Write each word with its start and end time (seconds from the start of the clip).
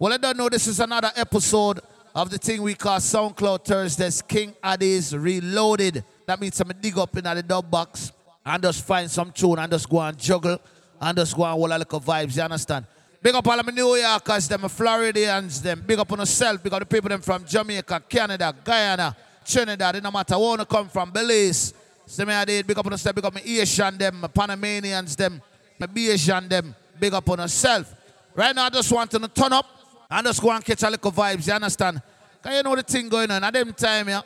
Well, 0.00 0.12
I 0.12 0.16
don't 0.16 0.36
know. 0.36 0.48
This 0.48 0.68
is 0.68 0.78
another 0.78 1.10
episode 1.16 1.80
of 2.14 2.30
the 2.30 2.38
thing 2.38 2.62
we 2.62 2.74
call 2.74 2.98
SoundCloud 2.98 3.64
Thursdays. 3.64 4.22
King 4.22 4.54
Addies 4.62 5.12
Reloaded. 5.12 6.04
That 6.24 6.40
means 6.40 6.60
I'm 6.60 6.68
dig 6.80 6.96
up 6.96 7.16
in 7.16 7.24
the 7.24 7.42
dub 7.42 7.68
box 7.68 8.12
and 8.46 8.62
just 8.62 8.86
find 8.86 9.10
some 9.10 9.32
tune 9.32 9.58
and 9.58 9.72
just 9.72 9.88
go 9.88 9.98
and 9.98 10.16
juggle 10.16 10.60
and 11.00 11.18
just 11.18 11.34
go 11.34 11.42
and 11.42 11.54
hold 11.54 11.72
a 11.72 11.78
little 11.78 12.00
vibes. 12.00 12.36
You 12.36 12.42
understand? 12.44 12.86
Big 13.20 13.34
up 13.34 13.44
all 13.44 13.58
of 13.58 13.66
my 13.66 13.72
New 13.72 13.96
Yorkers, 13.96 14.46
them 14.46 14.68
Floridians, 14.68 15.60
them. 15.60 15.82
Big 15.84 15.98
up 15.98 16.12
on 16.12 16.20
yourself. 16.20 16.62
Big 16.62 16.72
up 16.72 16.78
the 16.78 16.86
people 16.86 17.08
them 17.08 17.20
from 17.20 17.44
Jamaica, 17.44 18.00
Canada, 18.08 18.54
Guyana, 18.62 19.16
Trinidad. 19.44 19.96
It 19.96 20.04
no 20.04 20.12
matter 20.12 20.38
where 20.38 20.58
you 20.58 20.64
come 20.64 20.88
from, 20.88 21.10
Belize. 21.10 21.74
See 22.06 22.24
me 22.24 22.34
I 22.34 22.44
did. 22.44 22.64
Big 22.68 22.78
up 22.78 22.86
on 22.86 22.92
yourself. 22.92 23.16
Big 23.16 23.24
up 23.24 23.34
my 23.34 23.42
Asian, 23.44 23.98
them, 23.98 24.20
my 24.20 24.28
Panamanians, 24.28 25.16
them, 25.16 25.42
my 25.76 25.88
Bajan, 25.88 26.48
them. 26.48 26.72
Big 27.00 27.12
up 27.12 27.28
on 27.28 27.40
yourself. 27.40 27.92
Right 28.36 28.54
now, 28.54 28.66
I 28.66 28.70
just 28.70 28.92
want 28.92 29.10
to 29.10 29.18
turn 29.26 29.52
up 29.52 29.66
and 30.10 30.26
just 30.26 30.40
go 30.40 30.50
and 30.50 30.64
catch 30.64 30.82
a 30.82 30.90
little 30.90 31.12
vibes. 31.12 31.46
You 31.46 31.52
understand? 31.52 32.00
Because 32.40 32.56
you 32.56 32.62
know 32.62 32.76
the 32.76 32.82
thing 32.82 33.08
going 33.08 33.30
on. 33.30 33.44
At 33.44 33.52
them 33.52 33.72
time, 33.72 34.08
yeah, 34.08 34.22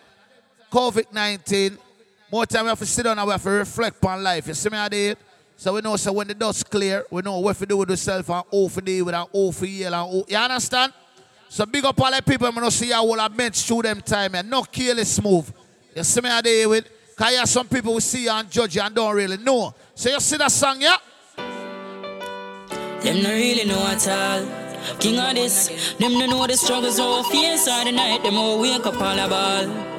COVID-19, 0.70 1.78
more 2.30 2.46
time 2.46 2.64
we 2.64 2.68
have 2.68 2.78
to 2.78 2.86
sit 2.86 3.02
down 3.02 3.18
and 3.18 3.26
we 3.26 3.32
have 3.32 3.42
to 3.42 3.50
reflect 3.50 4.04
on 4.04 4.22
life. 4.22 4.46
You 4.46 4.54
see 4.54 4.70
me 4.70 4.78
I 4.78 4.88
did? 4.88 5.18
So 5.56 5.74
we 5.74 5.80
know 5.80 5.96
so 5.96 6.12
when 6.12 6.26
the 6.28 6.34
dust 6.34 6.70
clear, 6.70 7.04
we 7.10 7.22
know 7.22 7.38
what 7.38 7.56
to 7.56 7.66
do 7.66 7.76
with 7.76 7.90
yourself 7.90 8.28
and 8.30 8.44
how 8.50 8.68
to 8.68 8.80
deal 8.80 9.04
with 9.04 9.14
and 9.14 9.28
how 9.32 9.50
to 9.50 9.68
yell 9.68 9.94
and 9.94 10.24
you 10.28 10.36
understand? 10.36 10.92
So 11.48 11.66
big 11.66 11.84
up 11.84 12.00
all 12.00 12.10
the 12.10 12.22
people 12.22 12.46
I'm 12.46 12.54
gonna 12.54 12.70
see 12.70 12.90
how 12.90 13.04
all 13.04 13.20
I 13.20 13.28
bench 13.28 13.62
through 13.62 13.82
them 13.82 14.00
time 14.00 14.34
and 14.34 14.48
no 14.48 14.62
careless 14.62 15.22
move. 15.22 15.52
You 15.94 16.02
see 16.02 16.20
me 16.20 16.30
I 16.30 16.40
deal 16.40 16.70
with? 16.70 16.88
Cause 17.14 17.30
you 17.30 17.38
have 17.38 17.48
some 17.48 17.68
people 17.68 17.92
who 17.92 18.00
see 18.00 18.24
you 18.24 18.30
and 18.30 18.50
judge 18.50 18.74
you 18.76 18.82
and 18.82 18.94
don't 18.94 19.14
really 19.14 19.36
know. 19.36 19.74
So 19.94 20.08
you 20.08 20.18
see 20.20 20.38
that 20.38 20.50
song, 20.50 20.80
yeah? 20.80 20.96
Them 21.36 23.22
not 23.22 23.30
really 23.30 23.64
know 23.66 23.86
at 23.86 24.08
all. 24.08 24.61
King 24.98 25.18
of 25.18 25.34
this, 25.34 25.94
them 25.98 26.12
don't 26.12 26.30
know 26.30 26.46
the 26.46 26.56
struggles 26.56 26.98
all 26.98 27.22
face 27.24 27.68
all 27.68 27.84
the 27.84 27.92
night. 27.92 28.22
Them 28.22 28.36
all 28.36 28.60
wake 28.60 28.86
up 28.86 29.00
all 29.00 29.18
a 29.18 29.28
ball. 29.28 29.92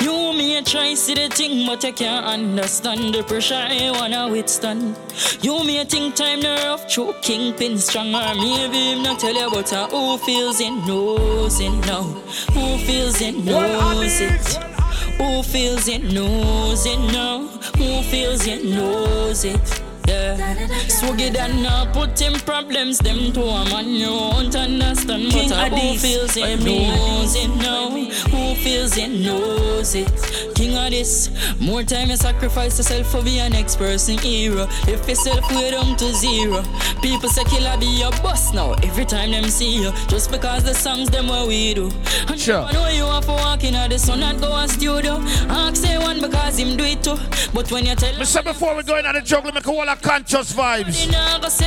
You 0.00 0.32
may 0.32 0.60
try 0.62 0.94
see 0.94 1.14
the 1.14 1.28
thing, 1.28 1.66
but 1.66 1.84
you 1.84 1.92
can't 1.92 2.26
understand 2.26 3.14
the 3.14 3.22
pressure 3.22 3.54
I 3.54 3.90
wanna 3.92 4.28
withstand. 4.28 4.96
You 5.40 5.62
may 5.64 5.84
think 5.84 6.16
time 6.16 6.40
the 6.40 6.60
rough, 6.64 6.88
true 6.88 7.14
kingpin 7.22 7.78
stronger. 7.78 8.34
Maybe 8.34 8.92
him 8.92 9.02
not 9.02 9.20
tell 9.20 9.34
you 9.34 9.46
about 9.46 9.72
uh, 9.72 9.86
who 9.88 10.18
feels 10.18 10.60
it, 10.60 10.72
knows 10.86 11.60
it 11.60 11.70
now. 11.86 12.02
Who 12.54 12.78
feels 12.78 13.20
it, 13.20 13.36
knows 13.36 14.20
it. 14.20 14.46
Who 15.18 15.42
feels 15.42 15.88
it, 15.88 16.02
knows 16.02 16.86
it 16.86 16.98
now. 17.12 17.46
Who 17.76 18.02
feels 18.02 18.46
it, 18.46 18.64
knows 18.64 19.44
it. 19.44 19.87
Yeah. 20.08 20.36
Swaggy 20.88 21.30
than 21.30 21.62
now 21.62 21.84
put 21.92 22.20
in 22.22 22.32
problems, 22.40 22.98
them 22.98 23.30
to 23.32 23.42
a 23.42 23.64
man 23.66 23.88
you 23.90 24.10
won't 24.10 24.56
understand. 24.56 25.30
King 25.30 25.50
but 25.50 25.68
who 25.70 25.98
feels 25.98 26.34
it 26.36 26.60
knows 26.60 27.34
it 27.36 27.50
now. 27.56 27.90
Who 27.90 28.54
feels 28.54 28.96
it 28.96 29.10
knows 29.10 29.94
it. 29.94 30.08
King 30.58 30.72
Addies, 30.72 31.30
more 31.60 31.84
time 31.84 32.10
you 32.10 32.16
sacrifice 32.16 32.78
yourself 32.78 33.12
for 33.12 33.22
be 33.22 33.38
an 33.38 33.52
next 33.52 33.76
person 33.76 34.18
hero. 34.18 34.66
If 34.88 35.08
yourself 35.08 35.48
way 35.54 35.70
down 35.70 35.96
to 35.98 36.12
zero. 36.12 36.64
People 37.00 37.28
say 37.28 37.44
killer 37.44 37.78
be 37.78 37.86
your 37.86 38.10
boss 38.22 38.52
now. 38.52 38.72
Every 38.82 39.04
time 39.04 39.30
them 39.30 39.44
see 39.50 39.80
you, 39.84 39.92
just 40.08 40.32
because 40.32 40.64
the 40.64 40.74
songs 40.74 41.10
them 41.10 41.28
what 41.28 41.46
we 41.46 41.74
do. 41.74 41.92
And 42.26 42.40
sure. 42.40 42.62
I 42.62 42.72
know 42.72 42.88
you 42.88 43.04
want 43.04 43.26
for 43.26 43.36
walking 43.36 43.76
out 43.76 43.90
the 43.90 44.00
sun 44.00 44.20
and 44.20 44.40
go 44.40 44.52
and 44.52 44.68
studio. 44.68 45.18
Ask 45.48 45.76
say 45.76 45.96
one 45.96 46.20
because 46.20 46.58
him 46.58 46.76
do 46.76 46.82
it 46.82 47.04
too. 47.04 47.16
But 47.54 47.70
when 47.70 47.86
you 47.86 47.94
tell 47.94 48.18
me, 48.18 48.24
say 48.24 48.42
before 48.42 48.74
we 48.74 48.82
go 48.82 48.98
in 48.98 49.06
on 49.06 49.14
the 49.14 49.20
jungle, 49.20 49.52
make 49.52 49.64
a 49.64 49.70
whole 49.70 49.86
conscious 50.02 50.52
vibes. 50.52 51.06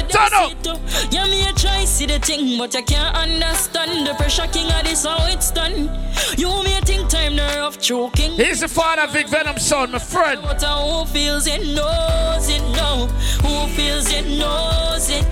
Turn 0.09 0.33
up. 0.33 1.13
Yeah, 1.13 1.27
me 1.27 1.45
try 1.55 1.85
see 1.85 2.07
the 2.07 2.19
thing, 2.19 2.57
but 2.57 2.75
I 2.75 2.81
can't 2.81 3.15
understand 3.15 4.05
the 4.05 4.15
pressure 4.15 4.47
king 4.51 4.67
Addies 4.67 5.05
how 5.05 5.27
it's 5.27 5.49
done. 5.51 5.89
You 6.37 6.49
may 6.63 6.79
think 6.81 7.09
time 7.09 7.37
the 7.37 7.43
rough 7.57 7.79
choking. 7.79 8.33
He's 8.33 8.59
the 8.59 8.67
father 8.81 9.03
of 9.03 9.13
Big 9.13 9.27
Venom 9.27 9.57
son, 9.59 9.91
my 9.91 9.99
friend. 9.99 10.39
Who 10.41 11.05
feels 11.05 11.45
it 11.45 11.61
knows 11.75 12.49
it 12.49 12.63
now. 12.73 13.05
Who 13.45 13.67
feels 13.75 14.11
it 14.11 14.25
knows 14.25 15.07
it. 15.09 15.23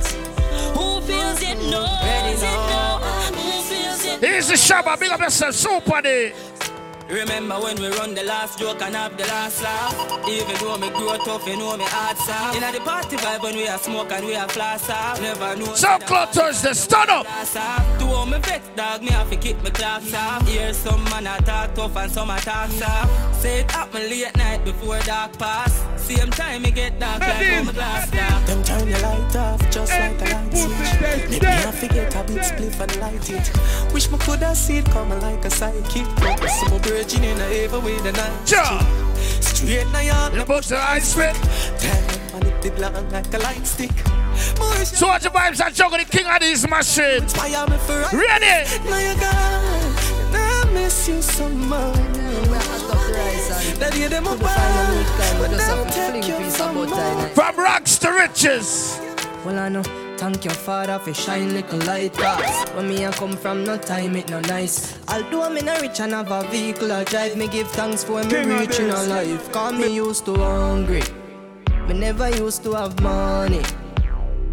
Who 0.78 1.02
feels 1.02 1.42
it 1.42 1.58
knows 1.58 2.44
it 2.52 2.60
now. 2.74 3.00
Who 3.34 3.50
feels 3.70 4.06
it. 4.06 4.24
He's 4.24 4.48
the 4.50 4.54
Shabba, 4.54 5.00
big 5.00 5.10
up 5.10 5.20
yourself, 5.20 5.56
super 5.56 6.02
day. 6.02 6.34
Remember 7.10 7.56
when 7.56 7.76
we 7.82 7.88
run 7.98 8.14
the 8.14 8.22
last 8.24 8.60
joke 8.60 8.84
and 8.84 8.94
have 8.94 9.18
the 9.18 9.26
last 9.26 9.64
laugh? 9.64 9.96
Even 10.30 10.56
though 10.58 10.78
me 10.78 10.90
grow 10.92 11.18
tough, 11.18 11.48
you 11.48 11.58
know 11.58 11.76
me 11.76 11.84
hard 11.88 12.16
soft. 12.18 12.56
In 12.56 12.62
the 12.62 12.80
party 12.82 13.16
vibe 13.18 13.42
when 13.42 13.56
we 13.56 13.68
are 13.68 13.80
smoke 13.80 14.12
and 14.12 14.28
we 14.28 14.36
are 14.36 14.48
flash 14.48 14.88
off. 14.92 15.20
Never 15.20 15.56
know. 15.56 15.74
SoundCloud 15.74 16.30
Thursday, 16.30 16.74
stand 16.74 17.10
up. 17.10 17.26
To 17.98 18.06
all 18.06 18.28
me 18.28 18.38
vet 18.38 18.62
dog, 18.76 19.02
me 19.02 19.10
have 19.10 19.28
to 19.32 19.38
keep 19.38 19.60
me 19.64 19.72
class 19.72 20.14
off. 20.14 20.48
Hear 20.48 20.72
some 20.72 21.04
man 21.06 21.26
attack 21.26 21.74
tough 21.74 21.98
and 21.98 22.12
some 22.12 22.30
attack 22.30 22.70
soft. 22.70 23.42
Say 23.42 23.62
it 23.62 23.72
happen 23.72 24.02
late 24.08 24.36
night 24.38 24.64
before 24.64 25.00
dark 25.00 25.36
pass. 25.40 25.84
Same 25.98 26.30
time 26.30 26.62
me 26.62 26.70
get 26.70 27.00
dark 27.00 27.22
like 27.22 27.54
on 27.54 27.66
my 27.66 27.72
glass 27.72 28.12
down. 28.12 28.46
Them 28.46 28.64
turn 28.64 28.88
the 28.88 29.00
light 29.00 29.36
off 29.36 29.72
just 29.72 29.92
like 29.92 30.22
a 30.22 30.26
light 30.26 30.56
switch. 30.56 31.02
Make 31.02 31.42
me 31.42 31.48
have 31.48 31.80
to 31.80 31.88
get 31.88 32.14
a 32.14 32.24
bit 32.26 32.44
spliff 32.44 32.80
and 32.80 32.96
light 32.98 33.30
it. 33.32 33.94
Wish 33.94 34.12
me 34.12 34.18
could 34.20 34.40
have 34.40 34.58
seen 34.58 34.84
it 34.84 34.92
coming 34.92 35.20
like 35.22 35.44
a 35.44 35.48
sidekick. 35.50 36.08
Some 36.60 36.74
virgin 37.00 37.24
in 37.24 37.40
a 37.40 37.64
ever 37.64 37.80
with 37.80 38.04
the 38.04 38.12
night. 38.12 38.52
Ja. 38.52 38.80
Straight 39.40 39.88
now 39.92 40.02
you're 40.02 40.40
the 40.40 40.46
books 40.46 40.70
that 40.70 40.84
I 40.84 41.00
spit. 41.00 41.36
Damn, 41.80 42.42
man, 42.42 42.64
it 42.64 42.80
long 42.80 43.10
like 43.10 43.34
a 43.34 43.38
light 43.40 43.66
stick. 43.66 43.92
So 44.84 45.08
what 45.08 45.22
the 45.22 45.30
vibes 45.30 45.66
and 45.66 45.76
juggle 45.76 45.98
the 45.98 46.06
king 46.06 46.28
of 46.28 46.40
these 46.42 46.68
machines. 46.68 47.34
Ready? 47.38 48.66
Now 48.90 49.00
you 49.00 49.16
gone. 49.20 49.96
I 50.34 50.70
miss 50.74 51.08
you 51.08 51.22
so 51.22 51.48
much. 51.50 51.96
That 53.80 53.96
you 53.96 54.10
them 54.10 54.28
up 54.28 54.40
From 57.34 57.56
rocks 57.56 57.98
to 58.00 58.12
riches. 58.12 59.00
Well, 59.46 59.58
I 59.58 59.70
know. 59.70 60.09
Thank 60.20 60.44
your 60.44 60.54
father 60.54 61.00
for 61.00 61.14
shine 61.14 61.56
like 61.56 61.72
a 61.72 61.78
light 61.78 62.12
cause 62.12 62.70
When 62.72 62.90
me 62.90 63.06
I 63.06 63.12
come 63.12 63.38
from 63.38 63.64
no 63.64 63.78
time 63.78 64.18
it 64.18 64.30
no 64.30 64.42
nice. 64.42 65.00
Although 65.08 65.50
me 65.50 65.62
no 65.62 65.80
rich 65.80 66.02
and 66.02 66.12
have 66.12 66.30
a 66.30 66.44
vehicle 66.50 66.92
I 66.92 67.06
drive 67.06 67.38
Me 67.38 67.48
give 67.48 67.70
thanks 67.72 68.04
for 68.04 68.22
me 68.26 68.36
reaching 68.36 68.90
a 68.90 69.04
life. 69.04 69.50
Cause 69.54 69.72
me 69.80 69.96
used 69.96 70.26
to 70.26 70.36
hungry. 70.36 71.04
Me 71.88 71.94
never 71.94 72.30
used 72.36 72.64
to 72.64 72.74
have 72.74 73.02
money. 73.02 73.64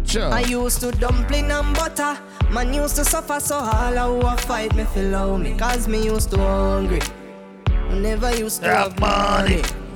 Sure. 0.05 0.31
I 0.31 0.39
used 0.43 0.79
to 0.79 0.91
dumpling 0.93 1.51
and 1.51 1.75
butter. 1.75 2.17
Man 2.49 2.73
used 2.73 2.95
to 2.95 3.03
suffer 3.03 3.41
so 3.41 3.55
all 3.55 3.99
I 3.99 4.07
who 4.07 4.37
fight 4.47 4.73
me 4.73 4.85
feel 4.85 5.09
love 5.09 5.41
me. 5.41 5.57
Cause 5.57 5.85
me 5.89 6.01
used 6.05 6.31
to 6.31 6.37
hungry. 6.37 7.01
Me 7.89 7.99
never 7.99 8.33
used 8.33 8.61
to 8.61 8.69
have, 8.69 8.93
have 8.93 8.99
money. 9.01 9.55
money. 9.57 9.86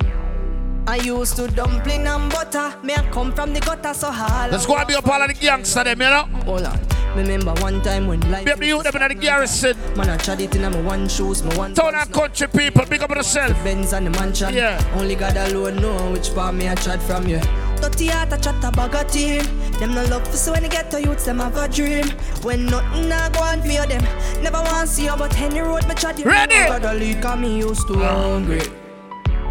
I 0.92 0.98
used 0.98 1.38
to 1.38 1.48
dumpling 1.48 2.06
and 2.06 2.30
butter. 2.30 2.76
Me 2.84 2.94
I 2.94 3.10
come 3.12 3.32
from 3.32 3.54
the 3.54 3.62
gutter 3.62 3.94
so 3.94 4.12
hard. 4.12 4.52
Let's 4.52 4.66
go 4.66 4.76
and 4.76 4.86
be 4.86 4.94
up 4.94 5.08
all 5.08 5.22
of 5.22 5.30
the 5.30 5.34
gangster 5.34 5.86
them, 5.86 6.02
you 6.02 6.10
know. 6.10 6.24
Hold 6.44 6.64
on. 6.64 6.78
Remember 7.16 7.54
one 7.62 7.82
time 7.82 8.08
when 8.08 8.20
life 8.30 8.44
the 8.44 8.66
youth 8.66 8.84
them 8.84 9.02
in 9.02 9.08
the 9.08 9.16
garrison. 9.16 9.78
Man, 9.96 10.10
I 10.10 10.18
tried 10.18 10.42
it 10.42 10.54
in 10.54 10.64
my 10.64 10.82
one 10.82 11.08
shoes, 11.08 11.44
my 11.44 11.56
one. 11.56 11.74
Town 11.76 11.96
and 11.96 12.12
country 12.12 12.46
people, 12.50 12.86
big 12.86 13.02
up 13.02 13.10
yourself. 13.10 13.54
Benz 13.64 13.94
and 13.94 14.08
the 14.08 14.10
mansion. 14.20 14.54
Yeah. 14.54 14.84
Only 14.98 15.16
God 15.16 15.38
alone 15.38 15.78
know 15.78 16.12
which 16.12 16.36
part 16.36 16.56
me 16.56 16.68
I 16.68 16.76
tried 16.76 17.02
from 17.02 17.26
you. 17.26 17.40
Dirty 17.80 18.08
heart, 18.08 18.34
I 18.34 18.38
chat 18.40 18.62
a 18.62 18.70
bag 18.74 18.94
of 18.94 19.10
team. 19.10 19.44
Them 19.80 19.94
no 19.94 20.04
love 20.08 20.28
for 20.28 20.36
so 20.36 20.52
when 20.52 20.64
they 20.64 20.68
get 20.68 20.92
to 20.92 21.02
youths, 21.02 21.24
them 21.24 21.40
have 21.40 21.56
a 21.56 21.70
dream. 21.70 22.10
When 22.42 22.66
nothing 22.66 23.10
I 23.10 23.30
go 23.30 23.40
on 23.40 23.62
for 23.62 23.88
them. 23.88 24.44
Never 24.44 24.58
want 24.58 24.90
to 24.90 24.94
see 24.94 25.06
you, 25.06 25.16
but 25.18 25.34
any 25.40 25.62
road 25.62 25.88
me 25.88 25.96
chat 25.96 26.20
you. 26.20 26.26
Ready? 26.26 26.56
God, 26.56 26.98
leak 26.98 27.24
me 27.40 27.60
used 27.60 27.88
to 27.88 27.94
hungry. 27.94 28.81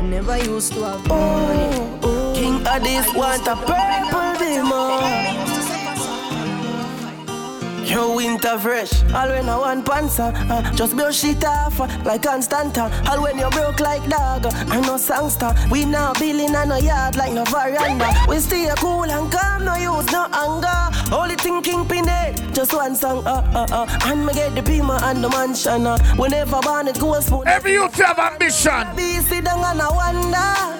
Never 0.02 0.38
used 0.38 0.72
to 0.72 0.82
have 0.82 1.06
money. 1.06 1.68
Oh, 1.74 1.98
oh. 2.02 2.32
King 2.34 2.58
Addies 2.64 3.14
want 3.14 3.46
a 3.46 3.54
purple 3.54 4.38
demon. 4.38 5.60
Yo, 7.86 8.14
winter 8.14 8.56
fresh. 8.58 9.02
All 9.12 9.28
when 9.28 9.48
I 9.48 9.58
want 9.58 9.84
panzer, 9.84 10.32
uh, 10.48 10.62
just 10.74 10.96
build 10.96 11.12
shit 11.12 11.44
off 11.44 11.80
uh, 11.80 11.88
like 12.04 12.22
Constanta. 12.22 12.88
All 13.10 13.20
when 13.20 13.36
you 13.36 13.50
broke 13.50 13.80
like 13.80 14.08
dog, 14.08 14.46
uh, 14.46 14.50
I 14.68 14.80
know 14.80 14.96
sangster. 14.96 15.52
We 15.70 15.84
now 15.84 16.12
building 16.14 16.54
on 16.54 16.70
a 16.70 16.78
yard 16.78 17.16
like 17.16 17.32
no 17.32 17.44
veranda. 17.44 18.08
We 18.28 18.38
stay 18.38 18.70
cool 18.76 19.04
and 19.04 19.30
calm, 19.32 19.64
no 19.64 19.74
use 19.74 20.10
no 20.12 20.28
anger. 20.32 20.99
Only 21.12 21.34
thinking 21.34 21.84
pin 21.86 22.08
it, 22.08 22.40
just 22.54 22.72
one 22.72 22.94
song, 22.94 23.26
uh, 23.26 23.42
uh, 23.54 23.66
uh. 23.74 23.98
And 24.04 24.24
me 24.24 24.32
get 24.32 24.54
the 24.54 24.62
beamer 24.62 24.98
and 25.02 25.22
the 25.24 25.28
mansion. 25.28 25.86
Uh. 25.86 25.98
Whenever 26.14 26.60
born 26.60 26.86
it 26.88 27.00
goes 27.00 27.26
spoon. 27.26 27.48
Every 27.48 27.72
youth 27.72 27.94
have 27.96 28.18
ambition. 28.18 28.86
Be 28.96 29.18
sit 29.18 29.44
down 29.44 29.64
and 29.64 29.82
I 29.82 29.90
wonder. 29.90 30.36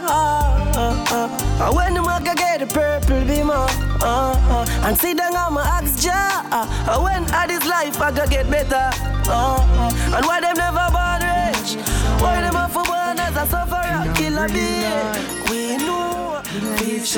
Uh, 0.07 0.73
uh, 0.77 1.69
uh. 1.69 1.73
When 1.75 1.95
the 1.95 2.03
mugger 2.03 2.35
get 2.35 2.61
the 2.61 2.67
purple 2.67 3.25
beamer, 3.25 3.55
uh, 3.55 4.07
uh. 4.07 4.87
and 4.87 4.97
sit 4.97 5.17
down 5.17 5.35
on 5.35 5.55
my 5.55 5.63
axe 5.63 6.03
jar. 6.03 6.45
Uh, 6.53 7.01
when 7.03 7.25
I 7.35 7.47
this 7.49 7.67
life 7.67 8.01
I 8.01 8.13
gotta 8.13 8.31
get 8.31 8.49
better. 8.49 8.91
Uh, 9.29 9.59
uh. 9.59 10.17
And 10.17 10.25
why 10.27 10.41
them 10.41 10.57
never 10.57 10.87
born 10.95 11.23
rich? 11.27 11.75
Why 12.23 12.41
them 12.41 12.55
have 12.55 12.73
for 12.73 12.85
born 12.85 13.19
as 13.19 13.37
a 13.37 13.47
sufferer, 13.51 14.15
killer 14.15 14.49
bee? 14.49 15.51
We 15.51 15.77
know. 15.79 16.41
King 16.45 16.63
Addies, 16.77 17.15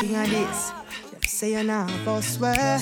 king 0.00 0.14
Addies. 0.14 0.83
Say 1.44 2.04
boss 2.04 2.26
swear. 2.36 2.78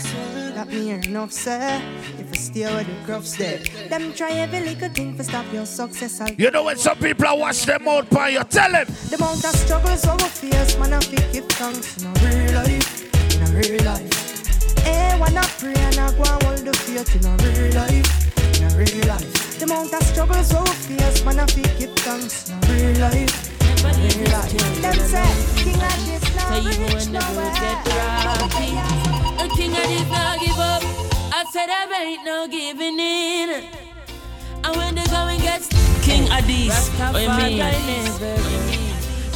That 0.54 0.68
me 0.68 0.84
hear 0.84 1.00
enough 1.00 1.32
say. 1.32 1.82
If 2.18 2.28
you 2.28 2.34
stay 2.34 2.76
with 2.76 2.86
the 2.86 2.94
gruffs 3.06 3.36
there, 3.36 3.58
them 3.88 4.12
try 4.12 4.30
every 4.32 4.60
little 4.60 4.88
thing 4.88 5.16
to 5.16 5.24
stop 5.24 5.46
your 5.52 5.66
success. 5.66 6.20
I'll 6.20 6.32
You 6.32 6.50
know 6.50 6.64
when 6.64 6.76
some 6.76 6.98
people 6.98 7.26
are 7.26 7.36
watch 7.36 7.64
them 7.64 7.88
out 7.88 8.08
by 8.10 8.28
you, 8.30 8.44
tell 8.44 8.70
them. 8.70 8.86
the 9.08 9.16
amount 9.16 9.44
of 9.44 9.54
struggles 9.56 10.06
over 10.06 10.24
face, 10.24 10.78
man, 10.78 10.92
I 10.92 11.00
feel 11.00 11.32
give 11.32 11.48
thanks 11.58 12.02
in 12.02 12.08
a 12.08 12.12
real 12.22 12.54
life, 12.54 13.34
in 13.34 13.42
a 13.42 13.50
real 13.58 13.84
life. 13.84 14.78
Hey, 14.84 15.18
wanna 15.18 15.42
pray 15.58 15.74
and 15.74 15.98
I 15.98 16.10
go 16.12 16.22
and 16.22 16.42
hold 16.44 16.58
the 16.58 16.72
faith 16.84 17.16
in 17.16 17.24
a 17.26 17.34
real 17.42 17.74
life, 17.74 18.60
in 18.60 18.64
a 18.64 18.76
real 18.76 19.08
life. 19.08 19.58
The 19.58 19.64
amount 19.64 19.94
of 19.94 20.02
struggles 20.02 20.52
over 20.54 20.72
face, 20.86 21.24
man, 21.24 21.40
I 21.40 21.46
feel 21.46 21.78
give 21.78 21.96
thanks 21.96 22.50
in 22.50 22.56
a 22.56 22.72
real 22.72 23.00
life. 23.00 23.41
Real 23.82 24.30
life. 24.30 24.54
Them 24.80 24.94
say, 24.94 25.26
King 25.64 25.74
Addies 25.74 26.22
So 26.22 26.30
now 26.36 26.54
even 26.70 26.86
when 26.94 27.10
the 27.12 27.18
road 27.34 27.54
get 27.58 27.82
rocky, 27.90 28.70
the 29.42 29.48
king 29.56 29.72
Addies 29.72 30.08
not 30.08 30.38
give 30.40 30.56
up. 30.58 30.82
I 31.34 31.44
said 31.52 31.68
I 31.68 31.88
ain't 32.04 32.24
no 32.24 32.46
giving 32.46 32.98
in. 33.00 33.64
And 34.64 34.76
when 34.76 34.94
the 34.94 35.02
going 35.10 35.40
gets 35.40 35.66
King 36.04 36.28
Addies, 36.28 36.90
what 37.12 37.22
you 37.22 37.28
mean? 37.28 37.58
Never, 37.58 38.38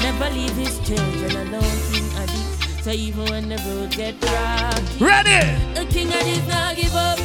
never 0.02 0.30
leave 0.34 0.54
his 0.54 0.78
children 0.86 1.32
alone, 1.48 1.76
King 1.90 2.08
Addies. 2.22 2.54
So 2.84 2.90
even 2.92 3.24
when 3.24 3.48
the 3.48 3.56
road 3.66 3.90
get 3.90 4.14
rocky, 4.22 5.04
Ready? 5.04 5.40
the 5.74 5.84
king 5.92 6.06
Addies 6.08 6.46
not 6.48 6.76
give 6.76 6.94
up. 6.94 7.18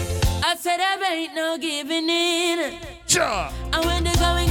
I 0.44 0.56
said 0.56 0.80
I 0.80 0.98
ain't 1.14 1.36
no 1.36 1.56
giving 1.60 2.10
in. 2.10 2.80
Sure. 3.06 3.48
And 3.74 3.86
when 3.86 4.04
the 4.04 4.12
going 4.18 4.50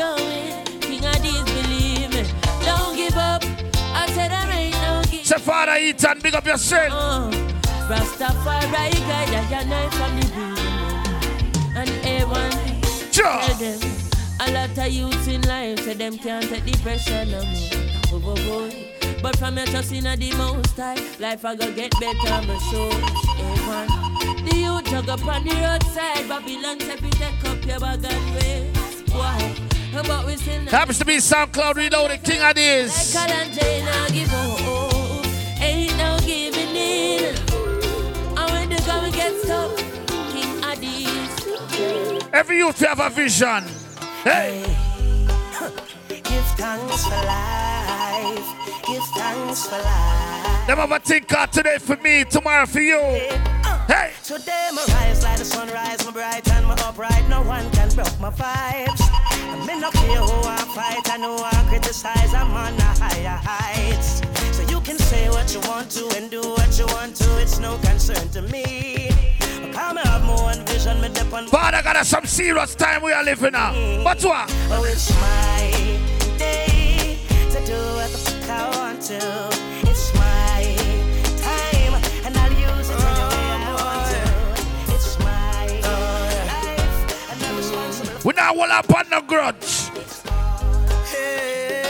going. 0.00 0.64
King 0.80 1.02
Addies 1.12 1.44
believe 1.56 2.10
me. 2.14 2.22
Don't 2.64 2.96
give 2.96 3.16
up. 3.16 3.42
I 4.02 4.06
said 4.14 4.30
I 4.32 4.44
ain't 4.50 4.74
no 4.84 5.02
give 5.10 5.26
Say, 5.26 5.38
Father 5.38 5.76
Ethan, 5.76 6.20
big 6.22 6.34
up 6.34 6.46
yourself. 6.46 6.92
up. 6.92 7.32
Rastafari 7.90 9.00
guide 9.10 9.34
I 9.40 9.44
can 9.50 9.68
night 9.68 9.92
from 9.98 10.12
the 10.18 10.26
beginning. 10.26 11.76
And 11.78 11.90
everyone 12.06 12.52
Sure. 13.12 13.40
tell 13.40 13.56
them. 13.56 13.80
A 14.42 14.50
lot 14.52 14.78
of 14.78 14.88
youths 14.90 15.26
in 15.28 15.42
life 15.42 15.80
say 15.84 15.94
them 15.94 16.16
can't 16.16 16.48
take 16.48 16.64
the 16.64 16.72
pressure 16.82 17.24
no 17.26 17.42
more. 17.44 17.70
Oh, 18.12 18.32
oh, 18.32 18.56
oh. 18.56 19.20
But 19.22 19.36
from 19.36 19.58
your 19.58 19.66
trust 19.66 19.92
in 19.92 20.04
the 20.04 20.32
most 20.38 20.76
high, 20.78 20.96
life 21.18 21.44
I 21.44 21.54
go 21.56 21.70
get 21.72 21.92
better, 22.00 22.46
my 22.46 22.58
soul. 22.70 22.90
Everyone. 23.38 24.46
The 24.46 24.56
youth 24.56 24.84
jug 24.90 25.08
up 25.10 25.26
on 25.26 25.44
the 25.44 25.54
roadside, 25.66 26.26
Babylon 26.28 26.80
say 26.80 26.96
we 27.02 27.10
take 27.10 27.44
up 27.44 27.62
your 27.66 27.80
bag 27.80 28.04
and 28.04 28.34
waste. 28.34 29.12
Why? 29.12 29.69
But 29.92 30.24
we 30.26 30.36
still 30.36 30.60
not 30.62 30.70
Happens 30.70 30.98
to 31.00 31.04
be 31.04 31.16
SoundCloud 31.16 31.74
Reloaded, 31.74 32.22
King 32.22 32.40
Addies. 32.40 33.12
Call 33.12 33.28
and 33.28 33.52
Jane, 33.52 33.88
I 33.88 34.08
give 34.10 34.32
up. 34.32 35.60
Ain't 35.60 35.96
no 35.98 36.16
giving 36.20 36.76
in. 36.76 37.34
And 38.38 38.50
when 38.52 38.68
the 38.68 38.82
going 38.86 39.12
gets 39.12 39.46
tough, 39.46 39.76
King 40.32 40.60
Addies. 40.62 42.30
Every 42.32 42.58
youth 42.58 42.78
have 42.80 43.00
a 43.00 43.10
vision. 43.10 43.64
Hey, 44.22 44.62
Give 46.08 46.44
thanks 46.56 47.04
for 47.04 47.10
life. 47.26 48.84
Give 48.86 49.02
thanks 49.16 49.66
for 49.66 49.76
life. 49.78 50.66
them 50.68 50.78
have 50.78 50.92
a 50.92 51.00
think 51.00 51.32
out 51.32 51.52
today 51.52 51.78
for 51.78 51.96
me, 51.96 52.24
tomorrow 52.24 52.66
for 52.66 52.80
you. 52.80 52.98
Uh, 52.98 53.86
hey, 53.88 54.12
Today 54.22 54.68
my 54.72 54.84
rise 54.94 55.24
like 55.24 55.38
the 55.38 55.44
sunrise, 55.44 56.04
my 56.06 56.12
bright 56.12 56.48
and 56.48 56.66
my 56.66 56.74
upright. 56.84 57.28
No 57.28 57.42
one 57.42 57.68
can 57.72 57.88
broke 57.94 58.20
my 58.20 58.30
vibes. 58.30 59.29
I'm 59.50 59.68
in 59.68 59.80
no 59.80 59.90
care 59.90 60.20
who 60.20 60.48
I 60.48 60.56
fight, 60.74 61.10
I 61.10 61.16
know 61.16 61.36
I 61.36 61.66
criticize. 61.68 62.32
I'm 62.34 62.52
on 62.54 62.76
the 62.76 62.82
higher 62.82 63.38
heights. 63.42 64.22
So 64.56 64.62
you 64.72 64.80
can 64.80 64.98
say 64.98 65.28
what 65.28 65.52
you 65.52 65.60
want 65.68 65.90
to 65.92 66.08
and 66.16 66.30
do 66.30 66.40
what 66.40 66.78
you 66.78 66.86
want 66.86 67.16
to. 67.16 67.38
It's 67.40 67.58
no 67.58 67.76
concern 67.78 68.28
to 68.30 68.42
me. 68.42 69.10
Come 69.72 69.96
have 69.96 70.22
my 70.22 70.54
own 70.54 70.64
vision, 70.66 71.00
me 71.00 71.08
dip 71.08 71.32
on. 71.32 71.46
Father 71.48 71.82
got 71.82 71.96
us 71.96 72.08
some 72.08 72.26
serious 72.26 72.74
time 72.74 73.02
we 73.02 73.12
are 73.12 73.24
living 73.24 73.52
now. 73.52 73.72
But 74.04 74.22
what? 74.22 74.48
Oh, 74.70 74.84
it's 74.84 75.10
my 75.20 76.38
day 76.38 77.18
to 77.50 77.58
do 77.66 77.78
what 77.98 78.10
the 78.12 78.18
fuck 78.18 78.50
I 78.50 78.76
want 78.78 79.02
to. 79.02 79.48
It's 79.90 80.14
my 80.14 80.29
We 88.22 88.34
now 88.34 88.52
will 88.52 88.70
up 88.70 88.94
on 88.94 89.08
no 89.08 89.22
grudge. 89.22 89.88
Hey, 91.08 91.82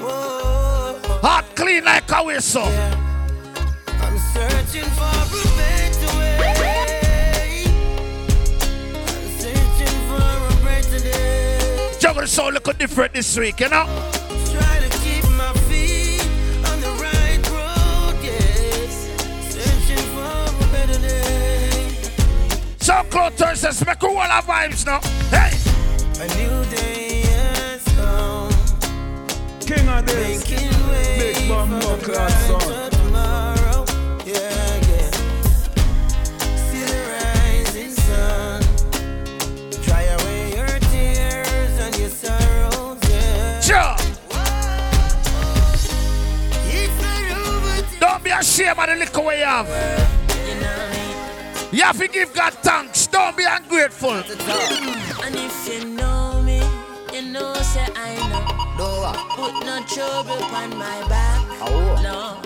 whoa, 0.00 0.98
Heart 1.20 1.44
clean 1.54 1.84
like 1.84 2.10
a 2.10 2.24
whistle. 2.24 2.62
I'm 2.62 4.18
searching 4.32 4.88
for 4.96 5.04
a 5.04 5.26
better 5.58 6.10
way. 6.16 7.64
I'm 8.96 9.28
searching 9.38 9.96
for 10.08 10.16
a 10.16 10.64
better 10.64 11.00
day. 11.00 11.96
Juggle 11.98 12.26
soul 12.26 12.52
look 12.52 12.78
different 12.78 13.12
this 13.12 13.36
week, 13.36 13.60
you 13.60 13.68
know? 13.68 14.17
SoundCloud 23.08 23.32
Thursdays 23.32 23.86
make 23.86 24.02
all 24.04 24.18
our 24.18 24.42
vibes 24.42 24.84
now. 24.84 25.00
Hey, 25.30 25.52
A 26.22 26.26
new 26.36 26.64
day 26.76 27.22
has 27.22 27.82
come. 27.96 28.50
King 29.60 29.86
Addies. 29.86 30.50
Making 30.50 30.88
way 30.88 31.32
Big 31.34 31.48
Bumbo 31.48 31.80
for 31.80 31.96
the 31.96 32.04
Class 32.04 32.46
son. 32.46 32.90
tomorrow. 32.90 33.84
Yeah, 34.26 34.34
yeah. 34.88 35.10
See 36.68 36.84
the 36.84 37.00
rising 37.14 37.92
sun. 37.92 38.62
Dry 39.82 40.02
away 40.02 40.40
your 40.56 40.78
tears 40.90 41.78
and 41.80 41.96
your 41.98 42.10
sorrows, 42.10 42.98
yeah. 43.10 43.60
sure. 43.60 43.96
It's 46.70 47.02
not 47.02 47.24
over 47.38 47.98
Don't 48.00 48.22
be 48.24 48.30
ashamed 48.30 48.78
of 48.78 48.86
the 48.86 48.96
liquor 48.96 49.22
we 49.22 49.34
have. 49.40 49.68
You 51.70 51.82
have 51.84 51.98
to 51.98 52.08
give 52.08 52.32
God 52.34 52.54
thanks. 52.54 52.97
Don't 53.10 53.36
be 53.36 53.44
ungrateful. 53.48 54.10
And 54.10 55.34
if 55.36 55.68
you 55.68 55.84
know 55.88 56.42
me, 56.42 56.60
you 57.12 57.22
know 57.32 57.54
say 57.54 57.86
I 57.96 58.16
know. 58.30 58.44
No. 58.78 59.12
Put 59.34 59.54
no 59.64 59.82
trouble 59.86 60.42
on 60.54 60.70
my 60.76 61.08
back. 61.08 61.46
No. 62.02 62.40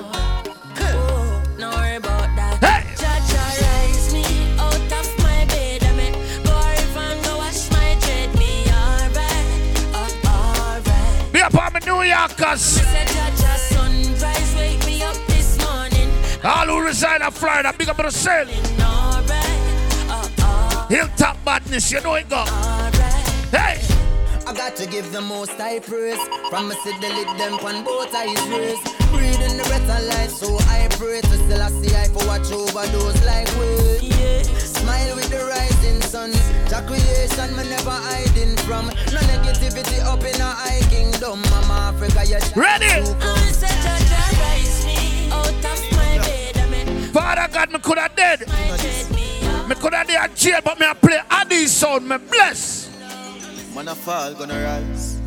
Oh, 0.84 1.42
no 1.58 1.70
worry 1.70 1.96
about 1.96 2.28
that. 2.36 2.58
Hey! 2.60 2.82
Me 4.12 4.24
out 4.58 4.74
of 4.74 5.19
my 5.22 5.44
bed. 5.46 5.82
I 5.84 5.92
mean, 5.96 6.12
go 6.44 6.54
river 6.56 7.00
and 7.00 7.24
go 7.24 7.36
wash 7.38 7.70
my 7.70 7.96
dread. 8.00 8.34
Me 8.38 8.64
alright, 8.69 9.46
oh, 9.94 10.08
alright. 10.26 11.32
Be 11.32 11.40
up 11.40 11.54
on 11.54 11.72
my 11.72 11.81
New 11.81 12.02
Yorkers. 12.02 12.60
Said 12.60 13.08
Jaja 13.08 13.56
sunrise, 13.72 14.54
up 15.02 15.19
this 15.28 15.58
morning. 15.64 16.08
All 16.44 16.66
who 16.66 16.81
reside 16.84 17.20
in 17.22 17.31
Florida, 17.31 17.72
big 17.76 17.88
up 17.88 17.98
yourself. 17.98 18.48
Alright, 18.48 18.81
oh, 18.81 19.01
Hilltop 20.93 21.43
badness, 21.43 21.91
you 21.91 22.03
know 22.03 22.17
it 22.17 22.29
go. 22.29 22.37
alright. 22.37 22.93
Hey, 23.49 23.81
I 24.46 24.53
got 24.53 24.77
to 24.77 24.87
give 24.87 25.11
the 25.11 25.22
most 25.22 25.53
high 25.53 25.79
praise. 25.81 26.20
From 26.51 26.69
me 26.69 26.75
see 26.84 26.93
the 27.01 27.08
lid 27.08 27.29
them 27.41 27.55
on 27.65 27.82
both 27.82 28.15
eyes 28.15 28.37
raised. 28.53 28.84
Breathing 29.08 29.56
the 29.56 29.65
breath 29.65 29.89
of 29.89 30.05
life, 30.13 30.29
so 30.29 30.55
I 30.69 30.89
pray 31.01 31.22
to 31.22 31.37
still 31.49 31.63
I 31.63 31.70
see 31.81 31.96
I 31.96 32.08
for 32.08 32.27
watch 32.27 32.53
over 32.53 32.84
those 32.93 33.25
like 33.25 33.49
we. 33.56 34.05
Yeah. 34.06 34.43
Smile 34.43 35.17
with 35.17 35.31
the 35.31 35.41
rising 35.49 36.03
sun. 36.03 36.31
Jah 36.69 36.84
creation 36.84 37.56
me 37.56 37.65
never 37.72 37.89
hiding 37.89 38.55
from. 38.69 38.89
No 39.17 39.20
negativity 39.32 40.05
up 40.05 40.20
in 40.20 40.39
a 40.43 40.44
high 40.44 40.84
kingdom. 40.91 41.41
Mama 41.49 41.89
Africa, 41.89 42.20
you 42.29 42.37
Ready? 42.55 43.01
I 43.01 43.49
said 43.49 43.72
Jaja 43.81 44.29
rise 44.44 44.84
me 44.84 45.31
out 45.32 45.49
of 45.49 45.96
my 45.96 46.19
bed. 46.20 46.58
I 46.58 46.67
mean, 46.69 47.13
Father 47.15 47.49
God, 47.51 47.72
me 47.72 47.79
could 47.79 47.96
have 47.96 48.15
dead. 48.15 49.21
Me 49.69 49.74
alright. 49.74 49.76
Me 49.76 49.82
could 49.82 49.94
have 49.94 50.06
dead 50.06 50.31
in 50.31 50.36
jail, 50.36 50.60
but 50.64 50.78
me 50.78 50.86
a 50.86 50.94
play 50.94 51.20
Addy 51.31 51.66
sound. 51.66 52.08
Me 52.08 52.16
bless. 52.16 52.90
Man 53.74 53.88
a 53.88 53.94
fall, 53.94 54.34
gonna 54.34 54.62
rise. 54.62 55.19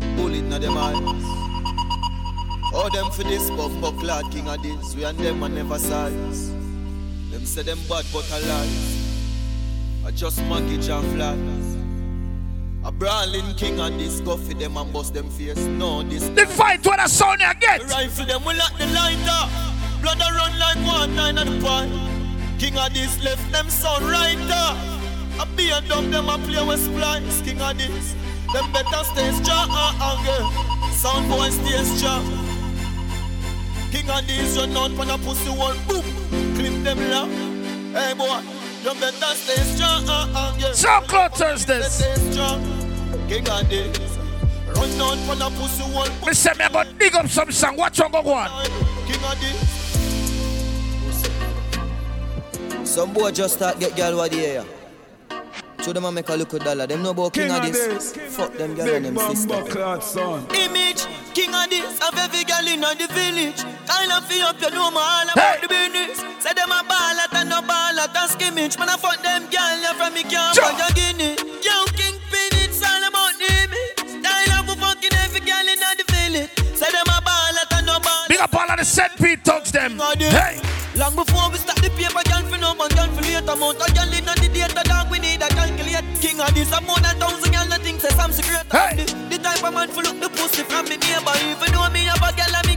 A 0.00 0.16
bullet 0.16 0.42
na 0.42 0.58
them 0.58 0.76
eyes. 0.76 0.96
Oh, 2.72 2.82
All 2.82 2.90
them 2.90 3.10
for 3.12 3.22
this 3.24 3.48
buff 3.50 3.72
buck 3.80 4.02
lad 4.02 4.30
king 4.32 4.44
Addies. 4.44 4.94
We 4.94 5.04
and 5.04 5.18
them 5.18 5.42
a 5.42 5.48
never 5.48 5.78
size. 5.78 6.50
Them 7.30 7.44
say 7.44 7.62
them 7.62 7.78
bad 7.88 8.04
but 8.12 8.28
alive. 8.30 8.96
I 10.06 10.10
just 10.12 10.42
mortgage 10.44 10.88
and 10.88 11.06
flies. 11.14 11.76
A 12.82 12.90
brawling 12.90 13.54
king 13.56 13.76
Addies. 13.76 14.24
Go 14.24 14.36
for 14.36 14.54
them 14.54 14.76
and 14.76 14.92
bust 14.92 15.14
them 15.14 15.30
face. 15.30 15.56
No 15.58 16.02
this. 16.02 16.28
The 16.30 16.46
fight 16.46 16.84
when 16.86 16.98
I 16.98 17.06
sound 17.06 17.40
you 17.40 17.54
get. 17.60 17.82
Rifle 17.90 18.26
them 18.26 18.44
we 18.44 18.54
lock 18.54 18.76
the 18.78 18.86
lighter. 18.86 19.50
Blood 20.02 20.18
a 20.18 20.32
run 20.34 20.58
like 20.58 20.78
one 20.86 21.14
nine 21.14 21.38
at 21.38 21.46
the 21.46 21.60
point. 21.60 22.19
King 22.60 22.74
Addies 22.74 23.24
left 23.24 23.50
them 23.50 23.70
sound 23.70 24.04
right 24.04 24.36
up. 24.50 24.76
I 25.40 25.46
be 25.56 25.70
a 25.70 25.80
dumb 25.80 26.10
them 26.10 26.28
a 26.28 26.36
play 26.36 26.62
with 26.62 26.84
splice. 26.84 27.40
King 27.40 27.56
Addies. 27.56 28.12
Them 28.52 28.70
better 28.70 29.02
stay 29.02 29.32
strong 29.40 29.70
and 29.72 29.96
anger. 29.96 30.92
Sound 30.92 31.26
boy 31.30 31.48
stay 31.48 31.82
strong. 31.84 32.22
King 33.90 34.04
Addies 34.12 34.58
run 34.58 34.76
out 34.76 34.92
when 34.98 35.08
a 35.08 35.16
pussy 35.16 35.48
wall 35.48 35.72
boom. 35.88 36.04
Clip 36.54 36.84
them 36.84 36.98
low. 37.08 37.28
Hey 37.98 38.12
boy, 38.12 38.42
you 38.84 39.00
better 39.00 39.34
stay 39.40 39.62
strong. 39.72 40.04
Uh, 40.06 40.28
uh, 40.34 40.54
yeah. 40.58 40.76
SoundCloud 40.76 41.32
Thursdays. 41.32 42.02
King 43.26 43.44
Addies. 43.44 44.18
Run 44.76 45.00
out 45.00 45.16
when 45.26 45.40
a 45.40 45.48
pussy 45.56 45.94
wall 45.94 46.06
boom. 46.20 46.28
Me 46.28 46.34
say 46.34 46.52
me 46.58 46.66
go 46.70 46.84
dig 46.98 47.14
up 47.14 47.26
some 47.26 47.50
song. 47.50 47.78
Watch 47.78 47.98
on 48.02 48.12
go 48.12 48.18
on. 48.18 48.50
King 49.06 49.20
Addies. 49.20 49.79
Some 52.90 53.12
boy 53.12 53.30
just 53.30 53.54
start 53.54 53.78
get 53.78 53.96
girl 53.96 54.16
what 54.16 54.32
the 54.32 54.44
air. 54.44 54.64
Show 55.84 55.92
them 55.92 56.04
a 56.04 56.10
make 56.12 56.28
a 56.28 56.34
look 56.34 56.52
at 56.54 56.64
dollar. 56.64 56.86
Them 56.88 57.02
know 57.02 57.10
about 57.10 57.32
king, 57.32 57.46
King 57.48 57.56
of 57.56 57.64
of 57.64 57.72
this. 57.72 58.12
this. 58.12 58.36
Fuck 58.36 58.52
them 58.54 58.74
girl 58.74 58.88
and 58.96 59.04
them 59.04 59.14
bumper 59.14 59.36
sister. 59.36 60.00
son. 60.02 60.44
Image, 60.52 61.06
king 61.32 61.50
Addies, 61.52 61.96
of 62.02 62.18
every 62.18 62.42
girl 62.44 62.66
in 62.66 62.80
the 62.82 63.06
village. 63.14 63.62
Kind 63.86 64.10
of 64.12 64.26
feel 64.26 64.44
up, 64.44 64.60
you 64.60 64.70
know 64.70 64.90
me 64.90 64.98
all 64.98 65.22
about 65.22 65.38
Hey. 65.38 65.60
the 65.62 65.68
business. 65.68 66.18
Say 66.42 66.52
them 66.52 66.70
a 66.70 66.82
ball 66.82 67.16
at 67.22 67.32
and 67.32 67.48
no 67.48 67.62
ball 67.62 67.96
at 68.00 68.10
and 68.16 68.30
skimmage. 68.30 68.76
Man, 68.78 68.88
I 68.90 68.96
fuck 68.98 69.22
them 69.22 69.46
girl, 69.48 69.78
you 69.80 69.94
from 69.94 70.12
me 70.12 70.22
can't 70.24 70.54
Sure. 70.54 70.72
your 70.74 70.90
guinea. 70.98 71.36
Yo, 71.64 71.76
king 71.96 72.18
pin, 72.28 72.50
it's 72.60 72.82
all 72.82 73.04
about 73.08 73.38
the 73.38 73.48
image. 73.64 74.20
Style 74.20 74.52
of 74.60 74.68
a 74.68 74.74
fucking 74.76 75.14
every 75.24 75.40
girl 75.40 75.66
in 75.72 75.78
the 75.78 76.04
village. 76.12 76.50
Say 76.76 76.90
them 76.90 77.06
a 77.08 77.22
ball 77.22 77.54
at 77.62 77.72
and 77.72 77.86
no 77.86 78.00
ball 78.00 78.26
Big 78.28 78.40
up 78.40 78.52
all 78.54 78.68
of 78.68 78.76
the 78.76 78.84
St. 78.84 79.16
Pete 79.16 79.44
thugs 79.44 79.70
them. 79.72 79.92
King 79.96 80.00
Addies. 80.28 80.32
Hey. 80.36 80.60
Long 80.96 81.14
before 81.16 81.48
we 81.50 81.56
start 81.56 81.79
Amount 83.50 83.82
of 83.82 83.94
girl 83.94 84.12
in 84.14 84.24
the 84.24 84.48
data, 84.54 84.82
dog, 84.86 85.10
we 85.10 85.18
need 85.18 85.42
a 85.42 85.48
calculate. 85.48 86.06
King 86.22 86.38
Addies, 86.38 86.70
I'm 86.70 86.86
more 86.86 87.00
than 87.02 87.18
thousand 87.18 87.50
girl, 87.50 87.66
nothing 87.66 87.98
say 87.98 88.14
some 88.14 88.30
secret. 88.30 88.62
Hey. 88.70 88.94
The, 89.02 89.36
the 89.36 89.38
type 89.42 89.64
of 89.64 89.74
man 89.74 89.88
for 89.90 90.02
look 90.06 90.20
the 90.22 90.30
pussy 90.30 90.62
from 90.62 90.86
me 90.86 90.96
neighbor. 91.02 91.34
Even 91.42 91.74
though 91.74 91.90
me 91.90 92.06
have 92.06 92.22
a 92.22 92.30
girl 92.30 92.54
and 92.54 92.66
me 92.70 92.76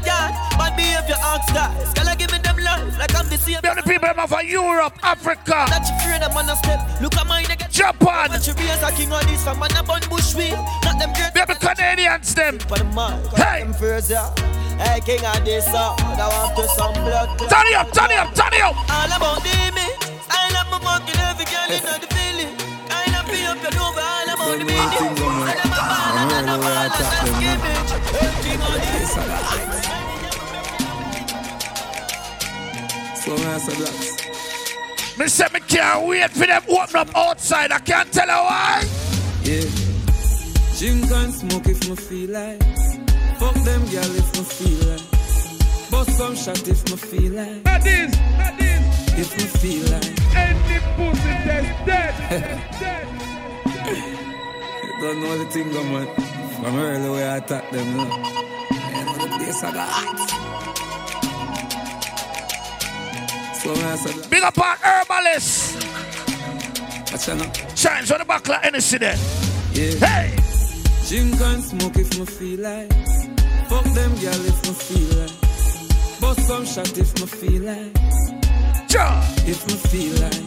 bad 0.58 0.74
behavior 0.76 1.20
ask 1.22 1.54
guys. 1.54 1.94
Girl, 1.94 2.10
I 2.10 2.16
give 2.16 2.32
me 2.32 2.40
them 2.40 2.58
love, 2.58 2.98
like 2.98 3.14
I'm 3.16 3.30
the 3.30 3.38
same. 3.38 3.62
The 3.62 3.84
people 3.86 4.10
them 4.10 4.48
Europe, 4.50 4.98
Africa, 5.04 5.70
That 5.70 5.86
you 5.86 5.96
fear 6.02 6.18
them 6.18 6.34
on 6.34 6.50
a 6.50 6.56
step. 6.58 6.82
Look 7.02 7.16
at 7.18 7.28
mine, 7.28 7.46
Japan. 7.70 8.34
But 8.34 8.48
you 8.48 8.54
raise 8.58 8.82
a 8.82 8.90
king 8.92 9.10
Addies, 9.10 9.46
I'm 9.46 9.62
a 9.62 9.84
bun 9.84 10.02
bush. 10.10 10.34
Not 10.34 10.98
them 10.98 11.14
great. 11.14 11.34
Be 11.34 11.42
on 11.42 11.48
the 11.48 11.58
Canadians 11.62 12.34
them. 12.34 12.60
For 12.60 12.78
the 12.78 12.86
man, 12.86 13.22
Hey. 13.36 13.64
them 13.64 13.74
first, 13.74 14.10
yeah. 14.10 14.34
Hey, 14.82 15.00
king 15.06 15.22
Addies, 15.22 15.70
uh, 15.70 15.94
I 15.98 16.28
want 16.34 16.58
to 16.58 16.68
some 16.74 16.94
blood. 16.94 17.30
Turn 17.38 17.68
it 17.70 17.76
up, 17.78 17.92
turn 17.94 18.12
it 18.12 18.18
up, 18.18 18.34
turn 18.34 18.54
it 18.54 18.62
up. 18.62 18.76
All 18.90 19.12
about 19.14 19.44
the 19.44 19.54
image. 19.70 20.13
Style 20.34 20.58
up 20.58 20.68
my 20.72 20.80
fucking 20.82 21.20
every 21.30 21.46
girl 21.46 21.70
in 21.70 21.82
the 22.02 22.08
feeling. 22.10 22.54
Kind 22.90 23.14
of 23.14 23.24
feel 23.30 23.52
up 23.54 23.62
your 23.62 23.76
over 23.86 24.02
all 24.02 24.30
about 24.34 24.58
the 24.58 24.66
meaning. 24.66 24.92
Say 25.46 25.58
them 25.62 25.70
a 25.70 25.82
ball 25.94 26.18
and 26.18 26.50
a 26.50 26.58
ball 26.58 26.82
and 26.82 26.94
a 26.94 27.06
skimmage. 27.14 27.92
King 28.42 28.64
Addies. 28.72 29.14
So 33.22 33.32
I 33.34 33.38
said 33.60 33.78
that. 33.86 33.96
Me 35.20 35.26
say 35.28 35.48
me 35.54 35.60
can't 35.68 36.08
wait 36.08 36.32
for 36.32 36.48
them 36.48 36.64
open 36.68 36.96
up 36.96 37.16
outside. 37.16 37.72
I 37.72 37.80
can't 37.80 38.12
tell 38.12 38.28
you 38.28 38.34
why. 38.34 38.84
Yeah. 39.44 39.70
Drink 40.80 41.12
and 41.12 41.34
smoke 41.34 41.68
if 41.68 41.88
me 41.88 41.96
feel 41.96 42.32
like. 42.32 42.64
Fuck 43.38 43.56
them 43.64 43.86
girl 43.92 44.16
if 44.16 44.34
me 44.36 44.44
feel 44.44 44.90
like. 44.90 45.13
Bust 45.94 46.18
some 46.18 46.36
shot 46.36 46.68
if 46.68 46.82
me 46.90 46.98
feel 46.98 47.34
like. 47.34 47.64
That 47.64 47.86
is, 47.86 48.12
that 48.40 48.58
is, 48.60 48.84
If 49.22 49.30
me 49.38 49.46
feel 49.62 49.86
like. 49.94 50.14
any 50.36 50.80
pussy 50.98 51.34
that's 51.46 51.72
dead, 51.86 52.14
dead. 52.82 53.06
You 54.84 54.94
don't 55.02 55.20
know 55.22 55.38
the 55.38 55.46
thing, 55.52 55.70
man. 55.72 56.08
From 56.56 56.76
early 56.80 57.10
way 57.12 57.28
I 57.28 57.38
attack 57.38 57.70
them. 57.70 57.88
You 57.90 57.96
know 57.96 58.08
the 59.22 59.28
place 59.38 59.64
I 59.64 59.72
got 59.72 59.88
hot. 59.88 60.20
So 63.62 63.72
I 63.72 63.96
said. 63.96 64.30
Big 64.32 64.42
up 64.44 64.58
on 64.58 64.78
herbalist. 64.82 65.76
Watch 67.12 67.30
out. 67.30 67.78
Shines 67.78 68.12
on 68.12 68.18
the 68.18 68.26
back 68.26 68.48
like 68.50 68.64
Hennessy 68.64 68.98
there. 68.98 69.16
Yeah. 69.74 69.94
Hey. 70.08 70.36
Drink 71.08 71.40
and 71.40 71.64
smoke 71.64 71.98
if 71.98 72.18
me 72.18 72.26
feel 72.26 72.60
like. 72.62 72.92
Fuck 73.70 73.86
them 73.94 74.12
girl 74.22 74.46
if 74.52 74.64
me 74.68 74.74
feel 74.74 75.20
like. 75.22 75.43
Bust 76.24 76.48
some 76.48 76.66
shot 76.66 76.98
if 76.98 77.20
me 77.20 77.28
feel 77.28 77.64
like. 77.64 77.98
Ja. 78.90 79.22
If 79.46 79.68
me 79.68 79.76
feel 79.92 80.14
like. 80.24 80.46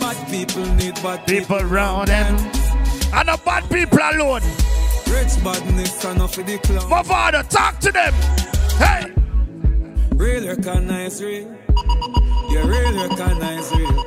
Bad 0.00 0.18
people 0.28 0.66
need 0.74 0.94
bad 1.04 1.24
People 1.24 1.60
round 1.60 2.08
them. 2.08 2.34
And 3.14 3.28
the 3.28 3.40
bad 3.44 3.70
people 3.70 4.00
alone. 4.00 4.42
Rich 5.06 5.44
badness 5.44 6.04
and 6.04 6.20
off 6.20 6.36
of 6.36 6.46
the 6.46 6.58
clown. 6.58 6.88
My 6.90 7.02
father, 7.04 7.44
talk 7.44 7.78
to 7.78 7.92
them. 7.92 8.12
Hey. 8.82 9.12
Real 10.16 10.48
recognize 10.48 11.22
real. 11.22 11.46
You 12.50 12.62
real 12.64 13.08
recognize 13.08 13.70
real. 13.76 14.04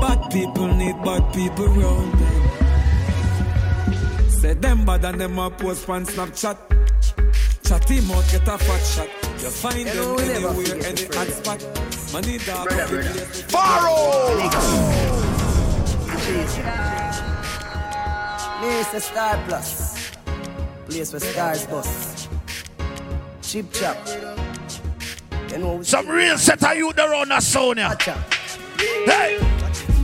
Bad 0.00 0.30
people 0.30 0.68
need 0.68 1.02
bad 1.02 1.34
people 1.34 1.66
round 1.66 2.12
them. 2.20 2.42
Say 4.28 4.54
them 4.54 4.84
bad 4.84 5.04
and 5.04 5.20
them 5.20 5.36
a 5.40 5.50
post 5.50 5.88
on 5.88 6.06
Snapchat. 6.06 6.58
Chat 7.66 7.88
him 7.88 8.10
out, 8.12 8.24
get 8.30 8.46
a 8.46 8.56
fat 8.56 8.84
shot. 8.94 9.23
You 9.44 9.50
find 9.50 9.76
You 9.76 9.84
know 9.84 10.16
them 10.16 10.30
anywhere, 10.30 10.54
forget 10.54 10.86
any 10.86 11.02
the 11.04 11.18
hot 11.18 11.28
spot. 11.28 11.60
Money 12.14 12.38
dog 12.38 12.72
up 12.72 12.88
the 12.88 12.96
place. 12.96 13.42
Place 18.58 18.94
a 18.94 19.00
Star 19.00 19.44
Plus. 19.46 20.12
Place 20.86 21.12
where 21.12 21.20
stars 21.20 21.66
bust. 21.66 22.30
Cheap 23.42 23.70
chop. 23.70 23.98
You 25.50 25.58
know 25.58 25.82
Some 25.82 26.08
real 26.08 26.38
set 26.38 26.64
of 26.64 26.74
youth 26.78 26.98
around 26.98 27.30
us, 27.30 27.46
Sonia. 27.46 27.90
Watcha. 27.90 28.14
Hey. 28.78 29.36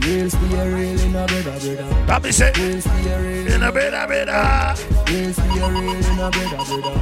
Real 0.01 0.29
stay 0.29 0.71
real 0.71 0.99
in 0.99 1.15
a 1.15 1.25
brother, 1.25 1.41
brother. 1.41 2.05
Let 2.07 2.23
me 2.23 2.31
say. 2.31 2.51
Real 2.57 2.79
stay 2.79 3.43
real 3.43 3.53
In 3.53 3.63
a 3.63 3.71
bit, 3.71 3.91
a 3.91 4.05
bit, 4.07 4.29
uh. 4.29 4.75
Real 5.07 5.33
stay 5.33 5.49
real 5.49 5.95
in 5.95 6.19
a 6.19 6.29
brother, 6.29 6.67
brother. 6.67 6.93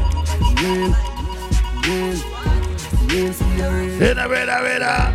Real, 0.63 1.08
real, 1.89 2.15
real 3.07 3.33
stay 3.33 3.69
real. 3.69 4.01
In 4.01 4.17
a 4.17 4.29
bit, 4.29 4.49
a 4.49 4.59
bit, 4.61 4.81
uh. 4.81 5.13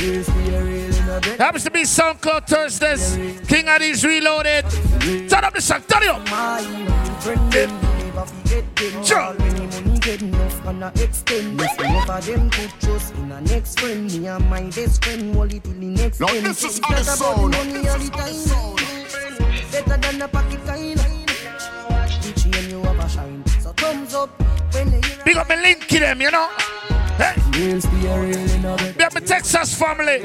Real 0.00 0.22
stay 0.24 0.62
real 0.62 0.84
in 0.84 0.92
a 0.92 1.20
brother. 1.20 1.36
Happens 1.36 1.64
to 1.64 1.70
be 1.70 1.82
SoundCloud 1.82 2.46
Thursdays. 2.46 3.16
King 3.46 3.66
Addies 3.66 4.04
reloaded. 4.04 4.64
Turn 5.28 5.44
up 5.44 5.54
the 5.54 5.60
song, 5.60 5.82
turn 5.88 6.08
up. 6.08 6.24
Now 16.18 16.30
this 16.40 16.64
is 16.64 16.80
time. 16.80 17.04
Better 19.70 19.96
than 19.98 20.22
a 20.22 20.28
pocket 20.28 20.60
kind. 20.66 20.98
The 20.98 22.32
chain 22.36 22.70
you 22.70 22.80
have 22.82 22.98
a 22.98 23.08
shine. 23.08 23.44
So 23.60 23.72
thumbs 23.72 24.14
up 24.14 24.30
when 24.72 25.03
Big 25.24 25.36
up 25.36 25.48
my 25.48 25.56
linky 25.56 26.00
them, 26.00 26.20
you 26.20 26.30
know. 26.30 26.48
Hey. 27.16 27.34
real 27.52 28.36
in 28.36 28.64
a 28.64 29.20
Texas 29.20 29.74
family. 29.74 30.20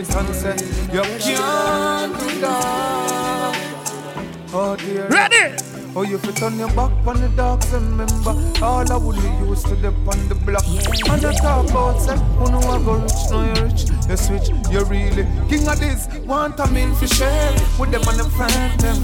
Ready? 5.09 5.55
Oh, 5.95 6.03
you 6.03 6.17
fit 6.19 6.43
on 6.43 6.57
your 6.59 6.67
back 6.69 6.91
on 7.07 7.19
the 7.19 7.31
dogs, 7.35 7.71
remember 7.71 8.35
All 8.63 8.91
I 8.91 8.97
would 8.97 9.15
used 9.47 9.65
to 9.67 9.75
dip 9.75 9.95
on 10.07 10.29
the 10.29 10.35
block 10.35 10.63
And 11.09 11.25
I 11.25 11.33
talk 11.33 11.69
about 11.69 11.99
say, 11.99 12.15
oh 12.37 12.45
no, 12.45 12.59
I 12.59 12.77
go 12.83 12.93
rich, 12.97 13.11
no 13.31 13.43
you 13.43 13.63
rich 13.65 13.89
You 14.07 14.17
switch, 14.17 14.49
you 14.71 14.83
really 14.85 15.23
king 15.49 15.65
Addies 15.65 16.25
Want 16.25 16.59
a 16.59 16.67
meal 16.67 16.93
for 16.93 17.07
share 17.07 17.53
With 17.79 17.91
them 17.91 18.07
and 18.07 18.19
them 18.19 18.29
friend 18.29 18.79
them 18.79 19.01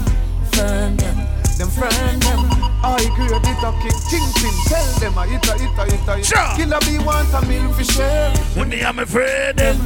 Friend 0.52 0.98
them, 0.98 1.45
them 1.58 1.68
friend 1.70 2.22
them 2.22 2.40
I 2.84 2.96
agree 3.02 3.32
with 3.32 3.44
it, 3.48 3.64
okay, 3.64 3.94
kingpin 4.10 4.54
Tell 4.68 4.86
them, 5.00 5.14
ah, 5.16 5.22
I 5.22 5.26
hit 5.26 5.48
a, 5.48 5.52
hit 5.58 5.78
a, 5.78 5.84
hit 5.90 6.08
a, 6.08 6.16
hit 6.16 6.26
Sure. 6.26 6.56
Killer 6.56 6.80
be 6.80 6.98
want 7.04 7.32
a 7.32 7.40
meal 7.48 7.72
for 7.72 7.84
share 7.84 8.30
When 8.54 8.70
they 8.70 8.80
am 8.80 8.98
afraid 8.98 9.56
them. 9.56 9.76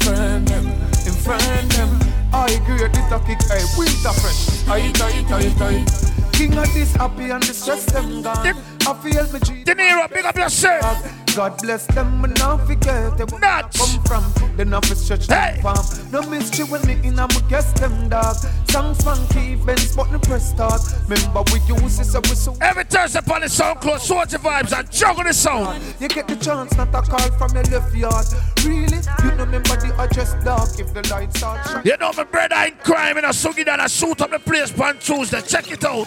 friend 0.00 0.46
them, 0.48 0.66
in 1.06 1.14
friend 1.14 1.70
them. 1.72 1.90
I 2.34 2.46
agree 2.48 2.82
with 2.82 2.96
it 2.96 3.12
a 3.12 3.18
kick, 3.20 3.42
hey, 3.48 3.62
winter 3.76 4.12
fresh. 4.18 4.64
Ah, 4.66 4.74
I 4.74 4.88
eat, 4.88 5.00
I 5.00 5.20
eat, 5.20 5.30
I 5.30 5.40
eat, 5.46 5.60
I 5.60 5.76
eat. 5.82 6.32
King 6.32 6.52
Addies 6.52 6.96
happy 6.96 7.30
and 7.30 7.42
the 7.42 7.52
stress 7.52 7.84
them 7.92 8.22
gone. 8.22 8.44
Yep. 8.44 8.56
I 8.88 8.94
feel 8.94 9.32
me 9.32 9.38
G. 9.40 9.64
De 9.64 9.74
Niro, 9.74 10.08
big 10.12 10.24
up 10.24 10.36
yourself. 10.36 11.36
God 11.36 11.56
bless 11.62 11.86
them 11.86 12.24
and 12.24 12.34
not 12.38 12.66
forget 12.66 13.16
them. 13.18 13.28
Nuts. 13.38 13.78
Come 13.78 14.02
from, 14.04 14.56
they 14.56 14.64
not 14.64 14.84
for 14.86 14.94
stretch 14.94 15.26
Hey. 15.28 15.60
them 15.60 15.62
farm. 15.62 16.10
No 16.10 16.22
mystery 16.28 16.64
when 16.66 16.82
me 16.86 16.94
in, 17.06 17.18
I'ma 17.18 17.38
guess 17.48 17.70
them 17.72 18.08
dog. 18.08 18.36
Songs 18.72 19.02
funky, 19.02 19.54
Benz, 19.56 19.94
but 19.94 20.10
the 20.10 20.18
press 20.18 20.48
start. 20.48 20.80
Remember 21.06 21.42
we 21.52 21.60
use 21.68 21.98
this, 21.98 22.10
so 22.12 22.20
we 22.20 22.34
so. 22.34 22.56
Every 22.62 22.84
Thursday 22.84 23.18
upon 23.18 23.42
the 23.42 23.46
SoundCloud, 23.46 24.00
Swords 24.00 24.32
and 24.32 24.42
Vibes 24.42 24.72
and 24.74 24.90
juggle 24.90 25.24
the 25.24 25.34
sound. 25.34 25.82
You 26.00 26.08
get 26.08 26.26
the 26.26 26.36
chance, 26.36 26.74
not 26.74 26.88
a 26.88 27.02
call 27.02 27.30
from 27.32 27.52
your 27.52 27.64
left 27.64 27.94
yard. 27.94 28.24
Really? 28.64 28.96
You 29.22 29.30
know 29.36 29.44
remember 29.44 29.76
the 29.76 29.94
address 29.98 30.32
dark 30.42 30.80
if 30.80 30.94
the 30.94 31.06
lights 31.10 31.42
are 31.42 31.62
shut. 31.68 31.84
You 31.84 31.98
know 31.98 32.12
my 32.16 32.24
brother 32.24 32.56
in 32.66 32.72
crime 32.82 33.18
in 33.18 33.26
a 33.26 33.28
sugi 33.28 33.62
that 33.66 33.78
I 33.78 33.88
shoot 33.88 34.18
up 34.22 34.30
the 34.30 34.38
place 34.38 34.72
on 34.80 34.98
Tuesday. 35.00 35.42
Check 35.42 35.70
it 35.70 35.84
out. 35.84 36.06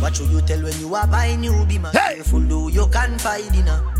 What 0.00 0.16
should 0.16 0.30
you 0.30 0.40
tell 0.40 0.62
when 0.62 0.78
you 0.80 0.94
are 0.94 1.06
buying 1.06 1.40
new 1.42 1.66
be 1.66 1.78
my 1.78 1.90
Hey. 1.90 2.14
careful 2.14 2.40
do 2.40 2.70
you 2.72 2.86
confide 2.86 3.54
in 3.54 3.66
her. 3.66 3.91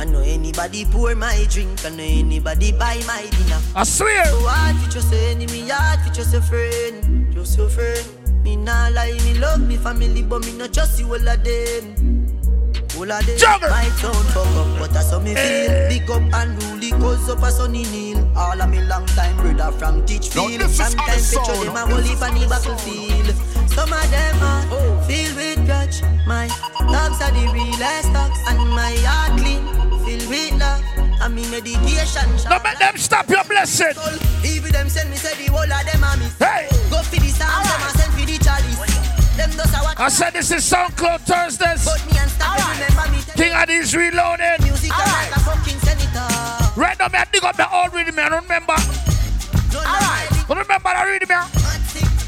I 0.00 0.04
know 0.04 0.20
anybody 0.20 0.86
pour 0.86 1.14
my 1.14 1.46
drink, 1.50 1.84
I 1.84 1.90
know 1.90 2.02
anybody 2.02 2.72
buy 2.72 2.98
my 3.06 3.26
dinner. 3.32 3.60
I 3.76 3.84
swear. 3.84 4.24
So 4.24 4.40
hard 4.46 4.76
for 4.76 4.90
just 4.90 5.12
a 5.12 5.18
enemy, 5.28 5.68
hard 5.68 6.00
for 6.00 6.14
just 6.14 6.32
a 6.32 6.40
friend, 6.40 7.30
just 7.34 7.58
a 7.58 7.68
friend. 7.68 8.42
Me 8.42 8.56
nah 8.56 8.88
lie, 8.88 9.12
me 9.24 9.34
love 9.34 9.60
me 9.60 9.76
family, 9.76 10.22
but 10.22 10.42
me 10.46 10.56
not 10.56 10.72
trust 10.72 10.98
you 11.00 11.06
all 11.06 11.28
of 11.28 11.44
them. 11.44 12.26
All 12.96 13.12
of 13.12 13.26
them 13.26 13.36
Juggle. 13.36 13.68
might 13.68 13.92
sound 14.00 14.16
fuck 14.32 14.46
up, 14.56 14.78
but 14.78 14.90
that's 14.90 15.10
how 15.10 15.18
me 15.20 15.34
feel. 15.34 15.70
Eh. 15.70 15.88
Big 15.90 16.10
up 16.10 16.22
and 16.32 16.62
rule, 16.62 16.98
cause 16.98 17.28
up 17.28 17.42
a 17.42 17.50
sunny 17.50 17.84
kneel. 17.92 18.26
All 18.38 18.58
of 18.58 18.70
me 18.70 18.80
long 18.84 19.04
time 19.04 19.36
brother 19.36 19.70
from 19.76 20.00
Teachfield. 20.06 20.60
Is 20.64 20.76
Sometimes 20.76 21.34
picture 21.34 21.64
them 21.64 21.76
a 21.76 21.80
whole 21.80 22.00
heap 22.00 22.22
on 22.22 22.40
the 22.40 22.46
battlefield. 22.48 23.36
Some 23.68 23.92
of 23.92 24.10
them 24.10 24.42
are 24.42 25.02
filled 25.04 25.36
with 25.36 25.66
grudge. 25.66 26.00
My 26.26 26.48
dogs 26.78 27.20
are 27.20 27.30
the 27.32 27.52
realest 27.52 28.12
dogs, 28.14 28.38
and 28.48 28.70
my 28.70 28.96
heart 29.04 29.38
clean, 29.38 29.89
filled 30.18 30.30
with 30.30 30.58
love. 30.58 30.82
And 31.22 31.34
me 31.34 31.42
meditation. 31.50 32.28
Don't 32.48 32.64
make 32.64 32.78
them 32.78 32.96
stop 32.96 33.28
your 33.28 33.44
blessing. 33.44 33.94
Even 34.44 34.72
them 34.72 34.88
send 34.88 35.10
me 35.10 35.16
say 35.16 35.36
the 35.36 35.52
whole 35.52 35.60
of 35.60 35.68
them 35.68 36.02
a 36.02 36.16
miss. 36.16 36.38
Hey. 36.38 36.66
Go 36.88 37.02
for 37.02 37.20
the 37.20 37.28
sound, 37.28 37.66
them 37.68 37.82
a 37.84 37.90
send 37.92 38.12
for 38.16 38.24
the 38.26 38.38
chalice. 38.40 39.36
Them 39.36 39.50
does. 39.52 39.74
I 40.00 40.08
said 40.08 40.32
this 40.32 40.50
is 40.50 40.64
SoundCloud 40.64 41.20
Thursdays. 41.28 41.84
But 41.84 42.00
me 42.08 42.18
and 42.18 42.30
stop 42.30 42.56
them 42.56 42.72
remember 42.72 43.06
me. 43.12 43.20
King 43.36 43.52
Addies 43.52 43.94
reloaded. 43.94 44.64
Music 44.64 44.90
like 44.90 45.36
a 45.36 45.40
fucking 45.40 45.78
senator. 45.84 46.80
Right 46.80 46.98
now, 46.98 47.08
me 47.08 47.18
I 47.18 47.26
dig 47.30 47.44
up 47.44 47.56
the 47.56 47.68
old 47.68 47.92
rhythm, 47.92 48.16
me 48.16 48.22
I 48.22 48.28
don't 48.30 48.42
remember. 48.42 48.76
No, 49.72 49.78
Alright. 49.84 50.28
Don't 50.48 50.56
remember 50.56 50.88
the 50.88 51.04
rhythm, 51.04 51.28
me. 51.28 51.36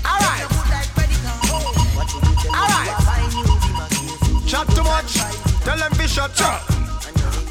Alright. 0.05 0.45
Chat 4.47 4.69
too 4.77 4.85
much, 4.85 5.15
tell 5.65 5.79
them 5.79 5.93
fish 5.93 6.13
shut 6.13 6.39
up. 6.43 6.83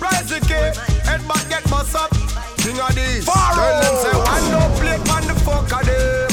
Rise 0.02 0.30
the 0.30 0.40
key, 0.42 0.74
head 1.06 1.22
back 1.28 1.48
get 1.48 1.64
bust 1.70 1.96
up. 1.96 2.12
King 2.58 2.78
Addies, 2.78 3.26
tell 3.26 3.82
them 3.82 3.96
say 4.02 4.18
one 4.18 4.52
no 4.52 4.62
play 4.80 4.98
on 4.98 5.24
the 5.28 5.36
fuck 5.46 5.72
of 5.72 5.86
them. 5.86 6.32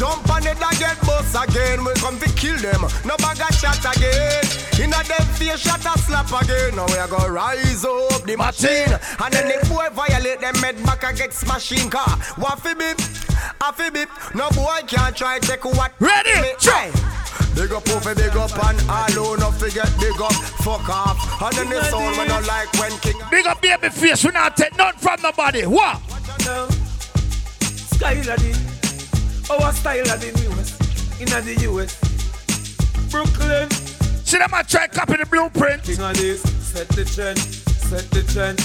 Jump 0.00 0.30
on 0.30 0.46
it 0.46 0.56
and 0.56 0.78
get 0.78 0.98
bust 1.02 1.36
again. 1.36 1.84
We 1.84 1.92
come 1.94 2.18
to 2.20 2.28
kill 2.32 2.56
them. 2.56 2.80
No 3.04 3.18
bag 3.18 3.40
of 3.40 3.54
shot 3.54 3.84
again. 3.94 4.44
Inna 4.80 5.04
them 5.04 5.26
face 5.36 5.60
shot 5.60 5.84
a 5.84 5.98
slap 5.98 6.32
again. 6.42 6.74
Now 6.76 6.86
we 6.86 6.94
a 6.94 7.06
go 7.06 7.28
rise 7.28 7.84
up 7.84 8.22
the 8.24 8.34
machine. 8.34 8.96
And 9.22 9.34
then 9.34 9.48
the 9.48 9.68
boy 9.68 9.88
violate 9.92 10.40
them 10.40 10.54
head 10.54 10.82
back 10.84 11.04
against 11.04 11.46
machine 11.46 11.90
car. 11.90 12.16
What 12.36 12.60
fi 12.60 12.72
bip? 12.72 12.98
A 13.60 13.72
fi 13.74 13.90
bip. 13.90 14.08
No 14.34 14.48
boy 14.50 14.80
can't 14.86 15.14
try 15.14 15.38
take 15.38 15.66
what. 15.66 15.92
Ready? 16.00 16.40
me 16.40 16.54
try. 16.58 16.90
Big 17.54 17.72
up 17.72 17.88
over, 17.90 18.14
big 18.14 18.36
up 18.36 18.50
and 18.64 18.90
all 19.18 19.36
no 19.36 19.50
forget 19.50 19.88
big 20.00 20.20
up, 20.20 20.32
fuck 20.64 20.88
off. 20.88 21.42
And 21.42 21.52
then 21.56 21.68
the 21.68 21.84
sound 21.84 22.16
when 22.16 22.30
I 22.30 22.40
like 22.40 22.72
when 22.74 22.92
king. 23.00 23.20
Big 23.30 23.46
up 23.46 23.60
baby 23.60 23.88
face, 23.88 24.24
we 24.24 24.30
not 24.30 24.56
take 24.56 24.76
none 24.76 24.94
from 24.94 25.20
nobody. 25.22 25.66
What? 25.66 26.00
Style 28.00 28.18
of 28.18 28.40
the, 28.40 28.52
our 29.50 29.72
style 29.72 30.10
of 30.10 30.20
the 30.20 30.32
newest 30.40 31.20
in 31.20 31.28
the 31.44 31.54
US. 31.70 32.00
Brooklyn, 33.10 33.68
See 34.24 34.38
them 34.38 34.54
a 34.54 34.62
try 34.62 34.86
copy 34.86 35.16
the 35.16 35.26
blueprint. 35.26 35.82
king 35.82 35.96
Addies, 35.96 36.46
set 36.62 36.88
the 36.90 37.04
trend, 37.04 37.38
set 37.38 38.08
the 38.10 38.22
trend. 38.22 38.58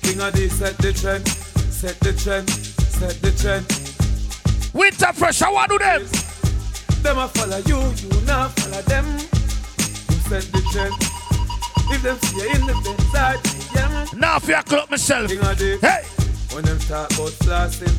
King 0.00 0.20
Addies, 0.20 0.52
set 0.52 0.78
the 0.78 0.92
trend, 0.92 1.26
set 1.26 1.98
the 1.98 2.12
trend, 2.12 2.48
set 2.48 3.20
the 3.20 3.32
trend. 3.32 3.66
Winter 4.72 5.12
fresh, 5.12 5.42
I 5.42 5.50
want 5.50 5.72
to 5.72 5.78
do 5.78 5.84
them. 5.84 6.23
Them 7.04 7.18
a 7.18 7.28
follow 7.28 7.58
you, 7.66 7.76
you 8.00 8.20
not 8.24 8.50
follow 8.58 8.80
them. 8.88 9.04
You 10.08 10.18
set 10.24 10.44
the 10.52 10.62
trend. 10.72 10.94
If 11.92 12.02
them 12.02 12.16
see 12.18 12.40
you 12.40 12.54
in 12.54 12.66
the 12.66 12.72
Benz, 13.12 13.74
yeah. 13.74 14.06
Now 14.18 14.36
if 14.36 14.48
you 14.48 14.56
clock 14.62 14.90
myself. 14.90 15.28
King 15.28 15.40
Addies. 15.40 15.80
Hey. 15.80 16.02
When 16.54 16.64
them 16.64 16.78
talk 16.78 17.10
about 17.12 17.32
flossing 17.44 17.92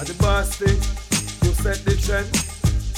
at 0.00 0.06
the 0.06 0.14
boss 0.22 0.54
thing, 0.56 0.78
you 1.42 1.52
set 1.58 1.84
the 1.84 1.96
trend. 2.06 2.30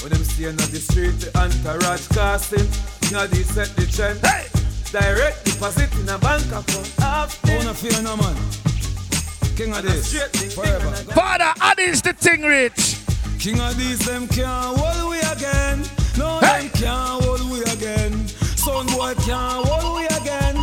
When 0.03 0.11
them 0.13 0.23
see 0.23 0.47
on 0.47 0.55
the 0.55 0.77
street, 0.77 1.17
the 1.19 1.35
entourage 1.35 2.07
casting, 2.09 2.59
King 3.01 3.17
Addies 3.25 3.49
set 3.57 3.75
the 3.75 3.87
trend. 3.87 4.19
Hey. 4.23 4.45
Direct 4.91 5.45
deposit 5.45 5.91
in 5.95 6.07
a 6.09 6.19
bank 6.19 6.45
account. 6.45 6.93
Often. 7.01 7.57
Wanna 7.57 7.73
feel 7.73 8.01
no 8.03 8.15
man. 8.17 8.35
King 9.57 9.73
Addies. 9.73 10.03
Straight 10.03 10.53
Forever. 10.53 10.91
thing, 10.91 10.99
and 10.99 11.09
a- 11.09 11.13
Father, 11.13 11.51
Addies 11.59 12.03
the 12.03 12.13
thing 12.13 12.43
rich. 12.43 12.97
King 13.45 13.57
Addies, 13.57 13.99
them 13.99 14.27
can't 14.27 14.75
hold 14.75 15.11
we 15.11 15.19
again. 15.19 15.83
No, 16.17 16.39
Hey. 16.39 16.61
them 16.61 16.69
can't 16.81 17.23
hold 17.23 17.51
we 17.51 17.61
again. 17.61 18.27
Son 18.57 18.87
boy 18.87 19.13
can't 19.21 19.67
hold 19.67 19.97
we 19.97 20.05
again. 20.17 20.55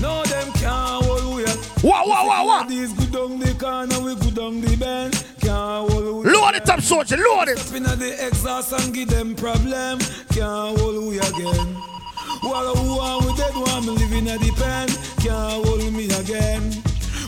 No, 0.00 0.22
them 0.22 0.52
can't 0.52 1.04
hold 1.04 1.34
we 1.34 1.42
again. 1.42 1.58
Wah, 1.82 2.06
wah, 2.06 2.24
wah, 2.24 2.44
wah. 2.44 2.62
These 2.62 2.92
good 2.92 3.10
down 3.10 3.40
the 3.40 3.52
corner, 3.54 3.98
we 3.98 4.14
good 4.14 4.36
down 4.36 4.60
the 4.60 4.76
bend. 4.76 5.14
Can't 5.40 5.90
hold 5.90 6.24
we 6.24 6.30
Load 6.30 6.54
it 6.54 6.68
up, 6.70 6.80
soldier, 6.80 7.16
load 7.16 7.48
it. 7.48 7.58
Step 7.58 7.76
inna 7.78 7.96
the 7.96 8.14
exhaust 8.24 8.72
and 8.72 8.94
give 8.94 9.08
them 9.08 9.34
problem. 9.34 9.98
Can't 10.30 10.78
hold 10.78 11.08
we 11.08 11.18
again. 11.18 11.74
While 12.42 12.76
who 12.76 13.00
are 13.00 13.18
we 13.20 13.34
dead 13.34 13.56
one 13.56 13.84
me 13.84 13.92
living 13.98 14.28
at 14.28 14.38
the 14.38 14.52
pen. 14.52 14.86
Can't 15.24 15.66
hold 15.66 15.92
me 15.92 16.04
again. 16.06 16.62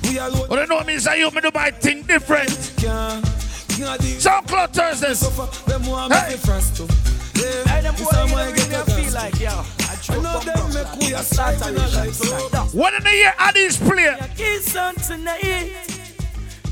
We 0.04 0.20
all 0.20 0.30
What 0.46 0.60
you 0.60 0.66
know 0.68 0.84
means 0.84 1.02
that 1.02 1.18
you 1.18 1.28
me 1.32 1.40
do 1.40 1.50
my 1.52 1.72
thing 1.72 2.02
different. 2.02 2.74
can't. 2.76 3.39
King 3.80 3.88
Addies. 3.88 4.20
SoundCloud 4.26 4.72
Thursdays. 4.72 5.18
suffer, 5.20 5.70
them 5.70 5.86
want 5.86 6.12
Hey. 6.12 6.32
me 6.32 6.36
fast 6.36 6.76
too. 6.76 6.86
Yeah, 7.34 7.64
Hey, 7.64 7.80
them 7.80 7.94
this 7.96 8.04
boy, 8.04 8.10
time 8.12 8.28
you 8.28 8.36
I 8.36 8.50
know, 8.50 8.54
get 8.56 8.86
really 8.86 9.02
feel 9.04 9.14
like, 9.14 9.40
yeah. 9.40 9.64
I 9.88 10.16
know 10.16 10.40
them 10.40 10.74
make 10.74 10.96
we 11.00 11.14
a 11.14 11.22
start 11.22 11.54
in 11.66 11.76
a 11.76 11.88
life. 11.88 12.14
So, 12.14 12.36
When 12.78 12.94
in 12.94 13.02
the 13.02 13.10
year 13.10 13.32
Addies 13.38 13.78
play? 13.80 14.16
Kiss 14.36 14.76
on 14.76 14.94
tonight. 14.96 15.72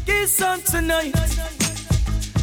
Kiss 0.04 0.42
on 0.42 0.60
tonight. 0.60 1.14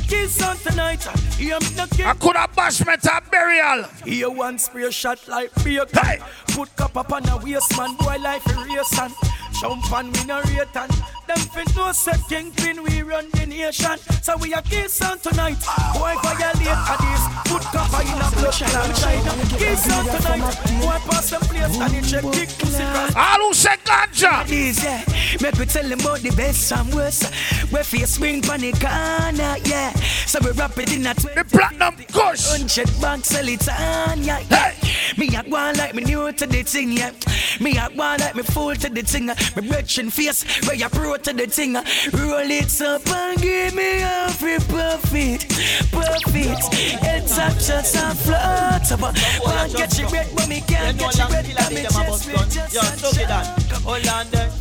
Kiss 0.07 0.41
on 0.41 0.57
tonight. 0.57 1.03
Hear 1.37 1.59
me 1.59 1.67
no 1.75 1.83
I 1.83 1.87
kick. 1.87 2.19
could 2.19 2.35
have 2.35 2.51
bashment 2.55 3.07
and 3.11 3.31
burial. 3.31 3.83
Here 4.03 4.29
one 4.29 4.57
spray 4.57 4.89
shot 4.91 5.27
like 5.27 5.51
beer 5.63 5.85
Hey. 5.93 6.19
Put 6.47 6.75
cup 6.75 6.95
up 6.97 7.11
on 7.11 7.27
a 7.29 7.37
waist 7.37 7.75
man, 7.77 7.95
boy 7.97 8.17
life 8.19 8.45
a 8.47 8.63
race 8.65 8.99
and 8.99 9.13
Jump 9.59 9.91
on 9.91 10.11
we 10.11 10.25
no 10.25 10.41
rate 10.41 10.75
and 10.75 10.91
Them 11.27 11.37
fit 11.37 11.75
no 11.75 11.91
set 11.91 12.19
kingpin, 12.27 12.83
we 12.83 13.01
run 13.01 13.29
the 13.31 13.45
nation 13.45 13.97
So 14.21 14.35
we 14.37 14.53
a 14.53 14.61
kiss 14.61 15.01
on 15.01 15.17
tonight 15.19 15.59
Boy 15.93 16.13
violate 16.21 16.67
a 16.67 16.95
this 16.99 17.23
Put 17.45 17.63
cup 17.71 17.93
in 18.01 18.19
a 18.19 18.27
blood 18.35 18.61
and 18.61 18.95
China 18.95 19.31
Kiss 19.57 19.91
on 19.91 20.05
tonight 20.05 20.81
Boy 20.81 20.97
pass 21.09 21.29
them 21.29 21.41
place 21.41 21.77
and 21.79 21.93
it 21.95 22.03
check 22.03 22.23
kick 22.33 22.49
pussy 22.59 22.83
cross 22.83 23.15
All 23.15 23.47
who 23.47 23.53
say 23.53 23.77
ganja. 23.85 24.47
This, 24.47 24.83
yeah. 24.83 25.03
Make 25.41 25.59
me 25.59 25.65
tell 25.65 25.87
them 25.87 25.99
about 25.99 26.19
the 26.19 26.31
best 26.31 26.71
and 26.71 26.93
worst. 26.93 27.33
Where 27.71 27.83
face 27.83 28.15
swing 28.15 28.41
pon 28.41 28.61
the 28.61 28.71
corner, 28.71 29.55
yeah. 29.65 29.91
So 30.25 30.39
we 30.43 30.51
wrap 30.51 30.77
it 30.77 30.93
in 30.93 31.05
a 31.07 31.13
The 31.13 31.45
platinum 31.49 31.95
kush. 32.11 32.47
Hundred 32.47 32.89
bags 33.01 33.27
sell 33.27 33.47
it 33.47 33.67
on, 33.69 34.23
yeah, 34.23 34.43
yeah. 34.49 34.73
Me 35.17 35.27
a 35.35 35.43
go 35.43 35.71
like 35.77 35.93
me 35.95 36.03
new 36.03 36.31
to 36.31 36.45
the 36.45 36.63
thing, 36.63 36.91
yeah. 36.91 37.11
Me 37.59 37.77
a 37.77 37.89
go 37.89 38.15
like 38.19 38.35
me 38.35 38.43
full 38.43 38.75
to 38.75 38.89
the 38.89 39.01
thing. 39.01 39.29
Me 39.55 39.69
retching 39.69 40.09
face 40.09 40.43
where 40.67 40.75
you 40.75 40.89
pro 40.89 41.15
to 41.17 41.33
the 41.33 41.45
thing. 41.47 41.75
uh. 41.75 41.83
Roll 42.13 42.51
it 42.51 42.81
up 42.81 43.07
and 43.07 43.41
give 43.41 43.73
me 43.73 44.01
a 44.01 44.29
free 44.31 44.59
profit, 44.67 45.47
profit. 45.91 46.59
It's 47.01 47.37
up 47.37 47.53
just 47.53 47.95
a 47.95 48.15
float. 48.15 48.99
Can't 49.45 49.75
get 49.75 49.97
you 49.97 50.07
red, 50.09 50.27
but 50.35 50.49
me 50.49 50.61
can't 50.61 50.97
get 50.97 51.17
you 51.17 51.25
red. 51.27 51.45
Got 51.55 51.71
me 51.71 51.83
chest, 51.83 52.27
me 52.27 52.33
just 52.49 52.73
Yo, 52.73 52.81
a 52.81 52.85
so 52.97 53.11
get 53.17 53.27
that. 53.29 53.45
shot. 53.69 53.81
Hold 53.81 54.07
on 54.07 54.27
there. 54.31 54.51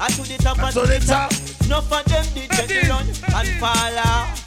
I 0.00 0.08
to 0.10 0.22
the 0.22 0.38
top 0.38 0.58
and 0.58 0.72
to 0.72 0.80
the 0.86 0.98
top. 1.04 1.32
Enough 1.66 1.92
of 1.92 2.04
them 2.04 2.24
did 2.34 2.50
get 2.50 2.68
the 2.68 2.88
run 2.88 3.06
and 3.08 3.48
fall 3.58 3.98
off. 3.98 4.44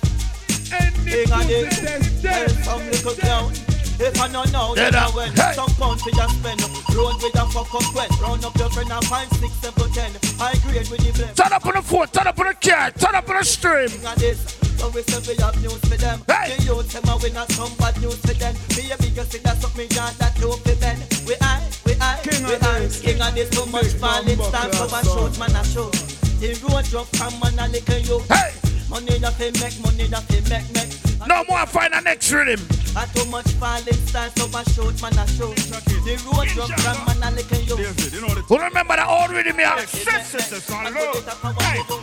King 1.03 1.27
Addies, 1.27 2.21
tell 2.21 2.49
some 2.63 2.85
little 2.85 3.13
clown. 3.15 3.51
If 3.99 4.19
I 4.19 4.27
don't 4.29 4.51
know, 4.51 4.73
then 4.73 4.95
I 4.95 5.11
went 5.13 5.37
hey. 5.37 5.53
some 5.53 5.69
pounds 5.71 6.05
we 6.05 6.11
just 6.13 6.35
spend. 6.39 6.61
Road 6.95 7.15
with 7.23 7.35
a 7.35 7.45
fuck 7.47 7.73
up 7.73 7.87
when. 7.95 8.09
Round 8.19 8.45
up 8.45 8.55
your 8.57 8.69
friend 8.69 8.91
and 8.91 9.05
find 9.05 9.29
six, 9.39 9.53
seven, 9.63 9.91
ten. 9.91 10.11
High 10.37 10.57
grade 10.67 10.89
with 10.89 11.01
the 11.01 11.11
blend. 11.15 11.35
Turn 11.37 11.53
up 11.53 11.65
on 11.65 11.73
the 11.75 11.81
phone, 11.81 12.07
turn 12.07 12.27
up 12.27 12.39
on 12.39 12.47
the 12.47 12.53
car, 12.55 12.91
turn 12.91 13.15
up 13.15 13.29
on 13.29 13.35
the 13.37 13.43
stream. 13.43 13.89
King 13.89 14.07
Addies, 14.11 14.39
so 14.79 14.89
we 14.89 15.01
say 15.03 15.19
we 15.27 15.33
have 15.41 15.55
news 15.61 15.81
for 15.87 15.97
them. 15.97 16.19
Hey. 16.27 16.55
The 16.55 16.63
youth 16.63 16.91
them 16.91 17.07
a 17.07 17.17
win 17.17 17.37
and 17.37 17.51
some 17.51 17.73
bad 17.77 17.95
news 18.01 18.19
for 18.19 18.33
them. 18.35 18.55
Me 18.75 18.91
a 18.91 18.97
bigger 18.97 19.25
see 19.25 19.39
that 19.39 19.57
something 19.61 19.89
John 19.89 20.13
that 20.19 20.37
you 20.39 20.51
fi 20.63 20.75
bend. 20.75 21.01
We 21.27 21.35
I, 21.39 21.63
we 21.85 21.93
I, 22.01 22.19
King 22.23 22.43
we 22.47 22.55
of 22.55 22.63
I. 22.63 22.87
King 22.91 23.19
Addies 23.23 23.49
too 23.51 23.65
much 23.71 23.95
violence 23.99 24.47
time 24.51 24.71
for 24.71 24.89
a 24.91 25.01
short 25.05 25.39
man 25.39 25.55
a 25.55 25.63
show. 25.63 25.89
The 26.41 26.57
road 26.67 26.85
rough 26.91 27.11
and 27.21 27.35
man 27.39 27.59
a 27.59 27.71
lick 27.71 27.87
you. 28.05 28.19
Hey, 28.27 28.51
Money 28.89 29.19
that 29.19 29.33
fi 29.39 29.47
make, 29.63 29.79
money 29.79 30.07
that 30.11 30.23
fi 30.27 30.41
make, 30.49 30.67
make. 30.75 31.00
No 31.27 31.43
more 31.47 31.65
find 31.65 31.93
the 31.93 31.99
next 32.01 32.31
rhythm. 32.31 32.59
A 32.95 33.07
too 33.13 33.25
much 33.29 33.45
violence 33.55 34.11
time 34.11 34.31
so 34.35 34.45
a 34.47 34.69
short 34.71 35.01
man 35.01 35.17
a 35.17 35.27
show. 35.27 35.53
The 35.53 36.17
road 36.25 36.49
rough 36.57 37.09
and 37.09 37.19
man 37.19 37.33
a 37.33 37.35
lick 37.35 37.51
you. 37.67 37.77
Who 37.77 38.57
remember 38.57 38.95
the 38.95 39.07
old 39.07 39.29
rhythm 39.29 39.57
here? 39.57 39.75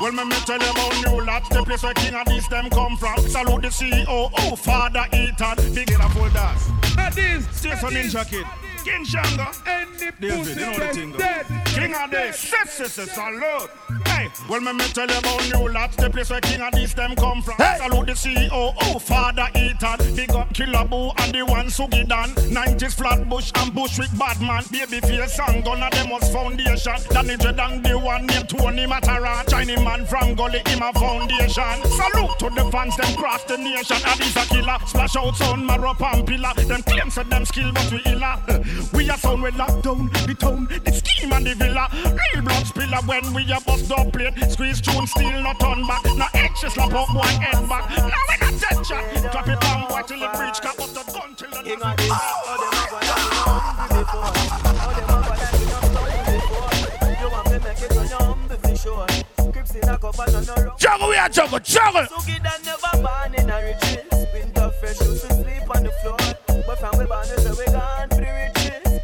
Well, 0.00 0.12
me 0.12 0.24
me 0.24 0.37
tell 0.46 0.59
you 0.59 0.70
about 0.70 0.94
new 1.04 1.24
that's 1.26 1.48
the 1.48 1.62
place 1.64 1.83
where 1.83 1.94
King 1.94 2.14
Addies 2.14 2.48
them 2.48 2.70
come 2.70 2.96
from. 2.96 3.18
Salute 3.28 3.62
the 3.62 3.68
CEO, 3.68 4.31
oh, 4.38 4.57
Father 4.57 5.07
Ethan. 5.12 5.74
Big 5.74 5.90
in 5.90 6.00
a 6.00 6.09
full 6.11 6.28
dance. 6.31 6.68
That 6.96 7.18
is. 7.18 7.46
Stay 7.50 7.74
for 7.76 7.90
Ninja 7.90 8.26
Kid. 8.28 8.46
King 8.85 9.05
Shango. 9.05 9.51
Any 9.67 10.11
pussy 10.12 10.61
you 10.61 10.67
know 10.67 10.73
the 10.79 11.17
that's 11.19 11.47
dead. 11.47 11.67
King 11.67 11.95
of 11.95 12.35
sis, 12.35 12.93
sis, 12.93 13.12
salute. 13.12 13.71
Hey, 14.07 14.29
well, 14.49 14.61
me, 14.61 14.73
me 14.73 14.85
tell 14.88 15.09
you 15.09 15.19
about 15.19 15.49
New 15.49 15.73
Lots, 15.73 15.97
the 15.97 16.11
place 16.11 16.31
where 16.31 16.41
King 16.41 16.61
Addies 16.61 16.95
them 16.95 17.14
come 17.14 17.43
from. 17.43 17.57
Salute 17.57 18.07
the 18.07 18.12
CEO, 18.12 18.75
oh, 18.81 18.99
Father 18.99 19.49
Ethan. 19.55 20.17
Big 20.17 20.31
up 20.33 20.53
Killer 20.55 20.85
Boo 20.85 21.11
and 21.19 21.35
the 21.35 21.45
one 21.45 21.67
Sugi 21.67 22.09
Dan. 22.09 22.31
90s 22.51 22.95
Flatbush 22.95 23.53
and 23.57 23.75
Bushwick 23.75 24.11
Badman. 24.19 24.64
Baby 24.71 25.01
face 25.01 25.38
and 25.47 25.64
gun 25.64 25.83
of 25.83 25.91
them 25.93 26.11
was 26.11 26.29
foundation. 26.33 26.97
Danny 27.11 27.37
Dread 27.37 27.61
and 27.61 27.85
the 27.85 27.99
one 27.99 28.27
named 28.27 28.49
Tony 28.49 28.87
Mataran. 28.87 29.49
Chinese 29.49 29.83
man 29.83 30.05
from 30.07 30.35
Gully, 30.35 30.62
him 30.67 30.83
a 30.83 30.93
foundation. 30.93 31.79
Salute 31.85 32.38
to 32.38 32.51
the 32.51 32.69
fans, 32.73 32.97
them 32.97 33.14
cross 33.17 33.45
the 33.45 33.57
nation. 33.57 33.97
Addies 33.99 34.37
a 34.43 34.49
killer, 34.49 34.79
splash 34.87 35.17
out 35.17 35.37
sound, 35.37 35.67
marrow 35.67 35.95
and 36.01 36.27
pillar. 36.27 36.53
Them 36.55 36.83
claims 36.83 37.14
that 37.14 37.31
them 37.31 37.45
skill, 37.45 37.73
but 37.73 37.93
we 37.93 38.03
illa. 38.07 38.43
We 38.92 39.09
a 39.11 39.16
sound 39.16 39.42
we 39.42 39.50
lock 39.52 39.83
down 39.83 40.11
the 40.26 40.35
town, 40.38 40.68
the 40.85 40.92
scheme 40.92 41.33
and 41.33 41.46
the 41.46 41.54
villa. 41.54 41.88
Real 41.92 42.42
blood 42.44 42.66
spiller 42.66 43.00
when 43.07 43.35
we 43.35 43.42
a 43.50 43.61
bust 43.61 43.90
up 43.92 44.12
plate. 44.12 44.35
Squeeze 44.50 44.81
tune, 44.81 45.07
still 45.07 45.42
not 45.42 45.61
turn 45.61 45.87
back. 45.87 46.04
Now 46.16 46.28
edges 46.35 46.72
slap 46.74 46.92
up 46.92 47.14
one 47.14 47.26
head 47.28 47.68
back. 47.68 47.90
Now 47.96 48.07
we 48.07 48.37
not 48.40 48.61
dead 48.61 48.87
shot. 48.87 49.33
Drop 49.33 49.48
it 49.48 49.61
down, 49.61 49.88
boy, 49.88 50.02
till 50.07 50.20
the 50.20 50.28
bridge 50.37 50.61
cap 50.61 50.78
up 50.81 50.90
the 50.90 51.02
gun 51.12 51.35
till 51.35 51.50
the 51.50 52.09
oh. 52.11 52.68
Juggle, 60.78 61.09
we 61.09 61.16
are 61.16 61.28
juggle, 61.28 61.59
juggle. 61.59 62.02
Suki 62.02 62.42
that 62.42 62.61
never 62.64 63.02
born 63.02 63.35
in 63.35 63.50
a 63.50 63.62
riches. 63.62 64.26
Winter 64.33 64.70
fresh, 64.81 65.00
used 65.00 65.28
to 65.28 65.35
sleep 65.35 65.76
on 65.76 65.83
the 65.83 65.90
floor. 66.02 66.16
But 66.66 66.98
we 66.98 67.04
born, 67.07 67.26
we 67.28 67.42
say 67.42 67.50
we 67.50 67.66
gone 67.72 68.17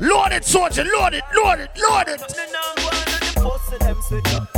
for 0.05 0.29
the 0.29 0.35
riches. 0.35 0.45
Loaded 0.45 0.45
soldier, 0.45 0.85
loaded, 0.85 1.23
loaded, 1.35 1.71
loaded. 1.77 2.21
Something 2.21 2.53
now 2.53 2.75
go 2.77 2.83
on 2.87 2.95
and 2.95 3.23
the 3.23 3.41
post 3.41 3.73
to 3.73 3.79
them 3.79 3.97
switch 4.03 4.35
up. 4.35 4.49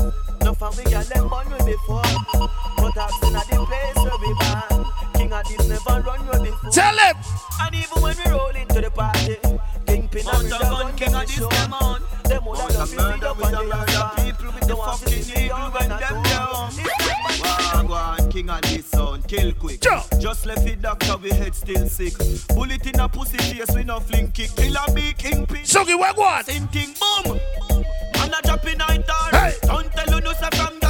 No 0.43 0.55
from 0.55 0.73
we 0.77 0.85
got 0.85 1.07
them 1.07 1.29
born 1.29 1.47
we 1.51 1.59
before. 1.73 2.03
But 2.77 2.97
I've 2.97 3.11
seen 3.21 3.37
at 3.37 3.47
the 3.49 3.57
place 3.67 3.97
where 3.97 4.19
we 4.19 4.33
born. 4.35 4.87
King 5.15 5.33
of 5.33 5.45
this 5.49 5.69
never 5.69 6.01
run 6.03 6.21
we 6.27 6.51
before. 6.51 6.71
Tell 6.71 6.99
him. 6.99 7.17
And 7.61 7.75
even 7.75 8.03
when 8.03 8.17
we 8.25 8.31
roll 8.31 8.51
into 8.51 8.81
the 8.81 8.91
party, 8.91 9.37
Kingpin 9.87 10.29
and 10.29 10.49
the 10.49 10.59
gun, 10.59 10.97
King 10.97 11.13
Addies 11.13 11.51
them 11.51 11.75
on. 11.75 12.03
Them 12.25 12.45
would 12.47 12.59
have 12.59 12.73
just 12.73 12.93
feed 12.95 13.25
up 13.25 13.45
on 13.45 13.53
the 13.53 13.65
yard. 13.65 14.17
People 14.17 14.53
with 14.53 14.69
the 14.69 14.77
fucking 14.77 15.45
evil 15.45 15.71
when 15.71 15.89
them 15.89 16.23
down. 16.23 16.73
Go 17.87 17.95
on, 17.95 18.31
king 18.31 18.47
Addies 18.47 18.85
sound, 18.85 18.96
kill 19.27 19.53
quick. 19.53 19.81
Just 20.21 20.47
left 20.47 20.67
it 20.67 20.83
doctor, 20.83 21.17
we 21.17 21.31
head 21.31 21.55
still 21.55 21.87
sick. 21.89 22.15
Bullet 22.55 22.87
in 22.87 23.01
a 23.01 23.09
pussy 23.09 23.39
face, 23.39 23.75
we 23.75 23.85
no 23.85 24.01
fling 24.01 24.31
kick. 24.33 24.51
Kill 24.57 24.77
a 24.77 24.93
big 24.93 25.17
kingpin. 25.19 25.63
Sugi, 25.65 25.97
go 26.15 26.23
on? 26.23 26.45
Same 26.45 26.69
thing, 26.69 26.95
boom. 27.25 27.39
Man 28.15 28.35
a 28.35 28.43
drop 28.43 28.67
in 28.67 28.81
a. 28.81 28.87
Hey. 29.33 29.55
Don't 29.63 29.91
tell 29.93 30.15
you 30.15 30.21
no 30.21 30.33
from 30.33 30.86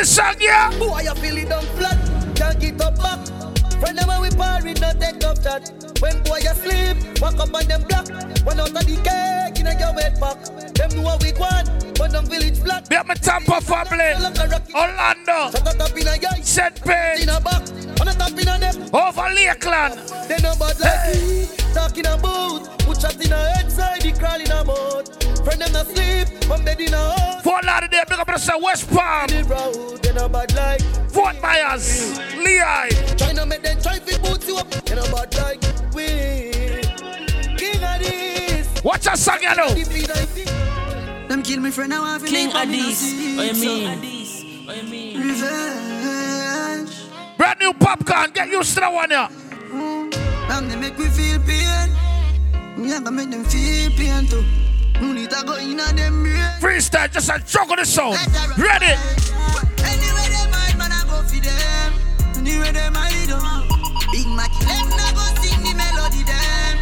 the 0.00 0.06
song, 0.06 0.34
yeah? 0.40 0.70
Boy, 0.78 1.02
you 1.02 1.14
feel 1.16 1.36
it 1.36 1.48
down 1.48 1.62
flat, 1.76 1.98
can't 2.34 2.58
get 2.58 2.80
up 2.80 2.96
back. 2.96 3.20
Friend 3.80 3.98
them 3.98 4.08
when 4.08 4.22
we 4.22 4.30
party, 4.30 4.72
no 4.80 4.92
take 4.96 5.22
up 5.24 5.42
chat. 5.42 5.68
When 6.00 6.22
boy 6.22 6.40
you 6.40 6.54
sleep, 6.56 7.20
walk 7.20 7.38
up 7.38 7.52
on 7.52 7.64
them 7.68 7.82
block. 7.84 8.08
One 8.46 8.60
out 8.60 8.68
of 8.68 8.86
the 8.88 8.96
cake 9.04 9.60
in 9.60 9.66
a 9.66 9.76
your 9.78 9.92
wet 9.92 10.18
back. 10.18 10.40
Them 10.72 10.90
know 10.96 11.02
what 11.02 11.22
we 11.22 11.32
want, 11.34 11.68
but 11.98 12.12
them 12.12 12.24
village 12.26 12.58
flat. 12.60 12.88
Be 12.88 12.96
my 13.04 13.14
Tampa 13.14 13.60
family. 13.60 14.16
Orlando. 14.72 15.52
St. 16.42 16.74
Pete. 16.82 17.22
In 17.22 17.28
a 17.28 17.38
back, 17.40 17.68
on 18.00 18.06
the 18.08 18.16
top 18.16 18.32
in 18.32 18.48
a 18.48 18.58
them. 18.58 18.76
Over 18.94 19.28
Lakeland. 19.36 20.00
They 20.28 20.40
know 20.40 20.56
bad 20.56 20.80
like 20.80 21.12
me, 21.12 21.46
talking 21.74 22.06
about. 22.06 22.78
Put 22.80 23.02
shot 23.02 23.22
in 23.22 23.32
a 23.32 23.36
head 23.52 23.70
side, 23.70 24.02
he 24.02 24.12
crawling 24.12 24.50
about. 24.50 25.19
Friend 25.44 25.60
them 25.60 25.72
not 25.72 25.86
sleep, 25.86 26.28
one 26.48 26.64
bed 26.64 26.80
in 26.80 26.92
a 26.92 26.96
house. 26.96 27.42
Fort 27.42 27.64
Lauderdale, 27.64 28.04
big 28.08 28.18
up 28.18 28.28
yourself, 28.28 28.62
West 28.62 28.90
Palm. 28.90 29.26
The 29.28 29.44
road, 29.44 30.02
they 30.02 30.12
know 30.12 30.28
bad 30.28 30.54
like. 30.54 30.82
Fort 31.10 31.40
Myers, 31.40 32.18
Lehigh. 32.36 32.90
Try 33.16 33.32
to 33.32 33.46
make 33.46 33.62
them 33.62 33.80
try 33.80 33.98
to 33.98 34.20
boot 34.20 34.46
you 34.46 34.58
up. 34.58 34.70
They 34.70 34.94
know 34.94 35.04
bad 35.10 35.34
like 35.36 35.62
we. 35.94 36.06
King 37.56 37.80
Addies. 37.80 38.84
Watch 38.84 39.06
a 39.06 39.16
song, 39.16 39.38
you 39.42 39.54
know. 39.56 39.74
Them 41.28 41.42
kill 41.42 41.60
me 41.60 41.70
friend, 41.70 41.90
now 41.90 42.04
I 42.04 42.18
feel 42.18 42.28
King 42.28 42.50
like 42.50 42.68
Addies, 42.68 43.36
what 43.36 43.54
you 43.54 43.60
mean? 43.60 44.66
What 44.66 44.76
you 44.76 44.82
mean? 44.90 45.28
Revenge. 45.28 46.94
Brand 47.38 47.58
new 47.60 47.72
popcorn, 47.74 48.30
get 48.32 48.48
used 48.48 48.74
to 48.74 48.80
that 48.80 48.92
one, 48.92 49.10
yeah. 49.10 49.28
Mm. 49.70 50.14
And 50.50 50.70
they 50.70 50.76
make 50.76 50.98
me 50.98 51.06
feel 51.06 51.38
pain. 51.40 51.88
Me 52.76 52.88
have 52.90 53.04
to 53.04 53.10
make 53.10 53.30
them 53.30 53.44
feel 53.44 53.90
pain 53.92 54.26
too. 54.26 54.44
No 55.00 55.12
need 55.12 55.30
to 55.30 55.42
go 55.44 55.56
in 55.56 55.80
on 55.80 55.96
them 55.96 56.22
brain. 56.22 56.36
Freestyle, 56.60 57.10
just 57.10 57.30
a 57.30 57.38
juggle 57.46 57.76
the 57.76 57.84
sound. 57.84 58.18
Ready? 58.58 58.94
Anyway 59.84 60.26
they 60.28 60.46
mind, 60.50 60.76
man, 60.78 60.92
I 60.92 61.04
go 61.08 61.22
for 61.22 61.40
them. 61.40 61.92
Anyway 62.36 62.72
they 62.72 62.90
mind. 62.90 63.10
Big 64.12 64.26
Mac, 64.26 64.50
them 64.58 64.88
not 64.90 65.14
go 65.14 65.22
sing 65.40 65.62
the 65.62 65.72
melody 65.74 66.22
them. 66.24 66.78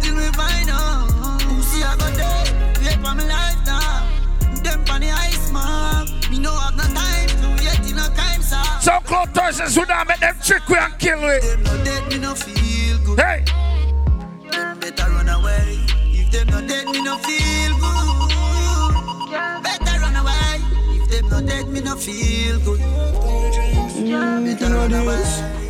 Till 0.00 0.16
we 0.16 0.26
find 0.32 0.68
out. 0.68 1.08
Pussy 1.40 1.82
I 1.82 1.96
go 1.96 2.10
there, 2.10 2.44
wait 2.82 2.94
for 2.94 3.14
my 3.14 3.24
life 3.24 3.56
now. 3.64 4.04
Them 4.62 4.84
on 4.90 5.00
the 5.00 5.10
ice, 5.10 5.50
man. 5.50 6.06
Me 6.30 6.38
no 6.38 6.50
have 6.52 6.76
no 6.76 6.82
time 6.82 7.28
to 7.28 7.48
wait 7.64 7.88
in 7.88 7.96
no 7.96 8.06
time, 8.14 8.42
sir. 8.42 8.62
Some 8.80 9.02
close 9.04 9.28
Thursdays 9.28 9.74
who 9.74 9.86
not 9.86 10.08
make 10.08 10.20
them 10.20 10.36
trick 10.42 10.68
we 10.68 10.76
and 10.76 10.98
kill 10.98 11.20
we. 11.20 11.38
Them 11.40 11.84
dead, 11.84 12.08
me 12.10 12.18
no 12.18 12.34
feel 12.34 12.98
good. 13.06 13.18
Hey. 13.18 13.65
Better 16.32 16.50
run 16.50 16.50
away. 16.50 16.50
If 16.50 16.50
them 16.50 16.50
not 16.50 16.66
dead, 16.68 16.86
me 16.88 17.00
no 17.00 17.16
feel 17.16 17.72
good. 17.78 19.18
Better 19.62 19.96
run 20.00 20.16
away. 20.16 20.60
If 20.96 21.04
them 21.10 21.28
not 21.28 21.46
dead, 21.46 21.68
me 21.68 21.80
no 21.80 21.96
feel 21.96 22.58
good. 22.60 22.80
Better 24.44 24.74
run 24.74 24.92
away. 24.92 25.22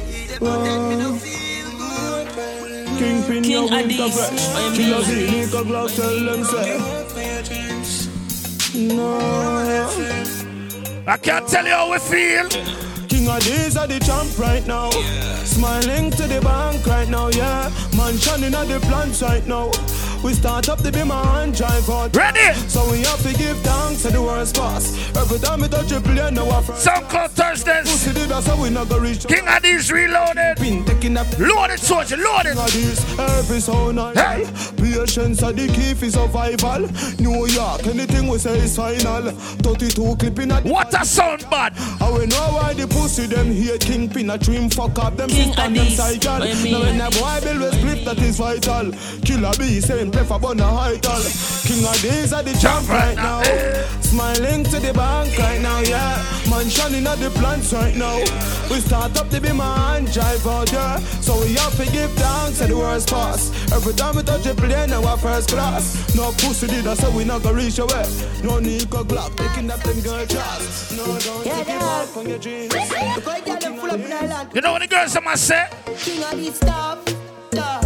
If 0.08 0.28
them 0.28 0.44
not 0.44 0.64
dead, 0.64 0.80
me 0.88 0.96
no 0.96 1.08
feel 1.14 1.68
good. 1.78 2.26
Kingpin, 2.98 3.42
King 3.42 3.52
your 3.52 3.68
winter 3.70 3.94
Addies, 3.94 4.28
fresh. 4.28 4.76
Killer? 4.76 5.02
Z, 5.02 5.08
Nico 5.30 5.64
Glock, 5.64 5.94
tell 5.94 6.18
them 6.24 6.42
say. 6.44 6.78
No. 8.86 9.18
I 11.08 11.16
can't 11.18 11.46
tell 11.48 11.64
you 11.64 11.72
how 11.72 11.92
we 11.92 11.98
feel. 11.98 12.48
King 13.08 13.26
Addies 13.28 13.76
are 13.80 13.86
the 13.86 14.00
champ 14.00 14.38
right 14.38 14.66
now. 14.66 14.90
Smiling 15.44 16.10
to 16.10 16.26
the 16.26 16.40
bank 16.40 16.86
right 16.86 17.08
now, 17.08 17.28
yeah. 17.28 17.70
Mansion 17.96 18.42
in 18.44 18.52
the 18.52 18.80
plants 18.88 19.22
right 19.22 19.46
now. 19.46 19.70
We 20.26 20.32
start 20.34 20.68
up 20.68 20.80
the 20.80 20.90
beam 20.90 21.12
and 21.12 21.56
drive 21.56 21.88
out. 21.88 22.16
Ready? 22.16 22.52
So 22.68 22.90
we 22.90 22.98
have 23.02 23.22
to 23.22 23.32
give 23.38 23.56
thanks 23.60 24.02
to 24.02 24.10
the 24.10 24.20
worst 24.20 24.56
pass. 24.56 24.90
Every 25.16 25.38
time 25.38 25.60
we 25.60 25.68
touch 25.68 25.92
a 25.92 26.00
plane, 26.00 26.34
now 26.34 26.50
our 26.50 26.62
friends. 26.62 26.82
Some 26.82 27.04
close 27.04 27.30
Thursdays. 27.30 27.88
Pussy 27.88 28.12
did 28.12 28.30
that, 28.30 28.42
so 28.42 28.60
we 28.60 28.70
not 28.70 28.88
go 28.88 28.98
reach. 28.98 29.24
King 29.24 29.44
Addies 29.44 29.92
reloaded. 29.92 30.56
Been 30.58 30.84
taking 30.84 31.16
up. 31.16 31.28
Loaded 31.38 31.78
soldier, 31.78 32.16
loaded. 32.16 32.56
King 32.56 32.66
Addies, 32.66 33.38
every 33.38 33.60
sound 33.60 34.00
I 34.00 34.14
Hey. 34.14 34.44
Patience 34.76 35.44
are 35.44 35.52
the 35.52 35.68
key 35.68 35.94
for 35.94 36.10
survival. 36.10 36.88
New 37.20 37.46
York, 37.46 37.86
anything 37.86 38.26
we 38.26 38.38
say 38.38 38.58
is 38.58 38.74
final. 38.74 39.30
32 39.30 40.16
clipping 40.16 40.50
at 40.50 40.64
the 40.64 40.72
What 40.72 41.00
a 41.00 41.04
sound 41.04 41.48
bad. 41.48 41.72
I 42.00 42.10
we 42.10 42.26
know 42.26 42.48
why 42.50 42.74
the 42.74 42.88
pussy 42.88 43.26
them 43.26 43.52
hate 43.52 43.80
kingpin 43.80 44.30
a 44.30 44.38
dream 44.38 44.70
fuck 44.70 44.98
up 44.98 45.16
them 45.16 45.28
King 45.28 45.46
sister 45.46 45.62
and 45.62 45.76
them 45.76 45.86
Addies, 45.86 46.20
cycle. 46.20 46.40
what 46.40 46.48
you 46.48 46.64
mean? 46.64 46.72
Now 46.72 46.80
when 46.80 47.00
a 47.00 47.10
boy 47.10 47.40
build 47.44 47.60
with 47.60 47.74
split 47.74 48.04
that 48.06 48.18
is 48.18 48.38
vital. 48.38 48.90
Killer 49.22 49.52
B 49.56 49.80
saying 49.80 50.15
play 50.16 50.24
for 50.24 50.38
bun 50.38 50.60
a 50.60 50.64
high 50.64 50.96
tall. 50.96 51.20
King 51.66 51.84
of 51.84 52.00
days 52.00 52.32
are 52.32 52.42
the 52.42 52.52
champ 52.54 52.88
right 52.88 53.16
now. 53.16 53.42
Smiling 54.00 54.64
to 54.64 54.78
the 54.80 54.92
bank 54.94 55.36
right 55.38 55.60
now, 55.60 55.80
yeah. 55.80 56.16
mansion 56.48 56.94
in 56.94 57.04
the 57.04 57.30
plants 57.34 57.72
right 57.72 57.94
now. 57.94 58.18
We 58.70 58.80
start 58.80 59.18
up 59.18 59.28
to 59.30 59.40
be 59.40 59.52
man 59.52 60.04
drive 60.06 60.46
out 60.46 60.68
there. 60.68 60.98
So 61.20 61.38
we 61.40 61.54
have 61.54 61.76
to 61.76 61.84
give 61.92 62.10
thanks 62.12 62.58
to 62.58 62.66
the 62.66 62.76
worst 62.76 63.10
pass. 63.10 63.50
Every 63.72 63.92
time 63.92 64.16
we 64.16 64.22
touch 64.22 64.46
a 64.46 64.54
plane, 64.54 64.90
now 64.90 65.04
our 65.04 65.18
first 65.18 65.50
class. 65.50 66.14
No 66.14 66.32
pussy 66.32 66.66
did 66.68 66.86
us, 66.86 67.00
so 67.00 67.10
we 67.10 67.24
not 67.24 67.42
gonna 67.42 67.56
reach 67.56 67.78
away. 67.78 68.06
No 68.42 68.58
need 68.58 68.86
Nico 68.86 69.04
Glock, 69.04 69.36
taking 69.36 69.70
up 69.70 69.80
them 69.80 70.00
girl 70.00 70.24
jobs. 70.26 70.96
No, 70.96 71.04
don't 71.18 71.46
yeah, 71.46 71.64
give 71.64 71.82
up 71.82 72.16
on 72.16 72.28
your 72.28 72.38
dreams. 72.38 72.74
You 74.54 74.60
know 74.60 74.72
what 74.72 74.82
the 74.82 74.88
girls 74.88 75.16
are 75.16 75.36
say? 75.36 75.66
King 75.98 76.22
Addies 76.22 76.54
stuff, 76.54 77.04
stuff. 77.52 77.85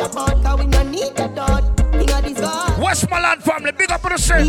Let's 0.00 0.14
keep 0.14 0.24
the 0.26 0.32
boat, 0.32 0.42
cause 0.42 0.58
we 0.58 0.66
don't 0.66 0.90
need 0.90 1.14
the 1.14 1.28
dot. 1.28 1.76
King 1.92 2.08
Addies 2.08 2.40
God. 2.40 2.82
Westmoreland 2.82 3.42
family, 3.42 3.72
big 3.72 3.90
up 3.90 4.04
on 4.04 4.12
the 4.12 4.18
set. 4.18 4.48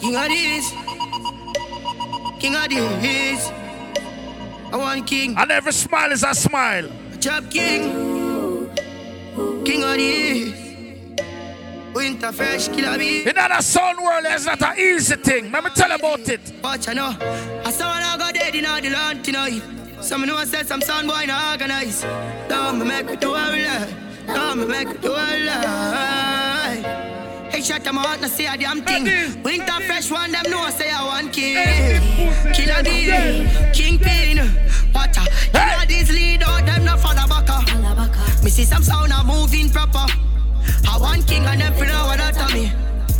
King 0.00 0.14
Addies. 0.14 0.70
King 2.38 2.54
Addies. 2.54 3.52
I 4.72 4.76
want 4.76 5.06
king. 5.06 5.34
And 5.36 5.50
every 5.50 5.72
smile 5.72 6.12
is 6.12 6.22
a 6.22 6.32
smile. 6.32 6.88
Chop 7.20 7.50
king. 7.50 8.70
King 9.64 9.80
Addies. 9.80 10.54
Winter 11.92 12.30
fresh 12.30 12.68
killer 12.68 12.98
bee. 12.98 13.26
In 13.26 13.34
that 13.34 13.64
sound 13.64 13.98
world, 13.98 14.26
it's 14.26 14.44
not 14.44 14.62
an 14.62 14.78
easy 14.78 15.16
thing. 15.16 15.50
Let 15.50 15.64
me 15.64 15.70
tell 15.74 15.88
you 15.88 15.96
about 15.96 16.28
it. 16.28 16.52
Watch 16.62 16.88
I 16.88 16.92
know. 16.92 17.16
I 17.64 17.70
saw 17.72 17.92
when 17.92 18.02
I 18.02 18.16
got 18.16 18.34
dead 18.34 18.54
in 18.54 18.64
all 18.64 18.80
the 18.80 18.90
land 18.90 19.24
tonight. 19.24 19.75
Some 20.00 20.26
know 20.26 20.36
I 20.36 20.44
said 20.44 20.66
some 20.66 20.80
sound 20.80 21.08
boy 21.08 21.24
not 21.26 21.52
organize. 21.52 22.02
Don't 22.48 22.78
me 22.78 22.84
make 22.86 23.06
me 23.06 23.16
do 23.16 23.28
all 23.28 23.34
that. 23.34 23.88
Don't 24.26 24.58
me 24.60 24.66
make 24.66 24.88
me 24.88 24.98
do 24.98 25.10
all 25.10 25.16
that. 25.16 27.06
Hey, 27.50 27.62
shut 27.62 27.82
them 27.82 27.98
out, 27.98 28.20
no 28.20 28.28
say 28.28 28.46
a 28.46 28.56
damn 28.56 28.82
thing. 28.82 29.42
Winter 29.42 29.80
fresh 29.86 30.10
one, 30.10 30.32
them 30.32 30.44
know 30.50 30.68
say 30.70 30.90
I 30.90 31.04
want 31.04 31.32
king. 31.32 31.56
Killer 32.54 32.82
D, 32.82 33.10
kingpin. 33.72 34.38
What 34.92 35.16
a 35.16 35.24
killer 35.52 35.86
these 35.88 36.10
lead 36.10 36.42
out, 36.42 36.66
them 36.66 36.84
no 36.84 36.96
follow 36.96 37.26
back. 37.26 37.46
Me 38.44 38.50
see 38.50 38.64
some 38.64 38.82
sound 38.82 39.12
a 39.12 39.24
moving 39.24 39.70
proper. 39.70 40.06
I 40.88 40.98
want 41.00 41.26
king 41.26 41.44
and 41.44 41.60
them 41.60 41.72
feel 41.74 41.88
what 42.06 42.20
out 42.20 42.40
of 42.40 42.52
me. 42.54 42.70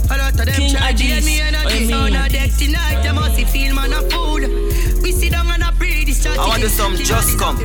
A 0.09 0.17
lot 0.17 0.31
of 0.31 0.37
them 0.37 0.55
King 0.55 0.71
try 0.71 0.93
to 0.93 1.05
me 1.25 1.41
energy. 1.41 1.67
I 1.67 1.89
Sound 1.89 2.15
a 2.15 2.29
deck 2.29 2.51
tonight, 2.53 3.03
them 3.03 3.17
must 3.17 3.41
feel 3.51 3.75
man 3.75 3.93
a 3.93 4.03
food. 4.09 5.03
We 5.03 5.11
sit 5.11 5.33
down 5.33 5.51
and 5.51 5.63
a 5.65 5.73
pray 5.73 5.96
this 5.96 5.96
strategy. 5.96 5.96
I 6.25 6.49
want 6.49 6.63
to 6.63 6.69
some 6.69 6.97
just 6.97 7.39
come. 7.39 7.59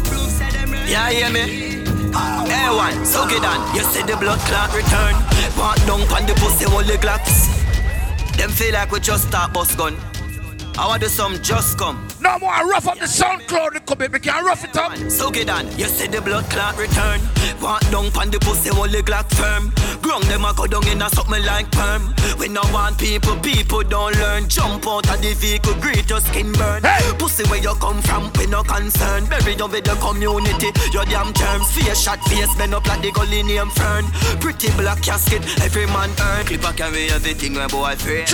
Yeah, 0.87 1.09
hear 1.09 1.29
me? 1.29 1.83
A1, 2.11 3.05
so 3.05 3.27
get 3.27 3.45
on. 3.45 3.75
You 3.75 3.83
see 3.83 4.03
the 4.03 4.17
blood 4.17 4.39
clot 4.39 4.73
return. 4.75 5.15
Walk 5.57 5.77
down 5.87 6.01
on 6.01 6.25
the 6.25 6.33
pussy, 6.35 6.65
holy 6.65 6.97
glocks. 6.97 7.47
Them 8.37 8.49
feel 8.49 8.73
like 8.73 8.91
we 8.91 8.99
just 8.99 9.27
start 9.27 9.53
bus 9.53 9.75
gun. 9.75 9.95
I 10.77 10.87
want 10.87 11.03
to 11.03 11.09
some 11.09 11.41
just 11.41 11.77
come. 11.77 12.07
No 12.21 12.39
more 12.39 12.49
I 12.51 12.63
rough 12.63 12.87
up 12.87 12.97
the 12.97 13.05
SoundCloud, 13.05 13.75
it 13.75 13.85
could 13.85 13.97
be, 13.97 14.07
we 14.07 14.19
can 14.19 14.43
rough 14.45 14.63
it 14.63 14.75
up. 14.77 14.95
So 15.09 15.29
get 15.29 15.49
on. 15.49 15.67
You 15.77 15.85
see 15.85 16.07
the 16.07 16.21
blood 16.21 16.45
clot 16.49 16.77
return. 16.77 17.21
Walk 17.61 17.81
down 17.91 18.05
on 18.17 18.29
the 18.31 18.39
pussy, 18.39 18.69
holy 18.69 19.01
glock 19.01 19.29
firm. 19.33 19.71
Ground 20.01 20.23
them 20.25 20.45
a 20.45 20.53
go 20.53 20.65
down 20.67 20.87
in 20.87 21.01
a 21.01 21.09
something 21.09 21.43
like 21.45 21.69
perm. 21.71 22.13
We 22.39 22.47
no 22.47 22.61
want 22.73 22.97
people, 22.97 23.37
people 23.39 23.83
don't 23.83 24.15
learn. 24.17 24.47
Jump 24.47 24.87
out 24.87 25.09
of 25.09 25.21
the 25.21 25.33
vehicle, 25.33 25.75
greet 25.75 26.09
your 26.09 26.21
skin 26.21 26.51
burn. 26.53 26.81
Pussy 27.19 27.43
where 27.49 27.61
you 27.61 27.75
come 27.75 28.01
from, 28.01 28.31
we 28.39 28.47
no 28.47 28.63
concern. 28.63 29.25
Buried 29.25 29.59
down 29.59 29.71
with 29.71 29.83
the 29.83 29.95
community, 29.95 30.71
your 30.91 31.05
damn 31.05 31.33
germs. 31.33 31.69
Face 31.71 32.01
shot, 32.01 32.19
face 32.25 32.57
men 32.57 32.73
up 32.73 32.85
like 32.87 33.01
the 33.01 33.11
gully 33.11 33.43
name 33.43 33.69
fern. 33.69 34.05
Pretty 34.39 34.71
black 34.77 35.01
casket, 35.03 35.43
every 35.61 35.85
man 35.87 36.09
earn. 36.21 36.45
Clipper 36.45 36.73
carry 36.73 37.09
everything, 37.11 37.53
my 37.53 37.67
boy 37.67 37.93
afraid. 37.93 38.27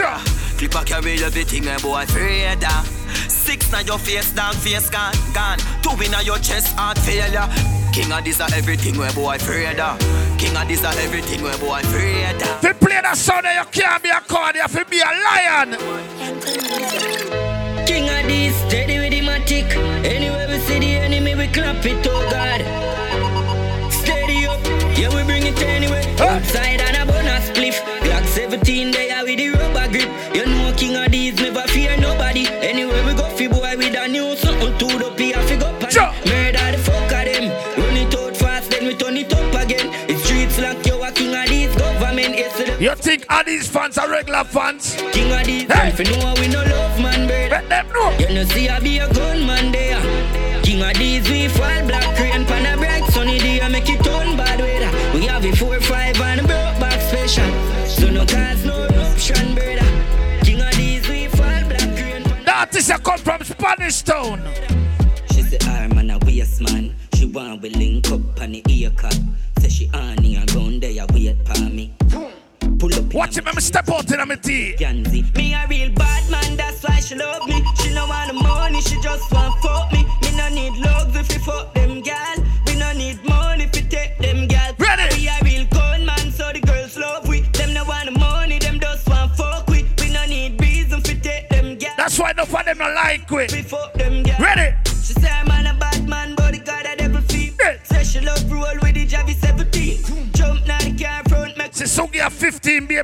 Clipper 0.57 0.83
carry 0.85 1.23
everything, 1.23 1.65
my 1.65 1.77
boy 1.77 2.03
afraid. 2.03 2.57
ah. 2.63 2.83
Six 3.29 3.71
na 3.71 3.79
your 3.79 3.99
face, 3.99 4.31
down 4.33 4.53
face 4.53 4.89
gone, 4.89 5.13
gone. 5.33 5.59
Two 5.83 5.91
in 6.03 6.11
your 6.25 6.37
chest, 6.39 6.75
heart 6.75 6.97
failure. 6.99 7.47
King 7.93 8.09
Addies 8.11 8.39
are 8.41 8.53
everything, 8.55 8.97
my 8.97 9.11
boy 9.13 9.35
afraid. 9.35 9.79
ah. 9.79 9.97
King 10.39 10.53
Addies 10.53 10.83
are 10.83 10.97
everything, 10.99 11.43
my 11.43 11.55
boy 11.57 11.79
afraid. 11.79 12.35
ah. 12.41 12.57
If 12.57 12.63
you 12.63 12.73
play 12.73 12.99
that 13.01 13.17
sound, 13.17 13.45
then 13.45 13.55
you 13.57 13.65
can't 13.71 14.01
be 14.01 14.09
a 14.09 14.19
card, 14.21 14.55
you 14.55 14.61
have 14.61 14.73
to 14.73 14.85
be 14.85 14.99
a 14.99 15.11
lion. 15.27 15.69
King 17.85 18.09
Addies, 18.09 18.53
steady 18.67 18.97
with 18.99 19.11
the 19.11 19.21
matic. 19.21 19.69
Anywhere 20.05 20.47
we 20.49 20.59
see 20.59 20.79
the 20.79 20.97
enemy, 20.97 21.35
we 21.35 21.47
clap 21.47 21.85
it, 21.85 22.05
oh 22.09 22.29
God. 22.31 22.61
Steady 23.93 24.45
up, 24.47 24.59
yeah, 24.97 25.09
we 25.15 25.23
bring 25.23 25.43
it 25.45 25.61
anyway. 25.61 26.03
Outside 26.19 26.81
and 26.81 26.97
a 26.97 27.05
bonus 27.05 27.49
spliff. 27.51 27.77
Glock 28.01 28.25
17 28.25 28.91
there 28.91 29.23
with 29.23 29.37
the 29.37 29.56
You 42.79 42.93
think 42.93 43.25
all 43.27 43.43
these 43.43 43.67
fans 43.67 43.97
are 43.97 44.07
regular 44.07 44.43
fans? 44.43 44.93
King 45.11 45.31
Addies, 45.31 45.71
hey. 45.71 45.87
if 45.89 45.97
you 45.97 46.05
know 46.15 46.35
we 46.39 46.47
no 46.47 46.61
love 46.61 47.01
man, 47.01 47.27
bird. 47.27 47.49
Let 47.49 47.67
them 47.69 47.87
know. 47.91 48.15
You 48.19 48.35
know 48.35 48.43
see 48.43 48.69
I 48.69 48.79
be 48.79 48.99
a 48.99 49.11
gunman 49.11 49.71
there. 49.71 49.99
King 50.61 50.83
Addies, 50.83 51.27
we 51.27 51.47
fall 51.47 51.87
black 51.87 52.19
rain 52.19 52.45
pan 52.45 52.71
a 52.71 52.77
bright 52.77 53.03
sunny 53.11 53.39
day, 53.39 53.67
make 53.67 53.89
it 53.89 54.03
turn 54.03 54.37
bad 54.37 54.59
weather. 54.59 55.17
We 55.17 55.25
have 55.25 55.43
a 55.43 55.55
four 55.55 55.81
five 55.81 56.21
and 56.21 56.41
a 56.41 56.43
broke 56.43 56.79
back 56.79 57.01
special. 57.01 57.49
So 57.87 58.11
no 58.11 58.27
cause 58.27 58.63
no 58.63 58.83
eruption, 58.85 59.55
brother. 59.55 59.89
King 60.45 60.59
Addies, 60.59 61.09
we 61.09 61.25
fall 61.29 61.63
black 61.67 61.97
rain. 61.97 62.23
That 62.45 62.75
is 62.75 62.91
a 62.91 62.99
come 62.99 63.17
from 63.17 63.43
Spanish 63.43 64.03
Town. 64.03 64.39
Watch 73.17 73.35
it, 73.35 73.45
let 73.45 73.55
me 73.55 73.61
step 73.61 73.89
out 73.89 74.11
in 74.11 74.27
my 74.27 74.35
tea. 74.35 74.75
Me 74.79 75.55
a 75.55 75.65
real 75.67 75.89
bad 75.93 76.29
man, 76.29 76.55
that's 76.55 76.83
why 76.83 76.99
she 76.99 77.15
love 77.15 77.47
me. 77.47 77.63
She 77.81 77.91
no 77.91 78.05
want 78.05 78.27
the 78.27 78.33
money, 78.43 78.79
she 78.79 79.01
just 79.01 79.31
want 79.33 79.59
fuck 79.59 79.91
me. 79.91 80.05
Me 80.21 80.37
no 80.37 80.47
need 80.49 80.77
love 80.77 81.15
if 81.15 81.33
you 81.33 81.39
fuck 81.39 81.73
them 81.73 82.01
gal. 82.01 82.35
We 82.67 82.75
no 82.75 82.93
need 82.93 83.17
money 83.25 83.63
if 83.63 83.75
you 83.75 83.87
take 83.89 84.19
them 84.19 84.47
gal. 84.47 84.71
Ready? 84.77 85.15
We 85.15 85.27
a 85.29 85.33
real 85.43 85.65
con 85.71 86.05
man, 86.05 86.31
so 86.31 86.51
the 86.53 86.59
girls 86.59 86.95
love 86.95 87.27
we. 87.27 87.41
Them 87.53 87.73
no 87.73 87.85
want 87.85 88.05
the 88.05 88.19
money, 88.19 88.59
them 88.59 88.79
just 88.79 89.09
want 89.09 89.35
fuck 89.35 89.67
we. 89.67 89.83
We 89.99 90.11
no 90.11 90.23
need 90.27 90.61
reason 90.61 90.99
if 90.99 91.09
you 91.09 91.19
take 91.19 91.49
them 91.49 91.75
gal. 91.79 91.95
That's 91.97 92.19
why 92.19 92.33
no 92.37 92.45
for 92.45 92.61
them 92.63 92.77
not 92.77 92.93
like 92.93 93.31
we. 93.31 93.47
We 93.51 93.63
fuck 93.63 93.95
them 93.95 94.21
gal. 94.21 94.39
Ready? 94.39 94.76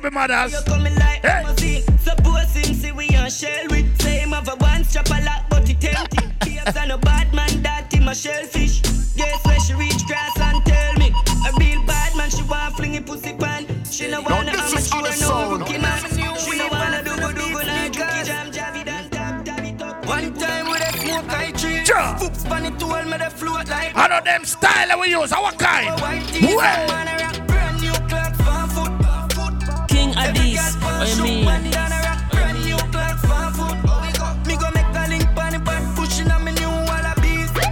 Baby 0.00 0.14
mothers. 0.14 0.52
you 0.52 0.60
coming 0.66 0.94
like 0.96 1.22
limousine. 1.22 1.82
Suppose 1.98 2.52
him 2.54 2.74
see 2.74 2.92
we 2.92 3.08
on 3.16 3.30
shell 3.30 3.64
with 3.70 3.86
same 4.02 4.32
of 4.32 4.48
a 4.48 4.56
one 4.56 4.84
strap 4.84 5.08
a 5.08 5.22
lot, 5.24 5.46
but 5.48 5.68
it 5.70 5.84
empty. 5.84 6.26
Beers 6.44 6.76
and 6.76 6.92
a 6.92 6.98
bad 6.98 7.32
man 7.32 7.62
that 7.62 7.92
him 7.92 8.08
a 8.08 8.14
shellfish. 8.14 8.80
Guess 9.16 9.44
where 9.44 9.60
she 9.60 9.74
reach 9.74 10.04
grass 10.06 10.36
and 10.40 10.64
tell 10.64 10.94
me 10.94 11.12
a 11.46 11.52
real 11.58 11.82
bad 11.86 12.16
man 12.16 12.30
she 12.30 12.42
want 12.42 12.76
fling 12.76 12.94
it 12.94 13.06
pussy 13.06 13.32
pan. 13.34 13.66
She 13.84 14.10
no 14.10 14.20
wanna 14.22 14.50
this 14.52 14.72
is 14.72 14.92
amateur 14.92 14.98
other 14.98 15.10
no 15.10 15.26
sound. 15.28 15.60
rookie 15.60 15.78
man. 15.78 15.98
She 16.10 16.58
no 16.58 16.68
wanna 16.68 17.02
do 17.04 17.16
go 17.16 17.32
do 17.32 17.52
go 17.52 17.58
like 17.58 17.92
jam 17.92 18.24
jam 18.24 18.50
javi 18.50 18.84
dan 18.84 19.08
tap 19.10 19.44
tap 19.44 19.64
it 19.64 19.80
up. 19.80 20.06
One 20.06 20.34
time 20.34 20.70
with 20.70 20.82
a 20.82 20.98
smoke 20.98 21.30
I 21.30 21.52
tree. 21.52 21.84
Ja. 21.86 22.16
Foops 22.18 22.44
pan 22.48 22.66
it 22.66 22.78
to 22.80 22.86
all 22.86 23.04
me 23.04 23.18
the 23.18 23.30
float 23.30 23.68
like. 23.68 23.94
I 23.94 24.08
know 24.08 24.20
them 24.24 24.44
style 24.44 24.88
that 24.88 24.98
we 24.98 25.10
use, 25.10 25.32
our 25.32 25.52
kind. 25.52 25.86
Well, 26.00 27.33
all 30.26 30.32
this. 30.32 30.74
What 30.76 31.16
you 31.16 31.22
mean? 31.22 31.48
A 35.56 36.30
on 36.30 36.44
new 36.52 36.68
wallabies. 36.68 37.50
Of. 37.50 37.64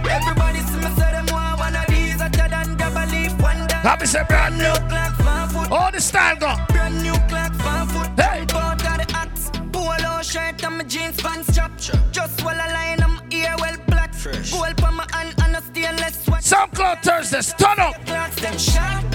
I 4.15 4.23
brand 4.23 4.57
new. 4.57 5.75
All 5.75 5.91
the 5.91 5.99
style 5.99 6.35
go. 6.35 6.55
Brand 6.69 7.01
new 7.01 7.13
clock, 7.27 7.53
far 7.55 7.87
foot. 7.87 8.07
Hey. 8.19 8.45
Bought 8.45 8.77
the 8.77 9.05
hats, 9.13 9.49
polo 9.71 10.21
shirt 10.21 10.63
and 10.63 10.77
my 10.77 10.83
jeans 10.83 11.17
pants 11.21 11.55
chop. 11.55 11.71
Just 12.11 12.43
while 12.43 12.59
I 12.59 12.67
lie 12.67 12.95
in 12.97 12.99
my 12.99 13.21
ear, 13.31 13.55
well 13.59 13.77
black. 13.87 14.13
Fresh. 14.13 14.51
Gold 14.51 14.83
on 14.83 14.95
my 14.95 15.07
hand 15.11 15.33
and 15.43 15.55
a 15.55 15.61
stainless 15.61 16.23
sweat. 16.23 16.43
SoundCloud 16.43 17.01
Thursdays, 17.01 17.53
turn 17.53 17.79
up. 17.79 18.05
Clocks 18.05 18.35
them 18.41 18.57
sharp. 18.57 19.12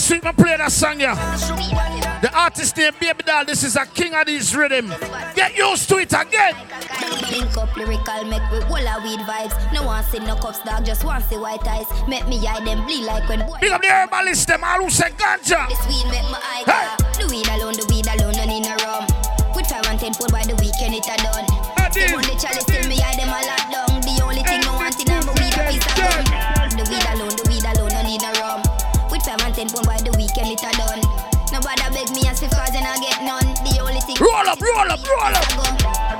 Last 0.00 0.12
week 0.12 0.24
I 0.24 0.32
played 0.32 0.60
that 0.60 0.72
song, 0.72 0.96
yeah. 0.96 1.12
The 2.24 2.32
artist 2.32 2.72
named 2.72 2.96
Baby 2.96 3.20
Doll. 3.20 3.44
This 3.44 3.60
is 3.60 3.76
a 3.76 3.84
king 3.84 4.16
Addies 4.16 4.56
rhythm. 4.56 4.88
Get 5.36 5.52
used 5.52 5.92
to 5.92 6.00
it 6.00 6.08
again. 6.08 6.56
Link 7.28 7.52
up 7.60 7.76
lyrical, 7.76 8.24
make 8.24 8.40
wall 8.72 8.80
weed 9.04 9.20
vibes. 9.28 9.52
No 9.76 9.84
one 9.84 10.00
see 10.08 10.24
no 10.24 10.40
cups, 10.40 10.64
dog, 10.64 10.88
just 10.88 11.04
want 11.04 11.22
see 11.28 11.36
white 11.36 11.60
eyes. 11.68 11.84
Make 12.08 12.26
me 12.32 12.40
eye 12.48 12.64
them 12.64 12.80
bleed 12.88 13.04
like 13.04 13.28
when 13.28 13.44
boy. 13.44 13.60
Big 13.60 13.72
up 13.76 13.82
the 13.84 13.92
herbalist, 13.92 14.48
them 14.48 14.64
all 14.64 14.80
who 14.80 14.88
say 14.88 15.12
ganja. 15.20 15.68
This 15.68 15.84
weed 15.84 16.08
make 16.08 16.24
my 16.32 16.40
eye 16.40 16.64
hey. 16.64 17.20
The 17.20 17.28
weed 17.28 17.48
alone, 17.60 17.76
the 17.76 17.84
weed 17.92 18.08
alone, 18.08 18.40
no 18.40 18.44
need 18.48 18.64
no 18.64 18.72
rum. 18.80 19.04
With 19.52 19.68
five 19.68 19.84
and 19.84 20.00
ten 20.00 20.16
fold 20.16 20.32
by 20.32 20.48
the 20.48 20.56
weekend, 20.64 20.96
it 20.96 21.04
a 21.12 21.16
done. 21.20 21.44
Them 21.92 22.16
on 22.16 22.24
the 22.24 22.40
chalice, 22.40 22.64
tell 22.64 22.88
me 22.88 22.96
eye 23.04 23.20
them 23.20 23.28
a 23.28 23.36
lot 23.36 23.68
down. 23.68 24.00
The 24.00 24.16
only 24.24 24.40
thing 24.48 24.64
I 24.64 24.72
want 24.80 24.96
in 24.96 25.12
a 25.12 25.20
weed 25.36 25.52
a 25.60 25.68
piece 25.68 25.84
of 25.84 25.92
gum. 25.92 26.24
The 26.72 26.88
weed 26.88 27.04
alone, 27.04 27.36
the 27.36 27.44
weed 27.52 27.68
alone, 27.68 27.92
no 27.92 28.00
need 28.00 28.24
no 28.24 28.32
rum. 28.40 28.69
Ten 29.60 29.68
pound 29.68 29.84
by 29.84 30.00
the 30.00 30.08
weekend 30.16 30.56
it 30.56 30.64
a 30.64 30.72
done. 30.72 31.04
Nobody 31.52 31.84
beg 31.92 32.08
me 32.16 32.24
as 32.24 32.40
if 32.40 32.48
cause 32.48 32.72
I 32.72 32.96
get 32.96 33.20
none. 33.20 33.44
The 33.60 33.76
only 33.84 34.00
thing 34.08 34.16
roll 34.16 34.48
up, 34.48 34.56
roll 34.56 34.88
up, 34.88 35.04
roll 35.04 35.36
up. 35.36 35.44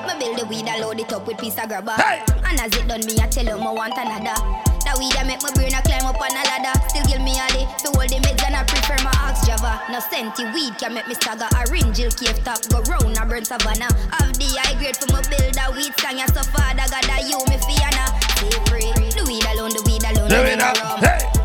Me 0.05 0.13
build 0.21 0.37
the 0.37 0.45
weed 0.45 0.69
and 0.69 0.85
load 0.85 1.01
it 1.01 1.09
up 1.09 1.25
with 1.25 1.41
piece 1.41 1.57
of 1.57 1.73
grabber. 1.73 1.97
Hey. 1.97 2.21
And 2.45 2.61
as 2.61 2.69
it 2.77 2.85
done, 2.85 3.01
me 3.09 3.17
I 3.17 3.33
tell 3.33 3.49
them 3.49 3.65
I 3.65 3.73
want 3.73 3.97
another. 3.97 4.37
That 4.85 5.01
weed 5.01 5.17
I 5.17 5.25
make 5.25 5.41
my 5.41 5.49
brain 5.57 5.73
a 5.73 5.81
climb 5.81 6.05
up 6.05 6.21
on 6.21 6.37
a 6.37 6.43
ladder. 6.53 6.77
Still 6.93 7.09
give 7.09 7.25
me 7.25 7.33
a 7.33 7.49
day 7.57 7.65
to 7.65 7.89
hold 7.97 8.13
the 8.13 8.21
meds 8.21 8.45
and 8.45 8.61
I 8.61 8.61
prefer 8.69 9.01
my 9.01 9.17
ox 9.25 9.41
java. 9.49 9.89
No 9.89 10.05
senti 10.05 10.45
weed 10.53 10.77
can 10.77 10.93
make 10.93 11.09
me 11.09 11.17
stagger. 11.17 11.49
A 11.49 11.65
ring 11.73 11.97
Jill 11.97 12.13
cave 12.13 12.37
top 12.45 12.61
go 12.69 12.85
round 12.93 13.17
a 13.17 13.25
burn 13.25 13.49
savannah. 13.49 13.89
Have 14.21 14.37
the 14.37 14.53
high 14.61 14.77
grade 14.77 15.01
for 15.01 15.09
my 15.17 15.25
build 15.33 15.57
a 15.57 15.65
weed 15.73 15.97
song. 15.97 16.21
Ya 16.21 16.29
so 16.29 16.45
far 16.53 16.77
that 16.77 16.93
got 16.93 17.09
that 17.09 17.25
you 17.25 17.41
me 17.49 17.57
fiana. 17.57 18.05
Stay 18.37 18.53
free. 18.69 18.93
The 19.17 19.25
weed 19.25 19.49
alone, 19.57 19.73
the 19.73 19.81
weed 19.89 20.05
alone. 20.05 20.29
The 20.29 20.45
weed 20.45 20.61
alone. 20.61 21.01
Hey. 21.01 21.40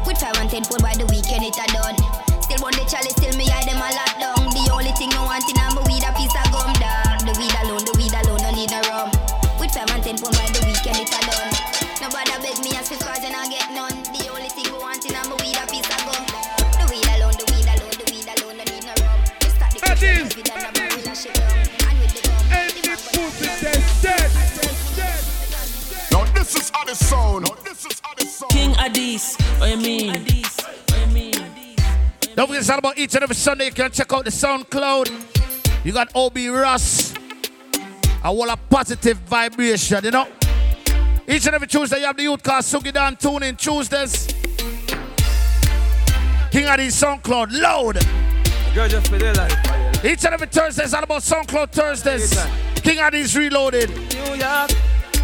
With 0.55 0.71
five 0.71 0.79
and 0.79 0.79
ten 0.79 0.79
pound 0.79 0.83
by 0.87 0.95
the 0.95 1.05
weekend 1.11 1.43
it 1.43 1.59
a 1.59 1.67
done. 1.75 1.99
Still 2.39 2.63
want 2.63 2.79
the 2.79 2.87
chalice, 2.87 3.11
still 3.19 3.35
me 3.35 3.43
eye 3.51 3.67
them 3.67 3.75
a 3.75 3.91
lot 3.91 4.15
down. 4.15 4.39
The 4.55 4.71
only 4.71 4.95
thing 4.95 5.11
I 5.11 5.19
want 5.27 5.43
in 5.51 5.59
a 5.59 5.67
my 5.75 5.83
weed 5.83 5.99
a 5.99 6.15
piece 6.15 6.31
of 6.31 6.47
gum 6.47 6.71
down. 6.79 7.27
The 7.27 7.35
weed 7.35 7.51
alone, 7.59 7.83
the 7.83 7.91
weed 7.99 8.15
alone, 8.15 8.39
no 8.39 8.55
need 8.55 8.71
no 8.71 8.79
rum. 8.87 9.11
With 9.59 9.75
five 9.75 9.91
and 9.91 9.99
ten 9.99 10.15
pound 10.15 10.31
by 10.39 10.47
the 10.55 10.63
weekend 10.63 11.03
it 11.03 11.11
a 11.11 11.19
done. 11.27 11.51
Nobody 11.99 12.31
beg 12.39 12.55
me 12.63 12.71
as 12.79 12.87
if 12.87 13.03
cause 13.03 13.19
I 13.19 13.35
not 13.35 13.51
get 13.51 13.67
none. 13.75 13.99
The 14.15 14.31
only 14.31 14.47
thing 14.47 14.71
I 14.71 14.79
want 14.79 15.03
in 15.03 15.19
a 15.19 15.27
my 15.27 15.35
weed 15.43 15.59
a 15.59 15.67
piece 15.67 15.91
of 15.91 15.99
gum. 16.07 16.23
The 16.23 16.87
weed 16.87 17.03
alone, 17.19 17.35
the 17.35 17.45
weed 17.51 17.67
alone, 17.67 17.95
the 17.99 18.07
weed 18.15 18.27
alone, 18.31 18.55
no 18.55 18.63
need 18.63 18.87
no 18.87 18.95
rum. 19.03 19.19
Just 19.43 19.59
start 19.59 19.75
the 19.75 19.83
That 19.83 19.99
is. 19.99 20.31
with 20.39 20.47
a 20.47 20.55
number 20.55 20.87
with 20.95 21.11
a 21.11 21.15
shit 21.19 21.35
down. 21.35 21.51
And 21.83 21.99
with 21.99 22.15
the 22.15 22.23
gum. 22.23 22.39
Now 26.15 26.23
this 26.31 26.55
is 26.55 26.71
how 26.71 26.87
the 26.87 26.95
sound. 26.95 27.43
This 27.67 27.83
is 27.91 27.99
how 27.99 28.15
the 28.15 28.23
sound. 28.23 28.51
King 28.55 28.71
Addies, 28.79 29.35
what 29.59 29.69
you 29.69 29.77
mean? 29.83 30.44
Don't 32.35 32.47
forget 32.47 32.61
it's 32.61 32.69
all 32.69 32.79
about 32.79 32.97
each 32.97 33.15
and 33.15 33.23
every 33.23 33.35
Sunday. 33.35 33.65
You 33.67 33.71
can 33.71 33.89
check 33.91 34.11
out 34.11 34.25
the 34.25 34.29
SoundCloud. 34.29 35.85
You 35.85 35.93
got 35.93 36.13
OB 36.13 36.35
Ross. 36.51 37.13
I 38.21 38.29
want 38.29 38.51
a 38.51 38.57
positive 38.57 39.17
vibration, 39.19 40.03
you 40.03 40.11
know. 40.11 40.27
Each 41.27 41.45
and 41.45 41.55
every 41.55 41.67
Tuesday 41.67 41.99
you 41.99 42.05
have 42.05 42.17
the 42.17 42.23
youth 42.23 42.43
car 42.43 42.59
Sugi 42.59 42.91
Dan 42.91 43.15
tune 43.15 43.43
in 43.43 43.55
Tuesdays. 43.55 44.27
King 46.51 46.67
of 46.67 46.77
the 46.77 46.87
SoundCloud 46.89 47.57
loud. 47.61 48.03
Girl, 48.75 48.89
just 48.89 49.07
for 49.07 49.17
the 49.17 49.33
life. 49.33 50.03
Each 50.03 50.25
and 50.25 50.33
every 50.33 50.47
Thursday 50.47 50.83
is 50.83 50.93
all 50.93 51.03
about 51.03 51.21
SoundCloud 51.21 51.71
Thursdays. 51.71 52.37
King 52.81 52.99
of 52.99 53.13
these 53.13 53.37
reloaded. 53.37 53.89
New 53.91 54.35
York, 54.35 54.71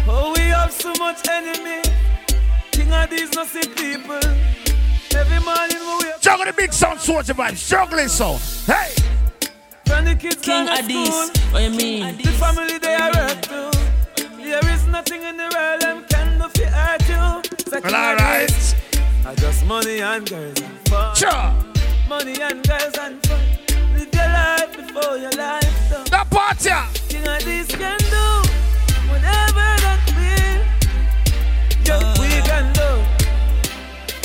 oh 0.08 0.32
we 0.34 0.44
have 0.44 0.72
so 0.72 0.94
much 0.98 1.28
enemy. 1.28 1.82
King 2.70 2.90
of 2.90 3.10
these 3.10 3.32
nothing 3.34 3.70
people. 3.74 4.20
Every 5.14 5.40
morning 5.44 5.78
we 5.80 6.04
wake 6.06 6.20
Juggle 6.20 6.46
the 6.46 6.52
big 6.52 6.72
sound 6.72 7.00
soldier 7.00 7.34
vibe. 7.34 7.56
Struggling 7.56 8.08
sound. 8.08 8.40
Hey. 8.66 8.92
When 9.86 10.04
the 10.04 10.14
kids 10.14 10.36
King 10.36 10.66
gone 10.66 10.76
to 10.76 10.82
Addies, 10.82 11.06
school, 11.06 11.52
what 11.52 11.62
you 11.62 11.70
mean? 11.70 12.16
the 12.16 12.28
family 12.32 12.78
they 12.78 12.94
are 12.94 13.14
hurt 13.14 13.42
too. 13.42 13.70
There 14.42 14.68
is 14.74 14.86
nothing 14.86 15.22
in 15.22 15.36
the 15.36 15.50
world 15.54 15.80
them 15.82 16.04
can 16.08 16.38
do 16.38 16.48
for 16.48 16.66
hurt 16.66 17.08
you. 17.08 17.64
So 17.70 17.80
King 17.80 17.92
Well, 17.92 17.94
alright. 17.94 18.76
I 19.26 19.34
just 19.36 19.64
money 19.66 20.00
and 20.00 20.28
girls 20.28 20.60
and 20.60 20.88
fun. 20.88 21.14
Sure. 21.16 21.54
Money 22.08 22.40
and 22.40 22.66
girls 22.66 22.94
and 22.98 23.26
fun. 23.26 23.40
Live 23.94 24.14
your 24.14 24.24
life 24.26 24.76
before 24.76 25.16
your 25.18 25.30
life 25.32 25.90
done. 25.90 26.04
The 26.04 26.26
party. 26.30 26.70
King 27.08 27.28
of 27.28 27.44
this 27.44 27.68
can 27.68 27.98
do 27.98 28.51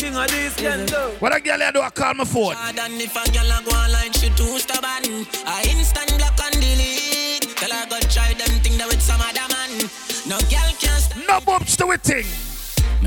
King 0.08 0.16
of 0.16 0.28
this 0.30 0.56
can 0.56 0.86
do. 0.86 0.96
What 1.20 1.36
a 1.36 1.42
girl 1.42 1.60
you 1.60 1.72
do, 1.74 1.82
I 1.82 1.90
call 1.90 2.14
my 2.14 2.24
phone. 2.24 2.56
Than 2.76 2.94
if 2.94 3.12
a 3.12 3.30
girl 3.30 3.52
a 3.52 3.62
go 3.62 3.72
online, 3.72 4.14
she 4.14 4.30
too 4.30 4.58
stubborn. 4.58 5.28
I 5.46 5.68
instant 5.70 6.18
block 6.18 6.40
and 6.46 6.54
delete. 6.54 7.44
Tell 7.58 7.72
her 7.72 7.86
go 7.90 8.00
try 8.08 8.32
them 8.34 8.56
thing 8.64 8.78
that 8.78 8.88
with 8.88 9.02
some 9.02 9.20
other 9.20 9.44
man. 9.52 9.90
No 10.26 10.40
girl 10.48 10.72
can 10.80 10.96
st- 11.02 11.28
No 11.28 11.42
bumps 11.42 11.76
to 11.78 11.92
it 11.92 12.04
thing. 12.04 12.57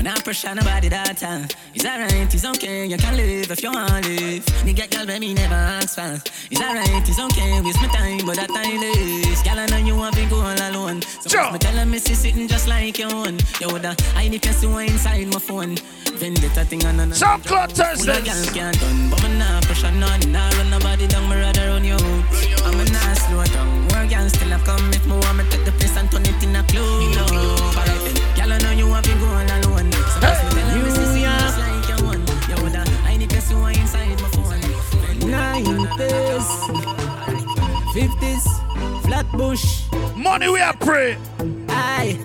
Man, 0.01 0.17
I 0.17 0.19
pressure 0.19 0.55
nobody 0.55 0.89
that 0.89 1.17
time. 1.17 1.47
It's 1.75 1.85
alright, 1.85 2.33
it's 2.33 2.43
okay, 2.43 2.87
you 2.87 2.97
can 2.97 3.15
live 3.15 3.51
if 3.51 3.61
you 3.61 3.71
want 3.71 4.03
to 4.03 4.09
live. 4.09 4.45
Nigga, 4.65 4.89
girl, 4.89 5.05
baby, 5.05 5.31
never 5.35 5.53
ask 5.53 5.93
for. 5.93 6.17
It's 6.49 6.59
alright, 6.59 7.07
it's 7.07 7.19
okay, 7.19 7.61
waste 7.61 7.77
my 7.77 7.87
time, 7.89 8.25
but 8.25 8.35
that 8.37 8.49
time 8.49 8.81
is. 8.81 9.43
Girl, 9.43 9.59
I 9.59 9.67
know 9.67 9.77
you 9.77 9.95
want 9.95 10.15
to 10.15 10.25
go 10.25 10.37
all 10.41 10.57
alone. 10.57 11.03
So 11.21 11.29
Sure. 11.29 11.51
me 11.51 11.59
tell 11.59 11.75
her, 11.77 11.85
me 11.85 11.99
see 11.99 12.15
sitting 12.15 12.47
just 12.47 12.67
like 12.67 12.97
your 12.97 13.13
own. 13.13 13.37
Yo, 13.59 13.69
the 13.77 13.93
I 14.15 14.27
need 14.27 14.41
to 14.41 14.53
see 14.53 14.65
what 14.65 14.89
inside 14.89 15.27
my 15.27 15.37
phone. 15.37 15.77
Vendetta 16.17 16.65
thing 16.65 16.83
and 16.83 16.97
none. 16.97 17.11
SoundCloud 17.11 17.71
Thursdays. 17.71 18.25
Girl 18.25 18.53
can't 18.55 18.79
done, 18.79 19.09
but 19.11 19.21
me 19.21 19.37
nah 19.37 19.61
pressure 19.61 19.91
none. 19.91 20.31
Nah 20.31 20.49
run 20.57 20.69
nobody 20.71 21.05
down, 21.07 21.29
me 21.29 21.35
rather 21.35 21.67
run 21.67 21.85
you 21.85 21.93
out. 21.93 22.65
I'm 22.65 22.79
a 22.79 22.85
nah 22.89 23.13
slow 23.21 23.43
down. 23.45 23.87
Work 23.89 24.09
can 24.09 24.29
still 24.29 24.51
a 24.51 24.57
come 24.65 24.89
if 24.93 25.05
me 25.05 25.13
want 25.13 25.37
me 25.37 25.43
take 25.51 25.63
the 25.65 25.71
place 25.73 25.95
and 25.97 26.09
turn 26.09 26.25
it 26.25 26.41
in 26.41 26.55
a 26.55 26.63
club. 26.63 27.77
Alright 27.77 28.01
then, 28.01 28.17
girl, 28.37 28.53
I 28.53 28.57
know 28.65 28.71
you 28.71 28.87
want 28.89 29.05
to 29.05 29.13
go 29.21 29.25
all 29.27 29.50
Nineties, 35.23 36.47
fifties, 37.93 38.45
Flatbush. 39.03 39.83
Money 40.15 40.49
we 40.49 40.59
are 40.59 40.75
pray. 40.77 41.17
Aye. 41.69 42.19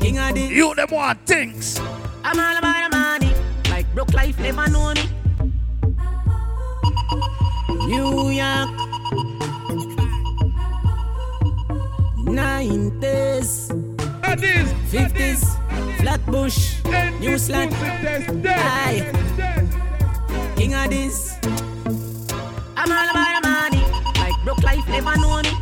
King 0.00 0.18
of 0.18 0.34
the 0.34 0.40
You 0.40 0.74
them 0.74 0.88
want 0.90 1.26
things. 1.26 1.78
I'm 2.24 2.38
all 2.38 2.56
about 2.56 2.90
the 2.90 2.96
money. 2.96 3.34
Like 3.68 3.92
broke 3.94 4.14
life 4.14 4.38
never 4.38 4.68
know 4.70 4.94
me. 4.94 5.08
New 7.86 8.30
York. 8.30 8.70
Nineties. 12.26 13.70
Fifties. 14.90 15.59
Flatbush. 16.00 16.82
New 17.20 17.36
slang. 17.38 17.72
Aye. 17.74 19.12
King 20.56 20.74
of 20.74 20.90
this. 20.90 21.36
I'm 22.76 22.90
all 22.90 23.10
about 23.10 23.42
the 23.42 23.48
money. 23.48 23.82
Like 24.18 24.44
broke 24.44 24.62
life 24.62 24.88
never 24.88 25.16
know 25.16 25.42
me. 25.42 25.52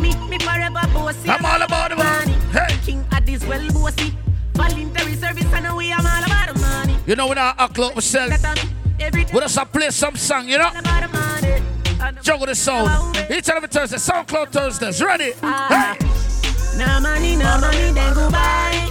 Me, 0.00 0.28
me 0.28 0.38
forever 0.38 0.80
bossy. 0.92 1.30
I'm 1.30 1.44
all 1.44 1.62
about 1.62 1.90
the 1.90 1.96
money. 1.96 2.32
Hey. 2.52 2.76
King 2.84 3.04
of 3.10 3.24
this 3.24 3.44
well 3.46 3.66
bossy. 3.72 4.14
Voluntary 4.52 5.14
service 5.14 5.44
and 5.52 5.76
we 5.76 5.92
I'm 5.92 6.04
all 6.04 6.24
about 6.24 6.54
the 6.54 6.60
money. 6.60 6.96
You 7.06 7.16
know 7.16 7.28
when 7.28 7.38
I 7.38 7.54
act 7.58 7.78
like 7.78 7.94
myself. 7.94 8.32
We 9.32 9.40
just 9.40 9.72
play 9.72 9.90
some 9.90 10.16
song, 10.16 10.48
you 10.48 10.58
know? 10.58 10.68
about 10.68 11.02
the 11.02 11.08
money. 11.08 12.22
Juggle 12.22 12.46
the 12.46 12.54
sound. 12.54 13.16
Each 13.30 13.48
and 13.48 13.56
every 13.56 13.68
Thursday, 13.68 13.96
SoundCloud 13.96 14.50
Thursdays. 14.50 15.02
Ready? 15.02 15.32
Ah. 15.42 15.96
Hey. 15.98 16.78
No 16.78 17.00
money, 17.00 17.36
no 17.36 17.58
money, 17.60 17.92
then 17.92 18.14
go 18.14 18.30
buy. 18.30 18.85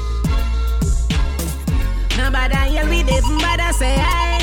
Nobody 2.17 2.55
here 2.71 2.87
with 2.87 3.09
it, 3.09 3.23
but 3.41 3.73
say 3.73 3.95
hi. 3.97 4.39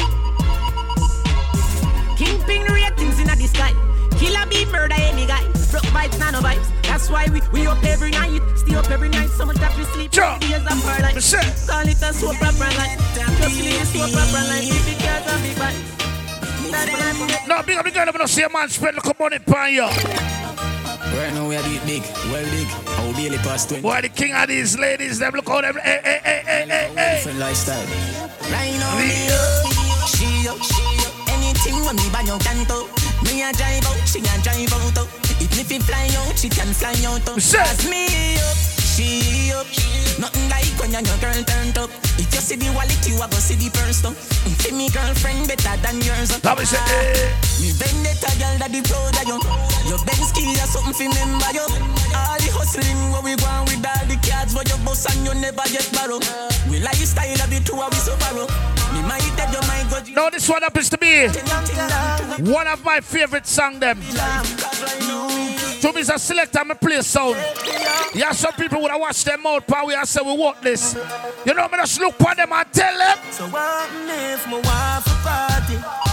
Kingpin 2.16 2.64
ratings 2.70 3.18
in 3.18 3.26
the 3.26 3.46
sky. 3.48 3.72
Killer 4.18 4.46
be 4.46 4.64
murder 4.66 4.94
any 4.98 5.26
guy. 5.26 5.42
Broke 5.70 5.88
vibes, 5.94 6.18
nano 6.18 6.40
vibes. 6.40 6.68
That's 6.82 7.08
why 7.08 7.28
we, 7.32 7.40
we 7.52 7.66
up 7.66 7.82
every 7.84 8.10
night. 8.10 8.42
Stay 8.56 8.74
up 8.74 8.90
every 8.90 9.08
night, 9.08 9.30
so 9.30 9.46
much 9.46 9.56
that 9.56 9.76
we 9.76 9.84
sleep. 9.84 10.12
Sure. 10.12 10.38
Days 10.38 10.60
of 10.60 10.86
our 10.86 11.00
life. 11.00 11.16
Call 11.66 11.88
it 11.88 12.02
a 12.02 12.12
soap 12.12 12.42
opera 12.42 12.68
life. 12.76 13.00
Just 13.16 13.56
leave 13.56 13.80
it 13.80 13.86
soap 13.86 14.14
opera 14.20 14.42
life. 14.52 14.68
If 14.68 14.88
it 14.92 14.98
girls 15.00 15.26
and 15.32 15.42
big 15.42 15.58
bad. 15.58 16.02
No, 17.48 17.62
big 17.62 17.76
up 17.78 17.84
the 17.84 17.90
girl, 17.90 18.04
I'm 18.06 18.12
gonna 18.12 18.28
see 18.28 18.42
a 18.42 18.48
man 18.48 18.68
like 18.68 19.04
a 19.04 19.14
money 19.18 19.38
pan 19.38 19.72
you. 19.72 20.31
Right 21.16 21.32
now 21.34 21.46
we 21.46 21.56
are 21.56 21.62
big, 21.62 21.84
big, 21.84 22.02
well 22.32 22.44
big. 22.48 22.68
Our 22.96 23.12
daily 23.12 23.38
past 23.38 23.68
20. 23.68 23.82
Boy, 23.82 24.00
the 24.00 24.08
king 24.08 24.32
of 24.34 24.48
these 24.48 24.78
ladies, 24.78 25.18
them 25.18 25.34
look 25.34 25.48
out 25.50 25.64
every. 25.64 25.82
Hey, 25.82 26.00
hey, 26.02 26.20
hey, 26.24 26.42
hey, 26.44 26.64
hey, 26.66 26.92
hey. 26.96 27.16
Different 27.16 27.38
lifestyle. 27.38 27.84
Right 28.48 28.72
now, 28.80 28.96
me 28.96 29.28
up, 29.28 30.08
she 30.08 30.48
up, 30.48 30.56
she 30.64 30.82
up. 31.04 31.12
Anything 31.36 31.84
when 31.84 31.96
me 31.96 32.08
buy 32.08 32.24
your 32.24 32.38
canto. 32.40 32.88
Me 33.28 33.44
a 33.44 33.52
drive 33.52 33.84
out, 33.84 34.00
she 34.08 34.20
a 34.20 34.34
drive 34.40 34.72
out. 34.72 35.04
Oh. 35.04 35.08
If 35.36 35.52
me 35.52 35.62
fi 35.68 35.78
fly 35.78 36.08
out, 36.24 36.38
she 36.38 36.48
can 36.48 36.72
fly 36.72 36.96
out. 37.04 37.20
Oh. 37.28 37.36
Cause 37.36 37.84
me 37.84 38.40
up, 38.40 38.56
she 38.88 39.52
up. 39.52 39.66
Nothing 40.18 40.48
like 40.48 40.72
when 40.80 40.92
your 40.92 41.04
girl 41.20 41.44
turned 41.44 41.76
up. 41.78 41.90
If 42.16 42.32
you 42.32 42.40
see 42.40 42.56
the 42.56 42.72
wallet, 42.72 43.00
you 43.08 43.16
a 43.20 43.28
go 43.28 43.36
see 43.36 43.56
the 43.56 43.68
purse 43.68 44.00
though. 44.00 44.16
See 44.64 44.72
me 44.72 44.88
girlfriend 44.88 45.48
better 45.48 45.76
than 45.84 46.00
yours. 46.00 46.32
That 46.40 46.56
me 46.58 46.64
say, 46.64 46.80
eh. 46.80 47.32
Me 47.60 47.70
vendetta 47.76 48.32
girl 48.40 48.56
that 48.60 48.72
the 48.72 48.80
proud 48.80 49.16
of 49.20 49.28
you. 49.28 49.61
Your 49.88 49.98
Benz 50.06 50.32
key 50.32 50.50
or 50.52 50.68
something 50.68 50.94
fi 50.94 51.06
remember 51.06 51.50
you. 51.52 51.66
All 52.14 52.38
the 52.38 52.48
hustling 52.54 53.00
where 53.10 53.22
we 53.22 53.34
going 53.36 53.66
with 53.66 53.86
all 53.86 54.04
the 54.06 54.16
cards 54.22 54.54
for 54.54 54.62
your 54.66 54.78
boss 54.84 55.06
and 55.10 55.26
you 55.26 55.34
never 55.34 55.64
get 55.68 55.88
borrow. 55.92 56.20
We 56.70 56.78
lifestyle 56.80 57.40
a 57.42 57.46
bit 57.48 57.66
too 57.66 57.76
we 57.76 57.98
so 57.98 58.16
borrow. 58.18 58.46
Me 58.94 59.02
might 59.02 59.26
tell 59.36 59.50
you 59.50 59.62
my 59.66 59.82
God. 59.90 60.08
No, 60.14 60.30
this 60.30 60.48
one 60.48 60.62
happens 60.62 60.88
to 60.90 60.98
be 60.98 61.28
one 62.50 62.66
of 62.66 62.84
my 62.84 63.00
favorite 63.00 63.46
song 63.46 63.80
them. 63.80 64.00
To 65.82 65.92
be 65.92 66.00
a 66.00 66.18
selector, 66.18 66.60
I'm 66.60 66.70
a 66.70 66.74
play 66.76 67.02
sound. 67.02 67.36
Yeah, 68.14 68.30
some 68.32 68.52
people 68.52 68.80
would 68.82 68.90
have 68.90 69.00
watched 69.00 69.24
them 69.24 69.44
out, 69.46 69.66
but 69.66 69.86
we 69.86 69.94
have 69.94 70.06
said 70.06 70.22
we 70.22 70.36
want 70.36 70.62
this. 70.62 70.94
You 71.44 71.54
know, 71.54 71.66
me 71.68 71.78
just 71.78 71.98
look 71.98 72.14
for 72.14 72.34
them 72.36 72.52
and 72.52 72.72
tell 72.72 72.96
them. 72.96 73.18
So 73.32 73.46
what 73.48 73.90
if 74.06 74.46
my 74.46 74.60
wife 74.60 75.06
a 75.06 75.16
party? 75.26 76.11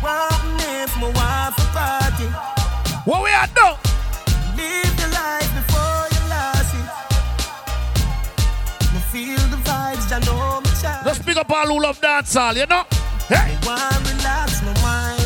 What 0.00 0.32
if 0.60 0.96
my 0.96 1.08
wife 1.12 1.58
a 1.58 1.66
party? 1.76 2.28
What 3.04 3.22
we 3.22 3.30
are 3.30 3.46
do? 3.48 3.68
Live 4.56 4.96
the 4.96 5.08
life 5.12 5.50
before 5.58 6.08
you 6.14 6.22
lost 6.32 6.74
it. 6.80 6.88
Me 8.94 9.00
feel 9.12 9.42
the 9.52 9.58
vibes, 9.60 10.10
I 10.10 10.18
know 10.24 10.60
me 10.62 10.70
child. 10.80 11.04
Just 11.04 11.20
pick 11.26 11.36
up 11.36 11.50
all 11.50 11.66
who 11.66 11.82
love 11.82 12.00
dancehall, 12.00 12.56
you 12.56 12.64
know? 12.64 12.84
Hey! 13.28 13.52
Me 13.52 13.58
want 13.66 14.00
relax 14.10 14.62
my 14.62 14.72
mind. 14.80 15.20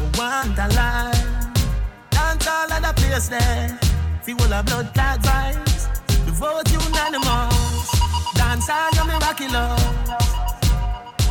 Me 0.00 0.06
want 0.16 0.58
a 0.58 0.68
life. 0.74 1.28
Dance 2.10 2.46
all 2.48 2.72
at 2.72 2.80
the 2.80 2.92
place 3.02 3.28
there. 3.28 3.78
Feel 4.22 4.52
a 4.52 4.62
blood 4.62 4.94
clot 4.94 5.20
vibes. 5.20 5.88
The 6.24 6.32
vote 6.32 6.70
unanimous. 6.72 7.90
Dance 8.34 8.70
all 8.70 8.90
you 8.96 9.04
miraculous. 9.04 9.82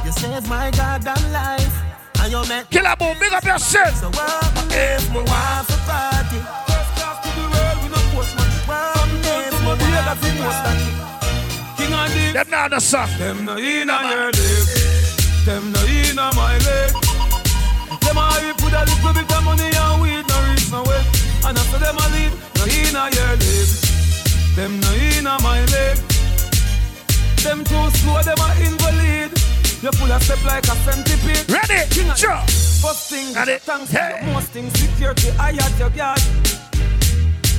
You 0.05 0.11
saved 0.11 0.47
my 0.47 0.69
goddamn 0.69 1.31
life. 1.33 1.86
And 2.27 2.33
you 2.33 2.43
make 2.53 2.69
Killer 2.69 2.93
boom, 2.99 3.15
big 3.21 3.31
up 3.31 3.45
yourself. 3.45 3.95
So 3.95 4.09
what 4.09 4.51
if 4.75 5.07
my 5.13 5.23
wife 5.23 5.71
a 5.71 5.77
party? 5.87 6.39
First 6.67 6.91
class 6.99 7.23
to 7.23 7.29
the 7.39 7.47
world, 7.47 7.77
we 7.79 7.87
no 7.87 7.99
postman. 8.11 8.51
If 9.47 9.55
my 9.63 9.71
wife 9.79 10.19
a 10.19 10.31
party? 10.43 10.91
King 11.79 11.93
and 11.95 12.11
the 12.11 12.33
Them 12.35 12.49
now 12.51 12.67
the 12.67 12.79
song. 12.81 13.07
Them 13.17 13.45
no 13.45 13.55
in 13.55 13.87
your 13.87 14.31
leg. 14.35 14.67
Them 15.47 15.71
no 15.71 15.79
in 15.87 16.19
my 16.19 16.57
leg. 16.67 16.91
Them 18.03 18.19
a 18.19 18.27
we 18.43 18.51
put 18.59 18.75
a 18.75 18.83
little 18.83 19.13
bit 19.15 19.31
of 19.31 19.43
money 19.47 19.71
and 19.71 20.01
weed 20.01 20.27
no 20.27 20.37
reach 20.51 20.67
no 20.67 20.83
way. 20.83 20.99
And 21.47 21.57
after 21.57 21.79
them 21.79 21.95
a 21.95 22.05
lead, 22.11 22.33
no 22.59 22.63
in 22.67 22.91
your 23.15 23.33
leg. 23.39 23.69
Them 24.59 24.73
no 24.83 24.91
in 25.15 25.23
my 25.23 25.63
leg. 25.71 25.95
Them 27.39 27.63
too 27.63 27.87
slow, 28.03 28.19
them 28.21 28.35
a 28.35 28.49
invalid. 28.67 29.31
You 29.81 29.91
pull 29.91 30.11
a 30.11 30.19
step 30.19 30.43
like 30.43 30.63
a 30.65 30.75
centipede. 30.85 31.49
Ready? 31.49 31.87
King 31.93 32.11
Sure. 32.15 32.41
First 32.81 33.09
thing, 33.11 33.33
Ready? 33.33 33.57
thanks 33.59 33.91
Hey. 33.91 34.17
for 34.19 34.25
your 34.25 34.33
most 34.33 34.47
things. 34.49 34.73
Security, 34.79 35.29
I 35.39 35.51
at 35.51 35.77
your 35.79 35.91
yard. 35.91 36.21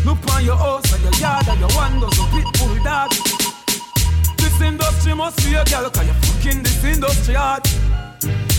Look 0.05 0.19
on 0.35 0.45
your 0.45 0.57
house 0.57 0.93
and 0.93 1.03
your 1.05 1.15
yard 1.21 1.47
and 1.49 1.61
your 1.61 1.71
windows, 1.79 2.19
a 2.19 2.25
pit 2.33 2.47
bull 2.59 2.75
dog. 2.83 3.11
This 4.39 4.61
industry 4.61 5.15
must 5.15 5.37
be 5.45 5.55
a 5.55 5.65
girl, 5.65 5.91
cause 5.91 6.07
you 6.07 6.13
fucking 6.15 6.63
this 6.63 6.85
industry 6.85 7.35
hard. 7.35 7.67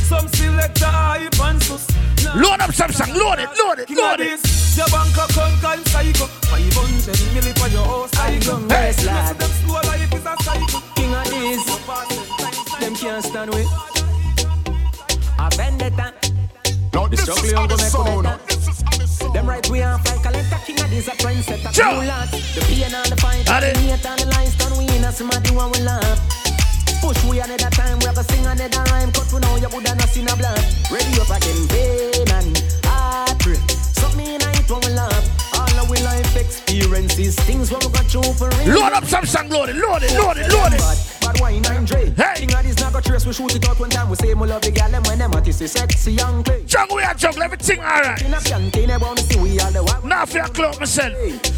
Some 0.10 0.28
selector 0.30 0.86
hype 0.86 1.39
and 1.41 1.62
sus. 1.64 1.88
Load 2.36 2.60
up 2.62 2.74
some 2.74 2.91
song, 2.91 3.10
load 3.14 3.39
it, 3.39 3.49
load 3.60 3.80
it, 3.80 3.89
load 3.89 4.20
it. 4.20 4.41
this, 4.41 4.78
Your 4.78 4.88
bank 4.88 5.16
account 5.18 5.55
can 5.62 5.86
psycho. 5.86 6.26
500 6.47 7.16
milli 7.34 7.53
for 7.60 7.68
your 7.70 7.86
house, 7.86 8.14
race 8.16 8.45
You 8.45 8.51
know, 8.51 8.68
lad. 8.68 9.41
Slow 9.41 9.74
life 9.89 10.14
is 10.14 10.26
a 10.26 10.36
psycho. 10.43 10.80
King 10.95 11.16
of 11.16 11.30
this, 11.30 12.59
them 12.80 12.95
can't 12.95 13.23
stand 13.23 13.51
with. 13.51 13.67
A 15.39 15.49
vendetta. 15.55 16.13
The 16.91 17.07
this 17.09 17.21
struggle 17.21 17.45
is 17.45 17.53
how 17.53 17.67
the 17.67 17.77
sound. 17.77 19.34
Them 19.34 19.47
right 19.47 19.69
we 19.69 19.82
are 19.82 19.99
fight 19.99 20.23
collector 20.23 20.59
king 20.65 20.80
of 20.82 20.89
this 20.89 21.07
a 21.07 21.11
trendsetter. 21.11 21.71
Cool 21.75 22.05
lot. 22.07 22.32
The 22.32 22.61
pain 22.67 22.93
and 22.93 23.05
the 23.11 23.15
fight. 23.17 23.45
The 23.45 23.77
hate 23.80 24.05
and 24.05 24.19
the 24.19 24.25
lies 24.32 24.55
done 24.57 24.77
we 24.77 24.86
in 24.95 25.03
a 25.03 25.11
somebody 25.11 25.51
one 25.51 25.71
we 25.71 25.80
laugh. 25.82 26.19
Push 27.01 27.23
we 27.25 27.39
another 27.39 27.69
time, 27.69 27.99
we 27.99 28.05
have 28.05 28.15
to 28.15 28.23
sing 28.23 28.45
another 28.45 28.84
rhyme. 28.91 29.11
Cut 29.11 29.32
we 29.32 29.39
know 29.39 29.55
you 29.55 29.69
woulda 29.69 29.95
not 29.95 30.09
seen 30.09 30.27
a 30.27 30.36
blood. 30.36 30.59
Ready 30.91 31.19
up 31.21 31.30
again, 31.30 31.67
pain 31.67 32.30
and 32.34 32.63
heartbreak. 32.84 33.89
Something 34.00 34.28
in 34.28 34.41
it 34.41 34.70
when 34.70 34.82
we 34.82 34.91
laugh. 34.93 35.24
All 35.54 35.80
of 35.80 35.89
we 35.89 35.97
life 36.02 36.36
experiences, 36.36 37.36
things 37.47 37.72
when 37.72 37.80
we 37.82 37.89
got 37.91 38.06
through 38.06 38.34
for 38.34 38.50
real. 38.50 38.80
Load 38.80 38.93
up 38.93 39.06
some 39.06 39.26
song, 39.26 39.50
load 39.50 39.70
it, 39.70 39.76
load 39.76 40.04
it, 40.04 40.14
load 40.18 40.38
it, 40.38 40.52
load 40.52 40.74
it. 40.74 40.82
Bad, 41.22 41.39
wine 41.41 41.66
and 41.66 41.86
Dre. 41.86 42.12
Hey. 42.12 42.34
King 42.38 42.54
of 42.54 42.64
this 42.64 42.80
not 42.80 42.93
got 42.93 43.04
trace, 43.04 43.26
we 43.26 43.34
shoot 43.34 43.56
it 43.56 43.68
out 43.68 43.80
one 43.80 43.89
time. 43.89 44.10
We 44.10 44.16
say 44.16 44.34
we 44.34 44.47
love 44.47 44.62
the 44.62 44.72
gal, 44.72 44.89
them 44.89 45.04
when 45.04 45.20
them 45.20 45.34
at 45.34 45.47
is 45.47 45.72
sexy 45.72 46.14
young 46.14 46.43
play. 46.43 46.64
Jungle, 46.66 46.95
we 46.97 47.04
are 47.04 47.14
jungle, 47.14 47.43
everything 47.43 47.80
alright. 47.80 48.22
In 48.22 48.34
a 48.34 48.39
canteen, 48.39 48.89
about 48.89 49.18
me 49.18 49.24
see 49.24 49.39
we 49.39 49.60
are 49.60 49.72
the 49.72 49.84
one. 49.84 50.08
Now 50.08 50.26
for 50.26 50.38
your 50.38 50.47
clock 50.47 50.80
myself. 50.80 51.14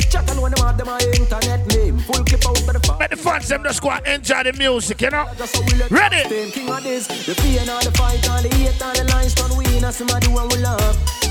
Chat 0.09 0.29
and 0.29 0.41
when 0.41 0.51
them 0.51 0.65
have 0.65 0.77
them 0.77 0.89
internet 1.13 1.67
name. 1.67 1.99
Full 1.99 2.23
clip 2.25 2.45
out 2.47 2.59
of 2.59 2.65
the 2.67 2.79
phone. 2.85 2.97
Let 2.99 3.09
the 3.11 3.17
fans 3.17 3.47
them 3.47 3.63
just 3.63 3.81
go 3.81 3.91
and 3.91 4.07
enjoy 4.07 4.43
the 4.43 4.53
music, 4.53 5.01
you 5.01 5.09
know? 5.09 5.27
Just 5.37 5.55
so 5.55 5.61
we 5.61 5.73
let 5.77 5.91
Ready? 5.91 6.51
King 6.51 6.69
of 6.69 6.83
this, 6.83 7.07
the 7.07 7.35
pain 7.35 7.59
and 7.59 7.85
the 7.85 7.91
fight 7.91 8.27
and 8.27 8.45
the 8.45 8.55
hate 8.55 8.81
and 8.81 8.97
the 8.97 9.13
lines 9.13 9.35
done 9.35 9.55
we 9.55 9.65
in 9.77 9.83
a 9.83 9.91
somebody 9.91 10.27
when 10.27 10.47
we 10.49 10.57
love. 10.57 11.30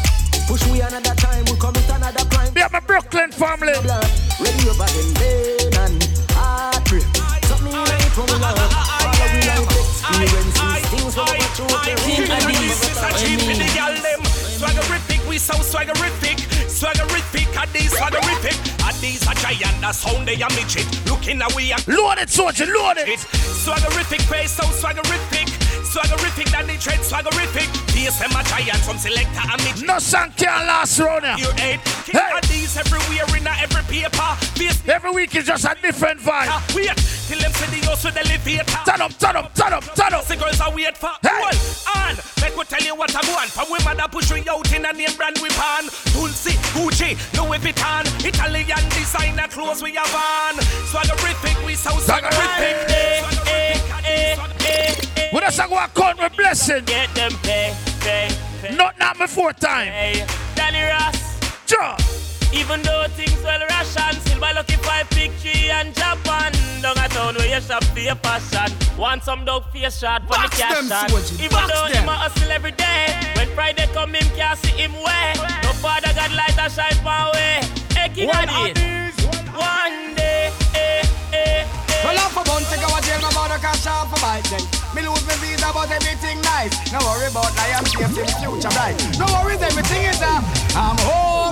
Push 0.51 0.67
we 0.67 0.81
another 0.81 1.15
time, 1.15 1.45
we 1.47 1.55
commit 1.63 1.89
another 1.89 2.27
crime. 2.27 2.51
We 2.53 2.61
have 2.61 2.73
my 2.73 2.81
Brooklyn 2.81 3.31
family. 3.31 3.71
Blood, 3.87 4.03
ready 4.43 4.67
up 4.67 4.83
again, 4.83 5.15
pain 5.15 5.71
and 5.79 6.03
heartbreak. 6.35 7.07
Something 7.47 7.71
in 7.71 7.87
it 7.87 8.11
when 8.19 8.27
we 8.27 8.35
love. 8.43 8.59
All 8.59 9.15
of 9.15 9.31
we 9.31 9.47
life 9.47 9.71
experiences, 9.79 10.91
things 10.91 11.15
when 11.15 11.31
we 11.31 11.39
go 11.39 11.47
through. 11.55 11.71
for 11.71 11.95
King 12.03 12.27
real. 12.27 12.35
of 12.35 12.67
This 12.67 12.83
is 12.83 12.99
a 12.99 13.11
cheap 13.15 13.47
in 13.47 13.63
the 13.63 13.71
gal 13.79 13.95
them. 13.95 14.27
Swaggerific, 14.59 15.23
we 15.31 15.39
so 15.39 15.55
swaggerific. 15.55 16.43
Swaggerific, 16.67 17.47
at 17.55 17.73
these 17.73 17.95
swaggerific. 17.95 18.59
At 18.83 18.99
these 18.99 19.23
a 19.31 19.35
giant, 19.39 19.87
a 19.87 19.95
sound 19.95 20.27
they 20.27 20.35
a 20.35 20.51
midget. 20.59 20.91
Looking 21.07 21.41
away 21.43 21.71
at 21.71 21.87
Load 21.87 22.19
it, 22.19 22.29
soldier, 22.29 22.67
load 22.67 22.99
it. 22.99 23.07
it. 23.07 23.21
Swaggerific, 23.63 24.23
face 24.27 24.51
so 24.51 24.65
swaggerific. 24.65 25.50
Swaggerific, 25.91 26.51
that 26.53 26.67
they 26.67 26.77
tread 26.77 27.01
swaggerific. 27.03 27.67
DSM 27.91 28.31
a 28.31 28.43
giant 28.47 28.79
from 28.87 28.97
selector 28.99 29.43
a 29.43 29.57
midget. 29.67 29.87
No 29.87 29.99
song 29.99 30.31
can 30.37 30.67
last 30.67 30.99
round 31.01 31.25
eight, 31.59 31.83
king 32.07 32.15
Hey. 32.15 32.31
of 32.39 32.47
these 32.49 32.77
everywhere 32.79 33.27
in 33.37 33.47
a 33.47 33.51
every 33.59 33.83
paper. 33.91 34.31
Face 34.55 34.79
Every 34.87 35.11
week 35.11 35.35
is 35.35 35.47
just 35.47 35.65
a 35.65 35.75
different 35.83 36.21
vibe. 36.21 36.47
Ah, 36.47 36.63
wait 36.75 36.95
till 37.27 37.39
them 37.39 37.53
see 37.53 37.67
the 37.81 37.87
house 37.87 38.05
with 38.05 38.15
the 38.15 38.21
elevator. 38.23 38.65
Turn 38.87 39.01
up, 39.03 39.13
turn 39.19 39.37
up, 39.37 39.55
turn 39.55 39.73
up, 39.73 39.85
turn 39.95 40.15
up. 40.15 40.25
The 40.27 40.37
girls 40.37 40.61
are 40.61 40.73
wait 40.73 40.97
for 40.97 41.11
Hey. 41.23 41.43
Hold 41.43 41.59
on, 41.99 42.15
make 42.41 42.57
me 42.57 42.65
tell 42.71 42.83
you 42.87 42.95
what 42.95 43.11
I 43.11 43.23
want. 43.35 43.51
From 43.51 43.67
women 43.71 43.97
that 43.99 44.13
push 44.13 44.31
we 44.31 44.47
out 44.49 44.71
in 44.73 44.85
a 44.87 44.93
name 44.93 45.11
brand 45.19 45.39
we 45.43 45.49
pan. 45.59 45.91
Tulsi, 46.15 46.55
Gucci, 46.71 47.19
Louis 47.35 47.59
Vuitton, 47.59 48.07
Italian 48.25 48.85
designer 48.95 49.49
clothes 49.51 49.83
we 49.83 49.95
have 49.99 50.15
on. 50.15 50.55
Swaggerific, 50.87 51.67
we 51.67 51.75
so 51.75 51.91
swaggerific. 51.99 52.79
Eh. 52.95 53.40
When 55.33 55.45
I 55.45 55.51
song 55.51 55.71
what 55.71 55.95
count 55.95 56.19
with 56.19 56.37
blessing, 56.37 56.85
Get 56.85 57.15
them 57.15 57.33
pay, 57.43 57.75
pay, 58.01 58.29
pay. 58.63 58.75
not 58.77 58.99
not 58.99 59.17
before 59.19 59.53
time. 59.53 59.87
Hey, 59.93 60.27
Danny 60.55 60.83
Ross. 60.83 61.39
Sure. 61.67 61.97
Even 62.53 62.83
though 62.83 63.07
things 63.11 63.41
well 63.45 63.61
Russian, 63.69 64.21
still 64.23 64.41
by 64.41 64.51
lucky 64.53 64.75
five 64.77 65.09
big 65.11 65.31
tree 65.39 65.71
and 65.71 65.95
Japan. 65.95 66.53
Down 66.83 66.99
a 66.99 67.09
town 67.09 67.35
where 67.37 67.47
you 67.55 67.61
shop 67.61 67.85
for 67.85 68.01
your 68.01 68.17
passion. 68.17 68.75
Want 68.99 69.23
some 69.23 69.45
dog 69.45 69.71
face 69.71 69.99
shot 70.01 70.23
for 70.23 70.35
the 70.35 70.49
Box 70.49 70.59
cash 70.59 70.75
them, 70.75 70.89
shot. 70.89 71.33
Even 71.35 71.51
box 71.51 71.73
though 71.73 71.89
them. 71.93 72.03
him 72.03 72.09
a 72.09 72.13
hustle 72.13 72.51
every 72.51 72.73
day. 72.73 73.15
When 73.37 73.49
Friday 73.55 73.87
come 73.95 74.15
him 74.15 74.27
can't 74.37 74.59
see 74.59 74.73
him 74.73 74.93
way. 74.95 75.33
No 75.63 75.73
father 75.79 76.13
God 76.13 76.33
light 76.33 76.59
a 76.59 76.69
shine 76.69 77.05
my 77.05 77.31
way. 77.33 77.61
Hey, 77.95 78.09
King 78.15 78.29
One 78.29 78.49
of 78.49 78.51
of. 78.51 78.77
One 79.55 80.15
day, 80.17 80.51
eh, 80.75 81.07
eh, 81.33 81.67
Well, 82.05 82.17
off 82.17 82.37
a 82.37 82.43
bun, 82.49 82.63
take 82.73 82.81
our 82.81 83.01
jail, 83.05 83.21
my 83.21 83.33
mother 83.37 83.59
cash 83.61 83.87
off 83.87 84.09
a 84.09 84.19
bike 84.21 84.49
then. 84.49 84.65
Me 84.97 85.03
lose 85.05 85.21
my 85.29 85.37
visa, 85.37 85.69
but 85.73 85.91
everything 85.91 86.41
nice. 86.41 86.73
No 86.93 86.99
worry 87.05 87.29
about 87.29 87.53
lion 87.61 87.85
safety, 87.85 88.25
the 88.25 88.35
future 88.41 88.73
bright. 88.73 88.97
No 89.21 89.27
worries, 89.37 89.61
everything 89.61 90.09
is 90.09 90.21
up. 90.25 90.43
I'm 90.73 90.97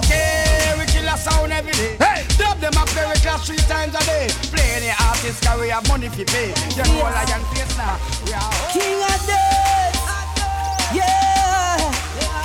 okay. 0.00 0.72
We 0.80 0.86
kill 0.88 1.04
a 1.04 1.16
sound 1.20 1.52
every 1.52 1.72
day. 1.72 1.96
Hey! 2.00 2.24
Dub 2.40 2.56
them 2.60 2.72
up 2.80 2.88
every 2.96 3.20
class 3.20 3.44
three 3.46 3.60
times 3.68 3.94
a 3.94 4.02
day. 4.08 4.28
Play 4.48 4.68
any 4.80 4.90
artist, 5.04 5.44
cause 5.44 5.60
we 5.60 5.68
have 5.68 5.86
money 5.86 6.08
to 6.08 6.24
pay. 6.24 6.48
You 6.76 6.84
know 6.96 7.04
lion 7.04 7.42
face 7.52 7.76
now. 7.76 8.00
We 8.24 8.32
are 8.32 8.48
King 8.72 9.04
of 9.04 9.20
this, 9.28 9.96
yeah. 10.96 11.76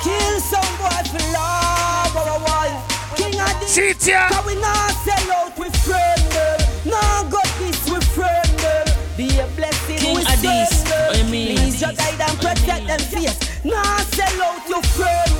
Kill 0.04 0.36
some 0.44 0.72
boy 0.76 1.00
for 1.08 1.24
love 1.32 2.12
or 2.20 2.28
a 2.36 2.38
wife. 2.44 2.76
King 3.16 3.40
of 3.40 3.48
this, 3.60 3.78
it 3.78 4.02
here. 4.04 4.28
cause 4.28 4.44
we 4.44 4.54
not 4.60 4.92
sell 5.08 5.32
out 5.40 5.56
with 5.58 5.74
friend 5.82 6.20
them. 6.36 6.60
Now 6.84 7.24
Be 9.16 9.30
a 9.38 9.46
blessing 9.54 9.98
King 9.98 10.16
with 10.16 10.26
of 10.26 10.42
this, 10.42 10.82
friend 10.82 10.90
them. 10.90 11.06
what 11.06 11.18
you 11.18 11.24
mean? 11.30 11.56
Please 11.56 11.78
Jah 11.78 11.94
guide 11.94 12.18
and 12.18 12.36
protect 12.42 12.86
them 12.88 12.98
face. 12.98 13.38
Nah 13.62 14.02
sell 14.10 14.42
out 14.42 14.68
your 14.68 14.82
friend, 14.82 15.30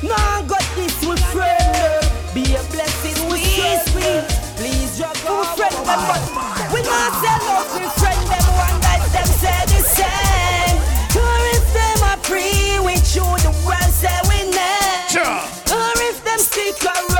nah 0.00 0.40
got 0.48 0.64
this 0.72 0.96
with 1.04 1.20
friend. 1.28 2.00
Be 2.32 2.48
a 2.56 2.62
blessing 2.72 3.20
with 3.28 3.44
sweet. 3.92 4.24
Please 4.56 4.96
drop 4.96 5.20
our 5.28 5.44
friend 5.52 5.74
oh, 5.76 5.84
them, 5.84 6.00
but 6.08 6.72
we 6.72 6.80
nah 6.80 7.12
sell 7.20 7.44
out 7.52 7.68
we 7.76 7.84
friend 8.00 8.24
them. 8.24 8.46
One 8.56 8.80
that 8.88 9.04
them 9.12 9.28
say 9.36 9.68
the 9.68 9.80
same. 9.84 10.80
Or 11.20 11.40
if 11.52 11.64
them 11.76 12.00
a 12.08 12.16
pre, 12.24 12.80
we 12.80 12.96
show 13.04 13.36
the 13.44 13.52
world 13.68 13.92
say 14.00 14.16
we 14.32 14.48
next. 14.48 15.12
Sure. 15.12 15.76
Or 15.76 15.92
if 16.08 16.24
them 16.24 16.38
stick 16.40 16.80
around, 16.88 17.19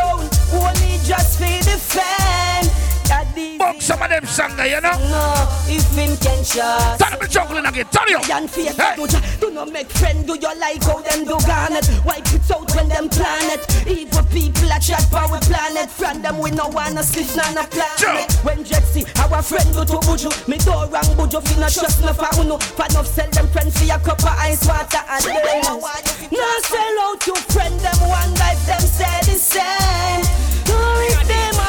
some 3.91 4.03
of 4.03 4.09
them 4.09 4.25
songs, 4.25 4.55
you 4.55 4.81
know. 4.81 4.95
no, 5.11 5.27
if 5.67 5.83
him 5.99 6.15
can 6.23 6.45
shot. 6.45 6.95
Turn 7.03 7.13
up 7.13 7.19
the 7.19 7.27
juggling 7.27 7.67
again. 7.67 7.87
Turn 7.91 8.07
it 8.07 8.23
up. 8.23 8.47
Face 8.47 8.71
do, 8.71 9.19
do 9.41 9.51
not 9.51 9.73
make 9.73 9.91
friend, 9.91 10.25
do 10.25 10.39
you 10.39 10.55
like 10.63 10.83
how 10.85 11.03
them 11.03 11.27
do 11.27 11.35
garnet? 11.43 11.83
Wipe 12.07 12.31
it 12.31 12.47
out 12.55 12.71
when 12.77 12.89
them 12.89 13.09
planet. 13.09 13.59
Evil 13.91 14.23
people 14.31 14.71
a 14.71 14.79
chat 14.79 15.03
power 15.11 15.43
planet. 15.43 15.91
From 15.91 16.23
them 16.23 16.39
we 16.39 16.53
no 16.53 16.69
wanna 16.69 17.03
sleep, 17.03 17.35
none 17.35 17.59
a 17.59 17.67
planet. 17.67 18.31
When 18.47 18.63
Jet 18.63 18.87
see 18.87 19.05
our 19.19 19.43
friend 19.43 19.67
go 19.75 19.83
to 19.83 19.99
Buju, 20.07 20.31
me 20.47 20.59
do 20.59 20.71
wrong 20.71 21.11
Buju, 21.19 21.43
fi 21.43 21.55
no 21.59 21.67
trust 21.67 22.03
no 22.07 22.13
for 22.15 22.31
uno. 22.39 22.59
For 22.59 22.87
no 22.95 23.03
sell 23.03 23.29
them 23.31 23.49
friends 23.49 23.75
for 23.75 23.91
a 23.91 23.99
cup 23.99 24.23
of 24.23 24.39
ice 24.39 24.63
water 24.71 25.03
and 25.03 25.25
them. 25.25 25.83
No 26.31 26.47
sell 26.63 26.97
out 27.11 27.19
to 27.27 27.35
friend 27.51 27.75
them 27.83 27.99
one 28.07 28.35
life, 28.39 28.63
them 28.71 28.87
say 28.87 29.19
the 29.27 29.35
same. 29.35 30.23
If 30.71 31.27
them 31.27 31.60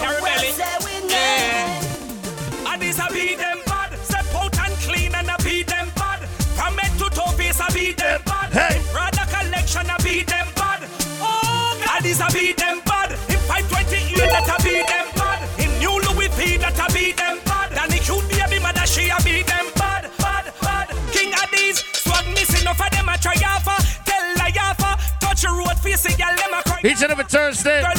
we 0.00 1.10
Yeah. 1.10 2.72
And 2.72 2.82
this 2.82 2.98
I 2.98 3.08
beat 3.08 3.38
them 3.38 3.58
bad. 3.66 3.98
Step 4.04 4.34
out 4.34 4.58
and 4.58 4.74
clean 4.86 5.14
and 5.14 5.30
I 5.30 5.36
beat 5.38 5.66
them 5.66 5.90
bad. 5.96 6.20
From 6.56 6.78
head 6.78 6.98
to 6.98 7.10
toe 7.10 7.32
face 7.32 7.60
I 7.60 7.68
beat 7.72 7.96
them 7.96 8.20
bad. 8.24 8.52
Hey. 8.52 8.80
Brother 8.92 9.26
collection 9.26 9.90
I 9.90 9.96
beat 10.02 10.26
them 10.26 10.46
bad. 10.54 10.80
Oh 11.20 11.80
God. 11.84 11.96
And 11.96 12.04
this 12.04 12.20
I 12.20 12.28
beat 12.30 12.56
them 12.56 12.80
bad. 12.84 13.10
In 13.28 13.40
528 13.50 14.16
that 14.16 14.48
I 14.48 14.56
beat 14.62 14.86
them 14.86 15.06
bad. 15.16 15.40
In 15.58 15.70
new 15.78 15.96
Louis 16.06 16.30
V 16.38 16.56
that 16.58 16.78
I 16.78 16.86
beat 16.94 17.16
them 17.16 17.38
bad. 17.44 17.72
And 17.72 17.90
the 17.92 17.98
cute 17.98 18.28
baby 18.30 18.62
mother 18.62 18.86
she 18.86 19.10
I 19.10 19.18
beat 19.22 19.46
them 19.46 19.66
bad. 19.74 20.10
Bad, 20.18 20.52
bad. 20.62 20.88
King 21.10 21.32
of 21.34 21.48
these. 21.50 21.82
Swag 21.98 22.26
missing 22.34 22.62
enough 22.62 22.80
of 22.80 22.90
them 22.90 23.08
a 23.08 23.18
try 23.18 23.34
alpha. 23.42 23.74
Tell 24.06 24.46
a 24.46 24.48
alpha. 24.62 24.90
Touch 25.18 25.44
a 25.44 25.50
road 25.50 25.78
facing 25.82 26.16
y'all 26.18 26.36
them 26.36 26.54
a 26.54 26.62
cry. 26.62 26.80
Each 26.84 27.02
and 27.02 27.10
every 27.10 27.24
Thursday. 27.24 27.82
Girl 27.82 27.98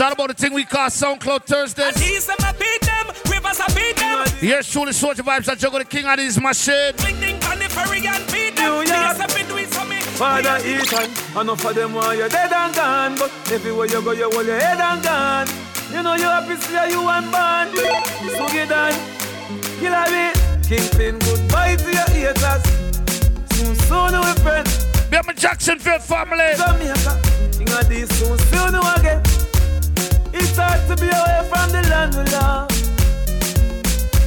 all 0.00 0.12
about 0.12 0.28
the 0.28 0.34
thing 0.34 0.52
we 0.52 0.64
call 0.64 0.88
SoundCloud 0.88 1.44
Thursday. 1.44 1.90
These 1.92 2.26
them 2.26 2.36
beat 2.58 2.80
them. 2.82 3.06
Rivers 3.30 3.60
a 3.60 3.66
beat 3.74 3.96
them. 3.96 4.26
Here's 4.38 4.70
truly 4.70 4.92
Soldier 4.92 5.22
Vibes 5.22 5.46
that 5.46 5.58
juggle 5.58 5.78
the 5.78 5.84
king 5.84 6.06
of 6.06 6.16
these 6.16 6.40
machine. 6.40 6.92
Bling 6.96 7.20
ding 7.20 7.42
on 7.44 7.58
the 7.58 7.68
ferry 7.68 8.06
and 8.06 8.24
beat 8.32 8.56
them. 8.56 8.84
Because 8.84 9.20
I've 9.20 9.34
been 9.34 9.46
doing 9.48 9.66
something. 9.66 9.98
Father 10.18 10.58
Ethan, 10.66 11.10
enough 11.40 11.64
of 11.64 11.74
them 11.76 11.94
want 11.94 12.18
you're 12.18 12.28
dead 12.28 12.52
and 12.52 12.74
gone 12.74 13.14
But 13.14 13.30
everywhere 13.52 13.86
you 13.86 14.02
go, 14.02 14.10
you 14.10 14.28
hold 14.28 14.46
your 14.46 14.58
head 14.58 14.80
and 14.80 15.00
gone 15.00 15.46
You 15.92 16.02
know 16.02 16.16
you're 16.16 16.26
happy 16.26 16.56
see 16.56 16.90
you 16.90 17.08
and 17.08 17.30
born 17.30 17.70
So 18.34 18.48
get 18.48 18.68
done, 18.68 18.98
killer 19.78 20.10
me 20.10 20.32
Kingpin, 20.66 21.20
goodbye 21.20 21.76
to 21.76 21.92
your 21.92 22.10
haters 22.10 22.64
Soon, 23.52 23.76
soon 23.86 24.20
we 24.20 24.32
friends 24.42 24.86
Be 25.08 25.18
my 25.24 25.32
Jacksonville 25.34 26.00
family 26.00 26.50
Jamaica, 26.56 27.20
king 27.52 27.70
of 27.70 27.88
this 27.88 28.08
soon, 28.18 28.36
soon 28.38 28.72
we 28.72 28.88
again 28.98 29.27
It's 30.38 30.56
hard 30.56 30.80
to 30.88 30.94
be 30.96 31.10
away 31.10 31.40
from 31.50 31.68
the 31.74 31.82
land 31.90 32.14
we 32.14 32.24
love 32.30 32.70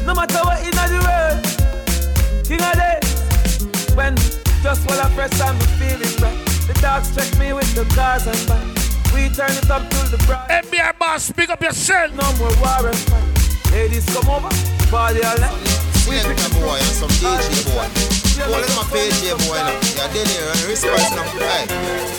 No 0.06 0.14
matter 0.14 0.44
what 0.44 0.60
in 0.60 0.76
the 0.76 1.00
world 1.08 1.40
King 2.44 2.62
of 2.62 2.76
this 2.76 3.96
When 3.96 4.16
just 4.62 4.88
while 4.88 5.00
I 5.00 5.10
press 5.16 5.40
on 5.42 5.58
me 5.58 5.66
feeling 5.80 6.16
right 6.20 6.38
The 6.68 6.76
dogs 6.82 7.16
check 7.16 7.32
me 7.40 7.54
with 7.54 7.74
the 7.74 7.86
cars 7.96 8.28
and 8.28 8.42
bike 8.48 8.62
We 9.16 9.30
turn 9.34 9.56
it 9.56 9.70
up 9.72 9.90
till 9.90 10.08
the 10.12 10.20
bright 10.28 10.64
NBA 10.64 11.00
boss, 11.00 11.32
big 11.32 11.50
up 11.50 11.62
yourself 11.62 12.12
No 12.12 12.28
more 12.38 12.54
war 12.60 12.92
and 12.92 13.02
fight 13.08 13.72
Ladies 13.72 14.06
come 14.14 14.30
over, 14.30 14.52
party 14.92 15.24
all 15.24 15.40
night 15.40 15.56
We 16.10 16.20
Send 16.20 16.36
a 16.36 16.50
boy 16.60 16.76
and 16.76 16.96
some 17.00 17.10
DJ 17.24 17.64
boy. 17.72 17.88
Call 18.42 18.60
him 18.60 18.76
a 18.76 18.84
PJ 18.90 19.48
boy 19.48 19.56
now. 19.56 19.80
Yeah, 19.96 20.08
then 20.12 20.28
here 20.28 20.50
and 20.50 20.64
response 20.68 21.12
now. 21.12 21.24
Hey, 21.40 21.68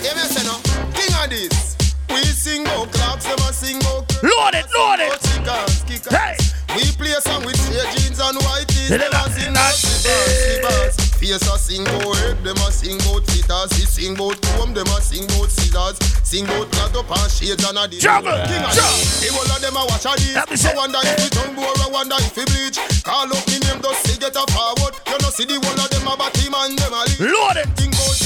hear 0.03 0.14
me 0.14 0.22
say 0.22 0.45
now. 0.47 0.61
King 0.95 1.14
of 1.18 1.30
this. 1.30 1.82
We 2.11 2.22
sing 2.24 2.62
about 2.66 2.92
clocks, 2.92 3.24
them 3.24 3.38
a 3.48 3.53
sing 3.53 3.78
about 3.78 4.11
Load 4.22 4.55
it, 4.55 4.66
load 4.74 5.00
it. 5.00 5.18
Kickers, 5.20 5.82
kickers. 5.84 6.14
Hey. 6.14 6.36
We 6.74 6.88
play 6.96 7.12
a 7.12 7.20
song 7.20 7.44
with 7.44 7.57
straight 7.57 7.84
jeans 7.96 8.18
and 8.18 8.38
white 8.42 8.66
tees. 8.68 8.88
Them 8.88 9.03
a 9.03 9.22
sing 9.30 9.53
about 9.53 9.74
slippers, 9.74 10.32
slippers. 10.40 10.94
Face 11.20 11.46
a 11.46 11.59
sing 11.59 11.86
about 11.86 12.16
head, 12.18 12.42
them 12.42 12.57
a 12.57 12.68
sing 12.72 12.96
about 13.03 13.26
sitters. 13.28 13.70
We 13.76 13.84
sing 13.84 14.14
about 14.14 14.40
comb, 14.57 14.72
them 14.74 14.88
a 14.88 14.96
sing 15.00 15.24
about 15.24 15.50
scissors. 15.50 15.96
Sing 16.24 16.44
about 16.48 16.72
cut 16.72 16.96
up 16.96 17.11
and 17.12 17.30
shades 17.30 17.64
and 17.64 17.78
a 17.78 17.84
this. 17.86 18.00
Juggle, 18.00 18.32
juggle. 18.48 18.72
The 19.20 19.28
whole 19.36 19.53
of 19.53 19.61
them 19.61 19.76
a 19.76 19.82
watch 19.84 20.07
a 20.09 20.12
this. 20.16 20.64
I 20.64 20.74
wonder 20.74 20.98
if 21.05 21.20
it 21.20 21.32
done 21.32 21.55
bore, 21.55 21.76
I 21.76 21.88
wonder 21.92 22.16
if 22.18 22.36
it 22.38 22.48
bleach. 22.48 22.78
Call 23.05 23.28
up 23.28 23.44
me 23.46 23.61
name, 23.68 23.82
just 23.84 24.00
see 24.09 24.16
get 24.16 24.32
a 24.32 24.44
forward. 24.48 24.96
You 25.07 25.18
know 25.20 25.28
see 25.28 25.44
the 25.44 25.61
whole 25.61 25.76
of 25.76 25.88
them 25.92 26.09
a 26.09 26.16
batty 26.16 26.48
man, 26.48 26.72
them 26.76 26.94
a 26.96 27.05
lead. 27.05 27.20
Load 27.20 27.57
it. 27.61 27.68
Think 27.76 27.92
about 27.92 28.22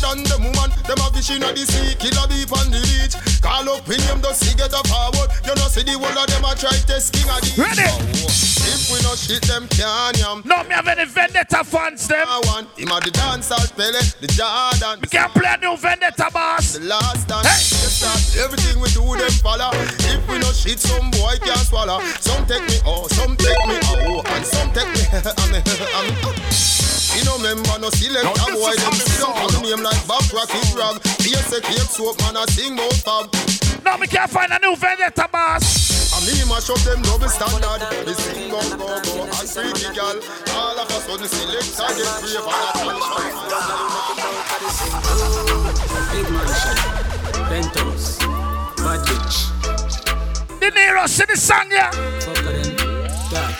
than 0.00 0.24
them 0.24 0.42
woman. 0.48 0.70
Them 0.88 0.98
a 0.98 1.06
fishing 1.12 1.44
at 1.44 1.54
the 1.54 1.64
sea, 1.64 1.94
killer 2.00 2.26
deep 2.26 2.50
on 2.52 2.72
the 2.72 2.80
beach. 2.80 3.14
Call 3.40 3.68
up 3.68 3.84
him, 3.86 4.20
just 4.20 4.40
see 4.40 4.56
get 4.56 4.72
a 4.72 4.80
forward. 4.88 5.28
You 5.44 5.54
know 5.54 5.68
see 5.68 5.84
the 5.84 5.96
whole 5.96 6.16
of 6.16 6.26
them 6.26 6.44
a 6.44 6.52
try 6.56 6.74
test 6.88 7.12
king 7.12 7.28
of 7.28 7.40
the 7.40 7.50
Ready? 7.60 7.88
If 8.70 8.92
we 8.92 8.98
no 9.04 9.14
shit 9.14 9.42
them 9.44 9.68
can 9.68 10.14
yam. 10.16 10.42
No, 10.44 10.64
me 10.64 10.74
have 10.74 10.88
any 10.88 11.04
Vendetta 11.04 11.64
fans 11.64 12.08
them. 12.08 12.26
I 12.28 12.40
want 12.48 12.68
him 12.78 12.90
a 12.90 13.00
the 13.00 13.10
dance 13.10 13.52
out 13.52 13.72
Pele, 13.76 14.00
the 14.20 14.28
Jordan. 14.32 15.00
We 15.00 15.08
can't 15.08 15.32
play 15.32 15.52
a 15.52 15.56
new 15.56 15.76
Vendetta 15.76 16.28
boss. 16.32 16.76
The 16.76 16.84
last 16.84 17.28
dance, 17.28 17.46
hey. 17.46 18.42
everything 18.42 18.80
we 18.80 18.88
do 18.90 19.04
them 19.16 19.30
follow. 19.44 19.70
If 20.08 20.28
we 20.28 20.38
no 20.38 20.50
shit, 20.52 20.80
some 20.80 21.10
boy 21.10 21.36
can't 21.40 21.64
swallow. 21.64 22.00
Some 22.20 22.46
take 22.46 22.64
me 22.68 22.80
oh, 22.86 23.08
some 23.08 23.36
take 23.36 23.60
me 23.68 23.76
oh, 23.84 24.22
and 24.26 24.44
some 24.44 24.72
take 24.72 24.88
me 24.92 25.02
I'm 25.12 25.54
I'm. 25.94 26.79
You 27.20 27.26
know, 27.26 27.36
member 27.36 27.76
no 27.84 27.90
select 27.90 28.24
a 28.24 28.32
boy 28.56 28.72
them 28.80 28.96
sit 28.96 29.20
up 29.20 29.36
on 29.36 29.52
name 29.60 29.84
like 29.84 30.00
Bob 30.08 30.24
Rocket 30.32 30.72
Rag. 30.72 30.96
Face 31.20 31.52
a 31.52 31.60
cake 31.60 31.84
soap 31.92 32.16
man 32.24 32.36
a 32.36 32.48
sing 32.48 32.74
more 32.74 32.88
fab. 33.04 33.28
No, 33.84 34.00
we 34.00 34.06
can't 34.06 34.30
find 34.30 34.50
a 34.50 34.58
new 34.58 34.74
Vendetta 34.74 35.28
boss. 35.30 36.16
And 36.16 36.24
me 36.24 36.32
mash 36.48 36.70
up 36.70 36.80
them 36.80 37.02
double 37.02 37.28
standard. 37.28 37.84
Me 38.08 38.14
sing 38.14 38.48
go 38.48 38.56
go 38.72 38.88
go 39.04 39.28
and 39.28 39.48
freaky 39.52 39.92
girl. 39.92 40.16
All 40.56 40.80
of 40.80 40.88
a 40.88 40.96
sudden 40.96 41.28
select 41.28 41.76
I 41.76 41.92
get 41.92 42.08
brave 42.24 42.40
and 42.88 43.04
Big 46.16 46.24
mansion, 46.32 46.76
Bentos, 47.52 48.16
bad 48.80 49.00
bitch. 49.04 49.36
The 50.58 50.70
Nero, 50.70 51.06
see 51.06 51.26
the 51.26 51.36
song, 51.36 51.68
yeah. 51.70 51.90
Fuck 51.90 52.38
of 52.38 52.44
them, 52.44 52.76
God. 53.30 53.52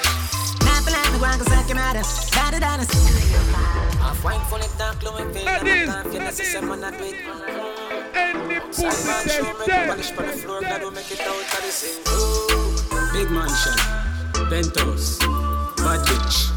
Napping 0.65 0.95
at 0.95 1.13
the 1.13 1.19
ground 1.19 1.43
'cause 1.43 1.53
I 1.53 1.63
can 1.69 1.77
ride 1.77 1.97
it. 1.97 2.20
Got 2.61 2.81
it. 2.81 2.93
Half 3.99 4.23
wine 4.23 4.41
full 4.51 4.59
of 4.59 4.77
dark, 4.77 5.01
glowing 5.01 5.33
pale. 5.33 5.45
That 5.47 5.67
is, 5.67 5.89
I'm 5.89 6.03
confident 6.03 6.21
that 6.21 6.31
the 6.31 6.37
system 6.37 6.71
and 6.73 6.85
I 6.85 6.91
do 6.91 7.05
it. 7.05 7.15
Any 8.15 8.61
pussy 8.61 8.83
Sideman 8.85 9.23
test 9.23 9.37
show, 9.37 9.59
make 9.59 9.67
dead. 9.67 9.89
polish 9.89 10.11
on 10.13 10.27
the 10.27 10.33
floor, 10.33 10.61
glad 10.61 10.83
we 10.83 10.91
make 10.91 11.11
it 11.11 11.21
out 11.21 11.41
of 11.41 11.63
the 11.65 11.73
same. 11.73 12.05
Big 13.15 13.31
mansion, 13.31 13.73
Bentos, 14.53 15.19
bad 15.79 16.01
bitch. 16.05 16.53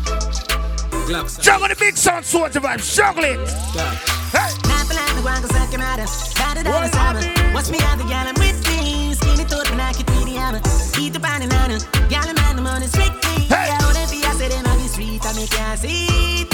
Glocks. 1.08 1.42
Juggle 1.42 1.70
the 1.70 1.76
big 1.80 1.96
sound, 1.96 2.26
Soldier 2.26 2.60
Vibes. 2.60 2.96
Juggle 2.96 3.24
it. 3.24 3.40
Hey. 4.36 4.52
Napping 4.68 4.98
at 4.98 5.16
the 5.16 5.22
ground 5.22 5.46
'cause 5.46 5.56
I 5.56 5.68
can 5.72 5.80
ride 5.80 6.00
it. 6.00 6.10
Got 6.36 6.58
it 6.58 6.68
on 6.68 6.84
us. 6.84 7.54
Watch 7.54 7.70
me 7.70 7.80
out 7.88 7.98
the 7.98 8.04
gallon 8.04 8.36
with 8.40 8.60
me. 8.68 9.16
Skinny 9.16 9.46
thought 9.46 9.72
and 9.72 9.82
I 9.82 9.94
could 9.94 10.08
be 10.08 10.26
the 10.26 10.36
hammer. 10.36 10.62
Eat 11.00 11.14
the 11.14 11.20
pan 11.22 11.44
street. 15.76 16.53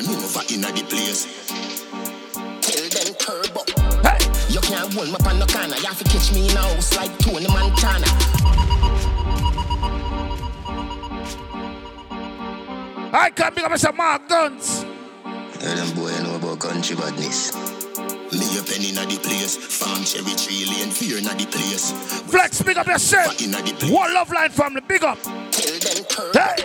And 0.00 0.08
Nova 0.08 0.42
inna 0.52 0.72
the 0.72 0.82
place. 0.84 1.26
Tell 2.64 2.88
them 2.88 3.14
turbo. 3.20 3.62
Hey. 4.02 4.18
You 4.48 4.60
can't 4.60 4.92
hold 4.92 5.08
me 5.08 5.14
up 5.14 5.26
on 5.26 5.38
no 5.38 5.46
corner. 5.46 5.76
You 5.76 5.86
have 5.86 5.98
to 5.98 6.04
catch 6.04 6.32
me 6.32 6.48
in 6.48 6.56
a 6.56 6.60
house 6.60 6.96
like 6.96 7.16
Tony 7.18 7.46
Montana. 7.48 8.06
I 13.12 13.30
can't 13.30 13.54
become 13.54 13.72
a 13.72 13.92
Mark 13.92 14.28
Guns. 14.28 14.84
Tell 15.58 15.76
them 15.76 15.94
boy 15.94 16.10
know 16.22 16.36
about 16.36 16.60
country 16.60 16.96
badness. 16.96 17.52
Me 18.32 18.46
a 18.58 18.62
penny 18.62 18.90
inna 18.90 19.04
the 19.06 19.18
place. 19.22 19.56
Farm 19.56 20.04
cherry 20.04 20.34
tree 20.36 20.64
lane, 20.64 20.90
fear 20.90 21.18
inna 21.18 21.34
the 21.34 21.46
place. 21.46 21.92
Flex, 22.30 22.62
big 22.62 22.78
up 22.78 22.86
yourself. 22.86 23.38
One 23.90 24.14
love 24.14 24.30
line 24.32 24.50
from 24.50 24.74
the 24.74 24.80
big 24.80 25.04
up. 25.04 25.18
Tell 25.22 25.78
them 25.78 26.04
turbo. 26.08 26.38
Hey. 26.38 26.59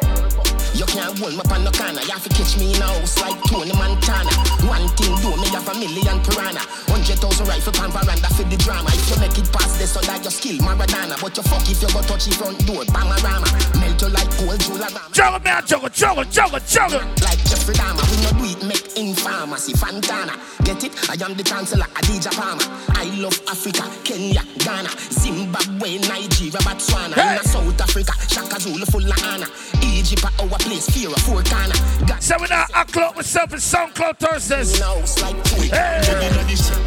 You 1.06 1.14
can't 1.14 1.22
hold 1.22 1.34
me 1.34 1.40
up 1.40 1.52
on 1.54 1.64
no 1.64 1.70
corner. 1.70 2.02
You 2.02 2.18
have 2.18 2.24
to 2.26 2.34
catch 2.34 2.58
me 2.58 2.74
in 2.74 2.82
a 2.82 2.88
house 2.90 3.22
like 3.22 3.38
Tony 3.46 3.70
Montana. 3.78 4.34
One 4.66 4.90
thing 4.98 5.14
do 5.22 5.38
me 5.38 5.46
have 5.54 5.70
a 5.70 5.78
million 5.78 6.18
piranha. 6.26 6.66
Hundred 6.90 7.22
thousand 7.22 7.46
rifle 7.46 7.74
pan 7.78 7.94
veranda 7.94 8.26
for 8.34 8.42
the 8.42 8.58
drama. 8.58 8.90
If 8.90 9.14
you 9.14 9.18
make 9.22 9.38
it 9.38 9.46
past 9.54 9.78
this, 9.78 9.94
so 9.94 10.02
that 10.02 10.26
your 10.26 10.34
skill 10.34 10.58
Maradona. 10.66 11.22
But 11.22 11.38
you 11.38 11.44
fuck 11.46 11.62
if 11.70 11.78
you 11.78 11.94
go 11.94 12.02
touch 12.02 12.26
the 12.26 12.34
front 12.34 12.58
door, 12.66 12.82
Bamarama. 12.90 13.46
Melt 13.78 14.02
you 14.02 14.10
like 14.10 14.34
gold, 14.34 14.58
Jularama. 14.66 15.14
Juggle 15.14 15.40
man, 15.46 15.62
juggle, 15.70 15.90
juggle, 15.94 16.26
juggle, 16.26 16.60
juggle. 16.66 17.02
Like 17.22 17.42
Jeffrey 17.46 17.78
Dahmer, 17.78 18.02
we 18.10 18.18
no 18.26 18.32
do 18.42 18.55
in 18.96 19.16
pharmacy. 19.16 19.74
Fantana, 19.74 20.36
get 20.64 20.84
it? 20.84 20.94
I 21.10 21.14
am 21.24 21.36
the 21.36 21.44
chancellor, 21.44 21.86
Adidja 21.96 22.32
Palmer. 22.32 22.66
I 22.96 23.06
love 23.20 23.40
Africa, 23.48 23.84
Kenya, 24.04 24.42
Ghana, 24.60 24.90
Zimbabwe, 25.12 26.00
Nigeria, 26.08 26.60
Botswana. 26.64 27.14
Hey. 27.14 27.38
In 27.38 27.44
South 27.44 27.82
Africa, 27.82 28.14
Shaka 28.28 28.60
Zulu 28.60 28.86
full 28.86 29.06
of 29.06 29.24
honor. 29.24 29.48
Egypt, 29.82 30.26
our 30.40 30.58
place, 30.60 30.90
fear 30.90 31.10
of 31.10 31.22
four 31.22 31.44
corner. 31.44 31.76
So 32.20 32.38
we 32.40 32.48
now 32.48 32.66
act 32.74 32.94
clock 32.94 33.16
myself 33.16 33.54
in 33.54 33.60
SoundCloud 33.60 34.20
Thursdays. 34.20 34.80
No, 34.80 34.98
it's 35.00 35.22
like 35.22 35.36
hey. 35.48 36.02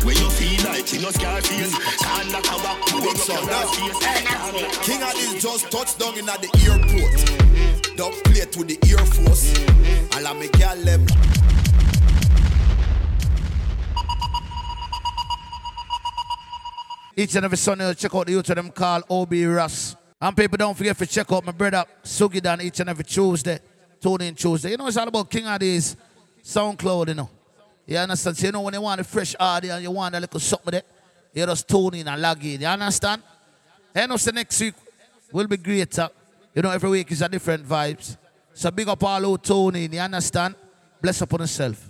Where 0.04 0.14
you 0.14 0.30
feel 0.30 0.64
like 0.70 0.92
you 0.92 1.00
know 1.00 1.10
Scarface. 1.10 1.74
Can't 1.98 2.32
knock 2.32 2.46
a 2.46 2.56
walk 2.64 2.86
to 2.86 3.00
Big 3.02 3.16
son 3.16 3.46
now. 3.46 3.66
King 4.82 5.00
Addies 5.00 5.40
just 5.40 5.70
touched 5.70 5.98
down 5.98 6.16
in 6.18 6.28
at 6.28 6.40
the 6.40 6.48
airport. 6.64 7.14
Mm-hmm. 7.14 7.96
Dub 7.96 8.12
plate 8.24 8.56
with 8.56 8.68
the 8.68 8.78
Air 8.90 9.04
Force. 9.04 9.52
Mm-hmm. 9.52 10.18
And 10.18 10.26
I 10.26 10.32
make 10.34 10.58
y'all 10.58 10.76
them. 10.76 11.57
Each 17.18 17.34
and 17.34 17.44
every 17.46 17.58
Sunday, 17.58 17.92
check 17.94 18.14
out 18.14 18.28
the 18.28 18.32
YouTube 18.32 18.54
them 18.54 18.70
call 18.70 19.02
OB 19.10 19.32
Russ. 19.32 19.96
And 20.20 20.36
people 20.36 20.56
don't 20.56 20.78
forget 20.78 20.96
to 20.98 21.04
check 21.04 21.26
out 21.32 21.44
my 21.44 21.50
brother 21.50 21.84
Sugi 22.04 22.40
Dan 22.40 22.60
each 22.60 22.78
and 22.78 22.88
every 22.90 23.02
Tuesday, 23.02 23.58
tune 24.00 24.20
in 24.22 24.36
Tuesday. 24.36 24.70
You 24.70 24.76
know, 24.76 24.86
it's 24.86 24.96
all 24.96 25.08
about 25.08 25.28
King 25.28 25.46
Addies 25.46 25.96
SoundCloud, 26.44 27.08
you 27.08 27.14
know. 27.14 27.28
You 27.84 27.96
understand? 27.96 28.36
So, 28.36 28.46
you 28.46 28.52
know, 28.52 28.60
when 28.60 28.72
you 28.72 28.80
want 28.80 29.00
a 29.00 29.04
fresh 29.04 29.34
audio 29.40 29.74
and 29.74 29.82
you 29.82 29.90
want 29.90 30.14
a 30.14 30.20
little 30.20 30.38
something 30.38 30.70
there, 30.70 30.82
you 31.34 31.44
just 31.44 31.68
tune 31.68 31.94
in 31.94 32.06
and 32.06 32.22
log 32.22 32.44
in. 32.44 32.60
You 32.60 32.68
understand? 32.68 33.20
And 33.92 34.12
also 34.12 34.30
next 34.30 34.60
week 34.60 34.74
will 35.32 35.48
be 35.48 35.56
greater. 35.56 36.08
You 36.54 36.62
know, 36.62 36.70
every 36.70 36.90
week 36.90 37.10
is 37.10 37.20
a 37.20 37.28
different 37.28 37.66
vibes. 37.66 38.16
So 38.54 38.70
big 38.70 38.86
up 38.86 39.02
all 39.02 39.20
who 39.22 39.38
tune 39.38 39.74
in, 39.74 39.92
you 39.92 39.98
understand? 39.98 40.54
Bless 41.02 41.20
upon 41.20 41.40
yourself. 41.40 41.87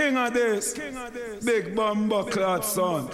King 0.00 0.16
of 0.16 0.32
this. 0.32 0.72
King 0.72 0.96
of 0.96 1.12
this. 1.12 1.44
Big 1.44 1.76
Bumbo 1.76 2.24
Clot 2.24 2.64
son. 2.64 3.06